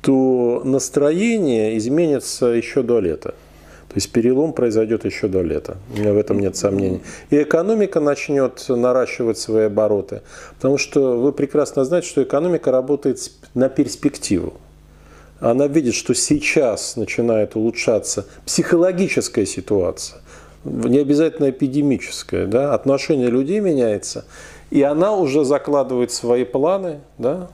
то 0.00 0.62
настроение 0.64 1.76
изменится 1.76 2.46
еще 2.46 2.82
до 2.82 3.00
лета. 3.00 3.34
То 3.88 3.94
есть 3.94 4.12
перелом 4.12 4.52
произойдет 4.52 5.04
еще 5.04 5.28
до 5.28 5.42
лета. 5.42 5.78
У 5.94 6.00
меня 6.00 6.12
в 6.12 6.18
этом 6.18 6.38
нет 6.38 6.56
сомнений. 6.56 7.00
И 7.30 7.42
экономика 7.42 8.00
начнет 8.00 8.64
наращивать 8.68 9.38
свои 9.38 9.64
обороты. 9.64 10.20
Потому 10.56 10.76
что 10.76 11.18
вы 11.18 11.32
прекрасно 11.32 11.84
знаете, 11.84 12.06
что 12.06 12.22
экономика 12.22 12.70
работает 12.70 13.18
на 13.54 13.68
перспективу 13.68 14.54
она 15.40 15.66
видит, 15.66 15.94
что 15.94 16.14
сейчас 16.14 16.96
начинает 16.96 17.56
улучшаться 17.56 18.26
психологическая 18.44 19.46
ситуация, 19.46 20.20
не 20.64 20.98
обязательно 20.98 21.50
эпидемическая, 21.50 22.46
да, 22.46 22.74
отношение 22.74 23.28
людей 23.28 23.60
меняется, 23.60 24.24
и 24.70 24.82
она 24.82 25.14
уже 25.14 25.44
закладывает 25.44 26.10
свои 26.10 26.44
планы, 26.44 27.00
да, 27.18 27.48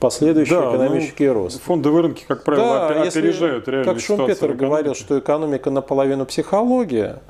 последующий 0.00 0.54
да, 0.54 0.70
экономический 0.70 1.28
ну, 1.28 1.34
рост. 1.34 1.62
Фондовые 1.62 2.02
рынки, 2.02 2.24
как 2.26 2.44
правило, 2.44 2.88
да, 2.88 3.02
опережают 3.02 3.68
реальную 3.68 3.94
Как 3.94 4.02
Шумпетер 4.02 4.54
говорил, 4.54 4.94
что 4.94 5.18
экономика 5.18 5.70
наполовину 5.70 6.26
психология, 6.26 7.20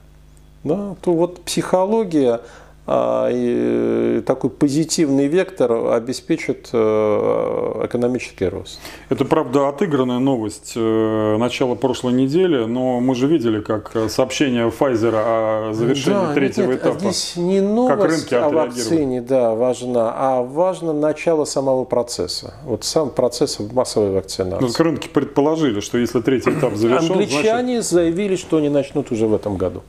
да, 0.64 0.96
то 1.02 1.12
вот 1.12 1.40
психология 1.42 2.40
такой 2.86 4.50
позитивный 4.50 5.26
вектор 5.26 5.92
обеспечит 5.92 6.68
э, 6.72 7.80
экономический 7.84 8.46
рост. 8.46 8.78
Это, 9.08 9.24
правда, 9.24 9.68
отыгранная 9.68 10.20
новость 10.20 10.74
э, 10.76 11.36
начала 11.36 11.74
прошлой 11.74 12.12
недели, 12.12 12.64
но 12.64 13.00
мы 13.00 13.14
же 13.16 13.26
видели, 13.26 13.60
как 13.60 13.92
сообщение 14.08 14.68
Pfizer 14.68 15.12
о 15.14 15.72
завершении 15.72 16.26
да, 16.28 16.34
третьего 16.34 16.72
нет, 16.72 16.80
этапа. 16.80 16.98
Здесь 17.00 17.36
не 17.36 17.60
новость 17.60 18.32
о 18.32 18.50
вакцине 18.50 19.20
да, 19.20 19.54
важна, 19.54 20.14
а 20.16 20.42
важно 20.42 20.92
начало 20.92 21.44
самого 21.44 21.84
процесса. 21.84 22.54
Вот 22.64 22.84
сам 22.84 23.10
процесс 23.10 23.58
массовой 23.58 24.12
вакцинации. 24.12 24.64
Ну, 24.64 24.84
рынки 24.84 25.08
предположили, 25.08 25.80
что 25.80 25.98
если 25.98 26.20
третий 26.20 26.50
этап 26.50 26.74
завершен, 26.74 27.12
Англичане 27.12 27.82
значит... 27.82 27.90
заявили, 27.90 28.36
что 28.36 28.58
они 28.58 28.68
начнут 28.68 29.10
уже 29.10 29.26
в 29.26 29.34
этом 29.34 29.56
году. 29.56 29.82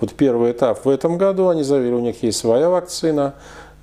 Вот 0.00 0.12
первый 0.12 0.52
этап 0.52 0.84
в 0.84 0.88
этом 0.88 1.16
году, 1.16 1.48
они 1.48 1.62
заявили, 1.62 1.92
у 1.92 2.00
них 2.00 2.22
есть 2.22 2.38
своя 2.38 2.68
вакцина, 2.68 3.34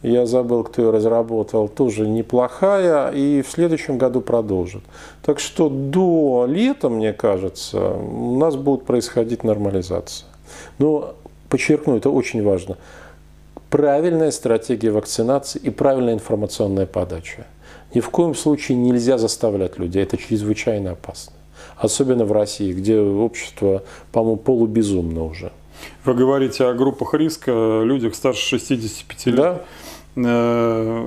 я 0.04 0.26
забыл, 0.26 0.64
кто 0.64 0.82
ее 0.82 0.90
разработал, 0.92 1.70
тоже 1.70 2.08
неплохая, 2.08 3.10
и 3.12 3.42
в 3.42 3.50
следующем 3.50 3.98
году 3.98 4.20
продолжат. 4.20 4.84
Так 5.26 5.40
что 5.40 5.70
до 5.70 6.46
лета, 6.48 6.90
мне 6.90 7.14
кажется, 7.14 7.94
у 7.94 8.38
нас 8.38 8.58
будет 8.58 8.84
происходить 8.84 9.44
нормализация. 9.44 10.28
Но, 10.78 11.16
подчеркну, 11.50 11.96
это 11.96 12.10
очень 12.10 12.44
важно. 12.44 12.78
Правильная 13.70 14.32
стратегия 14.32 14.92
вакцинации 14.92 15.60
и 15.60 15.70
правильная 15.70 16.14
информационная 16.14 16.86
подача. 16.86 17.48
Ни 17.96 18.02
в 18.02 18.10
коем 18.10 18.36
случае 18.36 18.78
нельзя 18.78 19.18
заставлять 19.18 19.80
людей, 19.80 20.04
это 20.04 20.18
чрезвычайно 20.18 20.92
опасно. 20.92 21.34
Особенно 21.78 22.26
в 22.26 22.32
России, 22.34 22.74
где 22.74 23.00
общество, 23.00 23.84
по-моему, 24.12 24.36
полубезумно 24.38 25.24
уже. 25.24 25.52
Вы 26.06 26.14
говорите 26.14 26.66
о 26.66 26.74
группах 26.74 27.14
риска, 27.14 27.82
людях 27.84 28.16
старше 28.16 28.60
65 28.60 29.26
лет. 29.28 29.36
Да. 29.36 29.62
Э, 30.16 31.06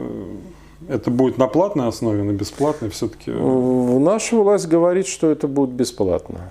это 0.89 1.11
будет 1.11 1.39
на 1.39 1.47
платной 1.47 1.89
основе, 1.89 2.23
на 2.23 2.33
бесплатной 2.33 2.91
все-таки? 2.91 3.31
Наша 3.31 4.37
власть 4.37 4.69
говорит, 4.69 5.07
что 5.07 5.31
это 5.31 5.49
будет 5.49 5.71
бесплатно. 5.71 6.51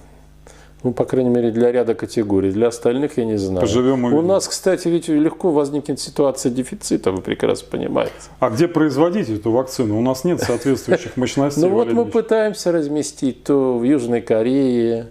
Ну, 0.85 0.93
по 0.93 1.03
крайней 1.03 1.31
мере, 1.31 1.49
для 1.49 1.71
ряда 1.71 1.95
категорий. 1.95 2.51
Для 2.51 2.67
остальных 2.67 3.17
я 3.17 3.25
не 3.25 3.37
знаю. 3.37 3.61
Поживем 3.61 4.05
У 4.05 4.21
нас, 4.21 4.47
кстати, 4.47 4.87
ведь 4.87 5.07
легко 5.07 5.49
возникнет 5.49 5.99
ситуация 5.99 6.51
дефицита, 6.51 7.11
вы 7.11 7.23
прекрасно 7.23 7.67
понимаете. 7.71 8.13
А 8.39 8.51
где 8.51 8.67
производить 8.67 9.27
эту 9.27 9.51
вакцину? 9.51 9.97
У 9.97 10.01
нас 10.01 10.23
нет 10.25 10.41
соответствующих 10.41 11.17
мощностей. 11.17 11.63
Ну 11.63 11.69
вот 11.69 11.91
мы 11.91 12.05
пытаемся 12.05 12.71
разместить 12.71 13.43
то 13.43 13.79
в 13.79 13.83
Южной 13.83 14.21
Корее, 14.21 15.07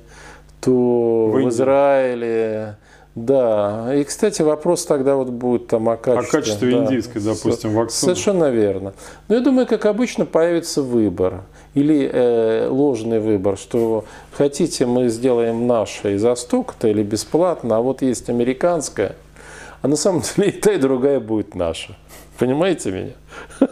то 0.61 1.31
в 1.33 1.49
Израиле, 1.49 2.77
да, 3.15 3.95
и, 3.95 4.03
кстати, 4.03 4.43
вопрос 4.43 4.87
тогда 4.87 5.15
вот 5.15 5.29
будет 5.29 5.69
там 5.69 5.89
о 5.89 5.97
качестве. 5.97 6.39
О 6.39 6.43
качестве 6.43 6.71
да. 6.73 6.85
индийской, 6.85 7.23
допустим, 7.23 7.73
вакцины. 7.75 8.15
Совершенно 8.15 8.51
верно. 8.51 8.93
Но 9.29 9.37
я 9.37 9.41
думаю, 9.41 9.69
как 9.69 9.87
обычно, 9.87 10.27
появится 10.27 10.83
выбор 10.83 11.43
или 11.75 12.11
э, 12.13 12.69
ложный 12.69 13.21
выбор, 13.21 13.57
что 13.57 14.05
хотите, 14.33 14.87
мы 14.87 15.09
сделаем 15.09 15.69
наше 15.69 16.15
из-за 16.15 16.35
столько-то 16.35 16.89
или 16.89 17.05
бесплатно, 17.05 17.77
а 17.77 17.81
вот 17.81 18.03
есть 18.03 18.29
американская, 18.31 19.15
а 19.81 19.87
на 19.87 19.97
самом 19.97 20.23
деле 20.23 20.49
и 20.49 20.53
та, 20.53 20.73
и 20.73 20.79
другая 20.79 21.21
будет 21.21 21.55
наша. 21.55 21.97
Понимаете 22.37 22.91
меня? 22.91 23.69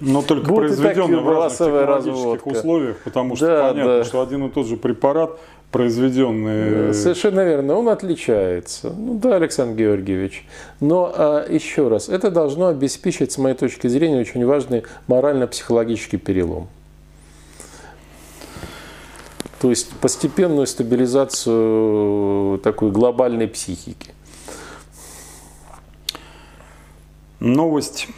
Но 0.00 0.22
только 0.22 0.48
Будет 0.48 0.76
произведенная 0.76 1.20
в 1.20 1.28
разных 1.28 1.58
технологических 1.58 2.14
разводка. 2.14 2.48
условиях, 2.48 2.96
потому 3.04 3.36
что 3.36 3.46
да, 3.46 3.68
понятно, 3.68 3.98
да. 3.98 4.04
что 4.04 4.22
один 4.22 4.46
и 4.46 4.50
тот 4.50 4.66
же 4.66 4.76
препарат 4.76 5.38
произведенные. 5.70 6.94
Совершенно 6.94 7.44
верно, 7.44 7.74
он 7.74 7.88
отличается. 7.88 8.90
Ну 8.90 9.18
да, 9.18 9.36
Александр 9.36 9.76
Георгиевич. 9.76 10.46
Но 10.80 11.12
а, 11.14 11.46
еще 11.48 11.88
раз, 11.88 12.08
это 12.08 12.30
должно 12.30 12.68
обеспечить, 12.68 13.32
с 13.32 13.38
моей 13.38 13.54
точки 13.54 13.86
зрения, 13.86 14.20
очень 14.20 14.44
важный 14.46 14.84
морально-психологический 15.06 16.16
перелом. 16.16 16.68
То 19.60 19.70
есть 19.70 19.90
постепенную 20.00 20.66
стабилизацию 20.66 22.58
такой 22.58 22.90
глобальной 22.90 23.48
психики. 23.48 24.12
Новость 27.40 28.08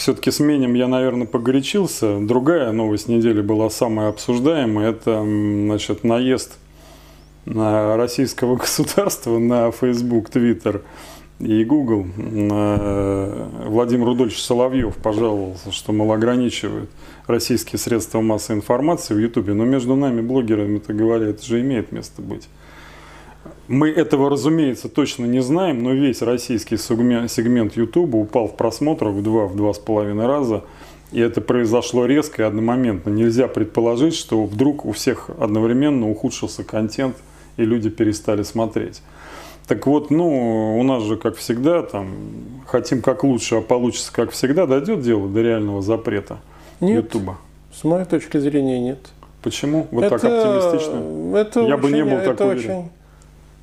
все-таки 0.00 0.30
сменим, 0.30 0.72
я, 0.72 0.88
наверное, 0.88 1.26
погорячился. 1.26 2.18
Другая 2.20 2.72
новость 2.72 3.08
недели 3.08 3.42
была 3.42 3.68
самая 3.68 4.08
обсуждаемая. 4.08 4.90
Это, 4.90 5.22
значит, 5.22 6.04
наезд 6.04 6.56
на 7.44 7.98
российского 7.98 8.56
государства 8.64 9.38
на 9.38 9.70
Facebook, 9.70 10.30
Twitter 10.30 10.82
и 11.38 11.64
Google. 11.64 12.06
Э, 12.16 13.48
Владимир 13.66 14.06
Рудольевич 14.06 14.42
Соловьев 14.42 14.96
пожаловался, 14.96 15.70
что, 15.70 15.92
мол, 15.92 16.12
ограничивают 16.12 16.88
российские 17.26 17.78
средства 17.78 18.22
массовой 18.22 18.56
информации 18.56 19.12
в 19.12 19.18
Ютубе. 19.18 19.52
Но 19.52 19.66
между 19.66 19.96
нами, 19.96 20.22
блогерами, 20.22 20.78
это 20.78 20.94
говоря, 20.94 21.26
это 21.26 21.44
же 21.44 21.60
имеет 21.60 21.92
место 21.92 22.22
быть. 22.22 22.48
Мы 23.70 23.88
этого, 23.88 24.28
разумеется, 24.28 24.88
точно 24.88 25.26
не 25.26 25.38
знаем, 25.38 25.84
но 25.84 25.92
весь 25.92 26.22
российский 26.22 26.76
сегмент 26.76 27.76
YouTube 27.76 28.16
упал 28.16 28.48
в 28.48 28.56
просмотрах 28.56 29.14
в 29.14 29.22
два, 29.22 29.46
в 29.46 29.54
два 29.54 29.72
с 29.72 29.78
половиной 29.78 30.26
раза. 30.26 30.64
И 31.12 31.20
это 31.20 31.40
произошло 31.40 32.04
резко 32.04 32.42
и 32.42 32.44
одномоментно. 32.46 33.10
Нельзя 33.10 33.46
предположить, 33.46 34.16
что 34.16 34.44
вдруг 34.44 34.84
у 34.84 34.90
всех 34.90 35.30
одновременно 35.38 36.10
ухудшился 36.10 36.64
контент, 36.64 37.14
и 37.58 37.64
люди 37.64 37.90
перестали 37.90 38.42
смотреть. 38.42 39.02
Так 39.68 39.86
вот, 39.86 40.10
ну, 40.10 40.76
у 40.76 40.82
нас 40.82 41.04
же, 41.04 41.16
как 41.16 41.36
всегда, 41.36 41.82
там, 41.82 42.08
хотим 42.66 43.02
как 43.02 43.22
лучше, 43.22 43.54
а 43.54 43.60
получится 43.60 44.12
как 44.12 44.32
всегда, 44.32 44.66
дойдет 44.66 45.00
дело 45.02 45.28
до 45.28 45.42
реального 45.42 45.80
запрета 45.80 46.40
Ютуба? 46.80 47.38
С 47.72 47.84
моей 47.84 48.04
точки 48.04 48.36
зрения, 48.38 48.80
нет. 48.80 48.98
Почему? 49.42 49.86
Вы 49.92 50.06
это, 50.06 50.18
так 50.18 50.24
оптимистичны? 50.24 51.36
Это 51.36 51.60
Я 51.60 51.76
очень, 51.76 51.82
бы 51.82 51.92
не 51.92 52.04
был 52.04 52.18
так 52.24 52.40
уверен. 52.40 52.70
Очень, 52.70 52.90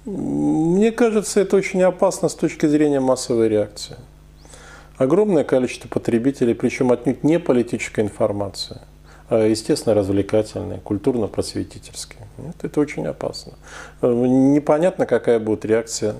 мне 0.07 0.93
кажется, 0.93 1.41
это 1.41 1.57
очень 1.57 1.83
опасно 1.83 2.29
с 2.29 2.35
точки 2.35 2.65
зрения 2.65 3.01
массовой 3.01 3.49
реакции. 3.49 3.97
Огромное 4.97 5.43
количество 5.43 5.89
потребителей, 5.89 6.55
причем 6.55 6.93
отнюдь 6.93 7.25
не 7.25 7.39
политическая 7.39 8.03
информация, 8.03 8.81
а, 9.29 9.45
естественно, 9.45 9.93
развлекательная, 9.93 10.79
культурно-просветительская. 10.79 12.25
Это 12.61 12.79
очень 12.79 13.05
опасно. 13.05 13.53
Э, 14.01 14.09
непонятно, 14.09 15.05
какая 15.05 15.39
будет 15.39 15.65
реакция 15.65 16.15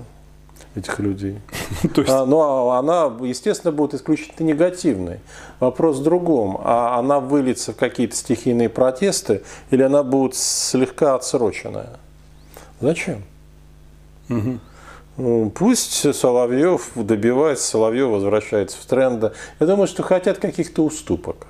этих 0.74 0.98
людей. 0.98 1.38
А, 2.08 2.26
ну, 2.26 2.40
а 2.40 2.78
она, 2.78 3.10
естественно, 3.26 3.72
будет 3.72 3.94
исключительно 3.94 4.46
негативной. 4.46 5.20
Вопрос 5.60 5.98
в 5.98 6.02
другом. 6.02 6.60
А 6.62 6.98
она 6.98 7.20
выльется 7.20 7.72
в 7.72 7.76
какие-то 7.76 8.14
стихийные 8.14 8.68
протесты 8.68 9.42
или 9.70 9.82
она 9.82 10.02
будет 10.02 10.34
слегка 10.34 11.14
отсроченная? 11.14 11.96
Зачем? 12.80 13.22
Угу. 14.28 15.50
Пусть 15.54 16.14
Соловьев 16.14 16.90
добивается, 16.94 17.66
Соловьев 17.66 18.08
возвращается 18.08 18.76
в 18.80 18.84
тренды. 18.84 19.32
Я 19.58 19.66
думаю, 19.66 19.88
что 19.88 20.02
хотят 20.02 20.38
каких-то 20.38 20.84
уступок. 20.84 21.46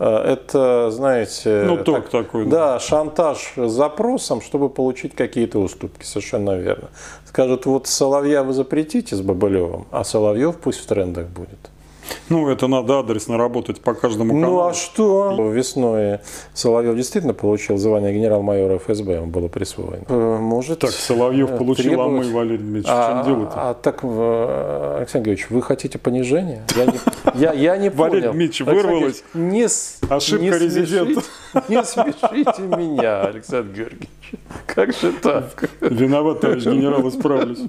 А, 0.00 0.24
это, 0.24 0.90
знаете, 0.90 1.64
ну, 1.66 1.84
так, 1.84 2.08
такой, 2.08 2.46
да. 2.46 2.72
да, 2.72 2.80
шантаж 2.80 3.52
запросом, 3.54 4.40
чтобы 4.40 4.70
получить 4.70 5.14
какие-то 5.14 5.60
уступки, 5.60 6.04
совершенно 6.04 6.56
верно. 6.56 6.88
Скажут, 7.26 7.66
вот 7.66 7.86
Соловья 7.86 8.42
вы 8.42 8.54
запретите 8.54 9.14
с 9.14 9.20
Бабылевым, 9.20 9.86
а 9.90 10.02
Соловьев 10.02 10.56
пусть 10.56 10.80
в 10.80 10.86
трендах 10.86 11.26
будет. 11.26 11.70
Ну, 12.28 12.48
это 12.48 12.66
надо 12.66 13.00
адресно 13.00 13.36
работать 13.36 13.80
по 13.80 13.94
каждому 13.94 14.34
каналу. 14.34 14.54
Ну, 14.54 14.66
а 14.68 14.74
что? 14.74 15.50
Весной 15.50 16.20
Соловьев 16.54 16.96
действительно 16.96 17.34
получил 17.34 17.76
звание 17.76 18.12
генерал-майора 18.12 18.78
ФСБ, 18.78 19.14
ему 19.14 19.26
было 19.26 19.48
присвоено. 19.48 20.04
Э, 20.08 20.38
может, 20.38 20.80
так, 20.80 20.90
Соловьев 20.90 21.56
получил, 21.56 21.90
требовать... 21.90 22.26
а 22.26 22.28
мы, 22.28 22.34
Валерий 22.34 22.58
Дмитриевич, 22.58 22.88
а, 22.88 23.24
чем 23.24 23.34
дело-то? 23.34 23.54
А, 23.56 23.70
а 23.70 23.74
так, 23.74 24.04
Александр 24.04 25.26
Георгиевич, 25.26 25.50
вы 25.50 25.62
хотите 25.62 25.98
понижения? 25.98 26.64
Я 26.76 26.86
не, 26.86 27.00
я, 27.34 27.52
я 27.52 27.76
не 27.76 27.90
понял. 27.90 28.10
Валерий 28.10 28.32
Дмитриевич, 28.32 28.60
вырвалось. 28.60 29.24
Не, 29.34 29.66
Ошибка 30.08 30.42
не 30.44 30.50
резидента. 30.50 31.22
Не 31.68 31.84
смешите 31.84 32.62
меня, 32.62 33.22
Александр 33.22 33.72
Георгиевич. 33.72 34.08
Как 34.66 34.92
же 34.92 35.12
так? 35.12 35.68
Виноват, 35.80 36.40
товарищ 36.40 36.64
генерал, 36.64 37.08
исправлюсь. 37.08 37.60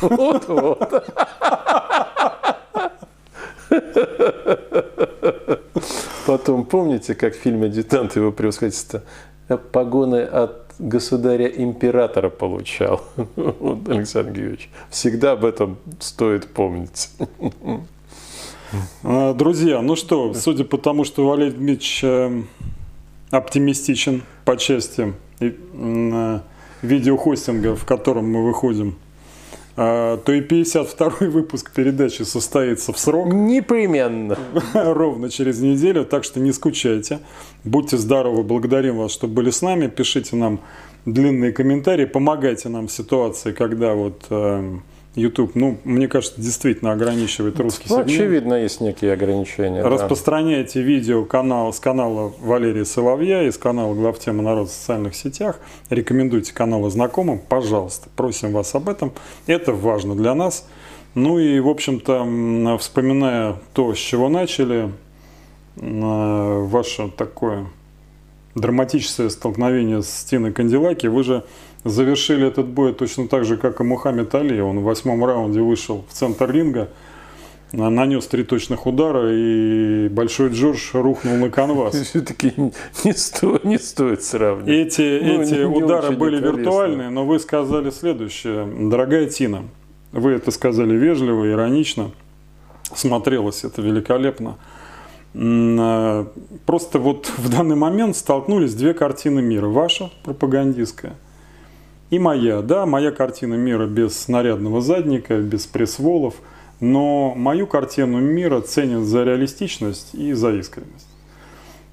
Вот-вот. 0.00 1.04
Потом, 6.26 6.64
помните, 6.64 7.14
как 7.14 7.34
в 7.34 7.38
фильме 7.38 7.66
«Адъютант» 7.66 8.16
его 8.16 8.32
превосходительство 8.32 9.02
погоны 9.72 10.22
от 10.22 10.74
государя-императора 10.78 12.30
получал 12.30 13.02
вот, 13.36 13.88
Александр 13.88 14.32
Георгиевич. 14.32 14.70
Всегда 14.90 15.32
об 15.32 15.44
этом 15.44 15.78
стоит 16.00 16.48
помнить. 16.48 17.10
А, 19.02 19.34
друзья, 19.34 19.82
ну 19.82 19.96
что, 19.96 20.32
судя 20.32 20.64
по 20.64 20.78
тому, 20.78 21.04
что 21.04 21.26
Валерий 21.26 21.52
Дмитриевич 21.52 22.02
э, 22.04 22.42
оптимистичен 23.30 24.22
по 24.46 24.56
части 24.56 25.12
э, 25.40 26.40
видеохостинга, 26.80 27.76
в 27.76 27.84
котором 27.84 28.32
мы 28.32 28.46
выходим 28.46 28.96
то 29.74 30.22
и 30.26 30.40
52-й 30.40 31.28
выпуск 31.28 31.72
передачи 31.72 32.22
состоится 32.22 32.92
в 32.92 32.98
срок. 32.98 33.32
Непременно. 33.32 34.38
Ровно 34.74 35.30
через 35.30 35.60
неделю, 35.60 36.04
так 36.04 36.24
что 36.24 36.40
не 36.40 36.52
скучайте. 36.52 37.20
Будьте 37.64 37.96
здоровы, 37.96 38.42
благодарим 38.42 38.98
вас, 38.98 39.12
что 39.12 39.28
были 39.28 39.50
с 39.50 39.62
нами. 39.62 39.86
Пишите 39.86 40.36
нам 40.36 40.60
длинные 41.06 41.52
комментарии, 41.52 42.04
помогайте 42.04 42.68
нам 42.68 42.88
в 42.88 42.92
ситуации, 42.92 43.52
когда 43.52 43.94
вот 43.94 44.26
э, 44.30 44.78
YouTube, 45.14 45.54
ну, 45.54 45.78
мне 45.84 46.08
кажется, 46.08 46.40
действительно 46.40 46.92
ограничивает 46.92 47.60
русский 47.60 47.86
ну, 47.90 47.96
сегмент. 47.96 48.10
Очевидно, 48.10 48.54
есть 48.54 48.80
некие 48.80 49.12
ограничения. 49.12 49.82
Распространяйте 49.82 50.80
да. 50.80 50.86
видео 50.86 51.24
канал, 51.24 51.72
с 51.72 51.80
канала 51.80 52.32
Валерия 52.40 52.86
Соловья 52.86 53.42
и 53.42 53.50
с 53.50 53.58
канала 53.58 53.94
Главтема 53.94 54.42
народ 54.42 54.70
в 54.70 54.72
социальных 54.72 55.14
сетях. 55.14 55.60
Рекомендуйте 55.90 56.54
каналы 56.54 56.90
знакомым, 56.90 57.40
пожалуйста. 57.46 58.08
Просим 58.16 58.52
вас 58.52 58.74
об 58.74 58.88
этом. 58.88 59.12
Это 59.46 59.72
важно 59.72 60.14
для 60.14 60.34
нас. 60.34 60.66
Ну 61.14 61.38
и, 61.38 61.60
в 61.60 61.68
общем-то, 61.68 62.78
вспоминая 62.78 63.56
то, 63.74 63.94
с 63.94 63.98
чего 63.98 64.30
начали, 64.30 64.90
ваше 65.76 67.10
такое 67.10 67.66
драматическое 68.54 69.28
столкновение 69.28 70.02
с 70.02 70.24
Тиной 70.24 70.52
Кандилаки, 70.52 71.06
вы 71.06 71.22
же 71.24 71.44
завершили 71.84 72.46
этот 72.46 72.66
бой 72.66 72.92
точно 72.92 73.28
так 73.28 73.44
же, 73.44 73.56
как 73.56 73.80
и 73.80 73.84
Мухаммед 73.84 74.34
Али. 74.34 74.60
Он 74.60 74.80
в 74.80 74.82
восьмом 74.82 75.24
раунде 75.24 75.60
вышел 75.60 76.04
в 76.08 76.12
центр 76.12 76.50
ринга, 76.50 76.88
нанес 77.72 78.24
три 78.26 78.44
точных 78.44 78.86
удара, 78.86 79.30
и 79.32 80.08
Большой 80.08 80.50
Джордж 80.50 80.90
рухнул 80.92 81.36
на 81.36 81.50
канвас. 81.50 81.94
Все-таки 82.02 82.52
не, 83.04 83.12
стоит, 83.12 83.64
не 83.64 83.78
стоит 83.78 84.22
сравнивать. 84.22 84.68
Эти, 84.68 85.20
ну, 85.22 85.42
эти 85.42 85.54
не, 85.54 85.64
удары 85.64 86.10
не 86.10 86.16
были 86.16 86.40
виртуальные, 86.40 87.10
но 87.10 87.24
вы 87.24 87.38
сказали 87.38 87.90
следующее. 87.90 88.66
Дорогая 88.88 89.26
Тина, 89.26 89.64
вы 90.12 90.32
это 90.32 90.50
сказали 90.50 90.94
вежливо, 90.94 91.50
иронично, 91.50 92.10
смотрелось 92.94 93.64
это 93.64 93.82
великолепно. 93.82 94.56
А, 95.34 96.28
просто 96.66 96.98
вот 96.98 97.32
в 97.38 97.48
данный 97.48 97.76
момент 97.76 98.16
столкнулись 98.16 98.74
две 98.74 98.94
картины 98.94 99.42
мира. 99.42 99.66
Ваша 99.66 100.12
пропагандистская– 100.22 101.16
и 102.12 102.18
моя, 102.18 102.60
да, 102.60 102.84
моя 102.84 103.10
картина 103.10 103.54
мира 103.54 103.86
без 103.86 104.20
снарядного 104.20 104.82
задника, 104.82 105.38
без 105.38 105.66
пресс-волов, 105.66 106.34
но 106.78 107.32
мою 107.34 107.66
картину 107.66 108.20
мира 108.20 108.60
ценят 108.60 109.04
за 109.04 109.24
реалистичность 109.24 110.14
и 110.14 110.34
за 110.34 110.52
искренность. 110.52 111.08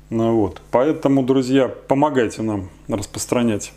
Ну, 0.09 0.36
вот. 0.36 0.61
Поэтому, 0.72 1.24
друзья, 1.24 1.70
помогайте 1.70 2.41
нам 2.41 2.70
распространять 2.89 3.72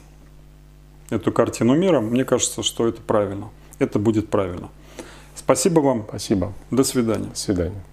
эту 1.11 1.30
картину 1.30 1.76
мира. 1.76 2.01
Мне 2.01 2.24
кажется, 2.24 2.64
что 2.64 2.88
это 2.88 3.01
правильно. 3.01 3.51
Это 3.78 4.01
будет 4.01 4.28
правильно. 4.28 4.68
Спасибо 5.36 5.78
вам. 5.78 6.07
Спасибо. 6.09 6.55
До 6.72 6.82
свидания. 6.82 7.28
До 7.28 7.38
свидания. 7.38 7.91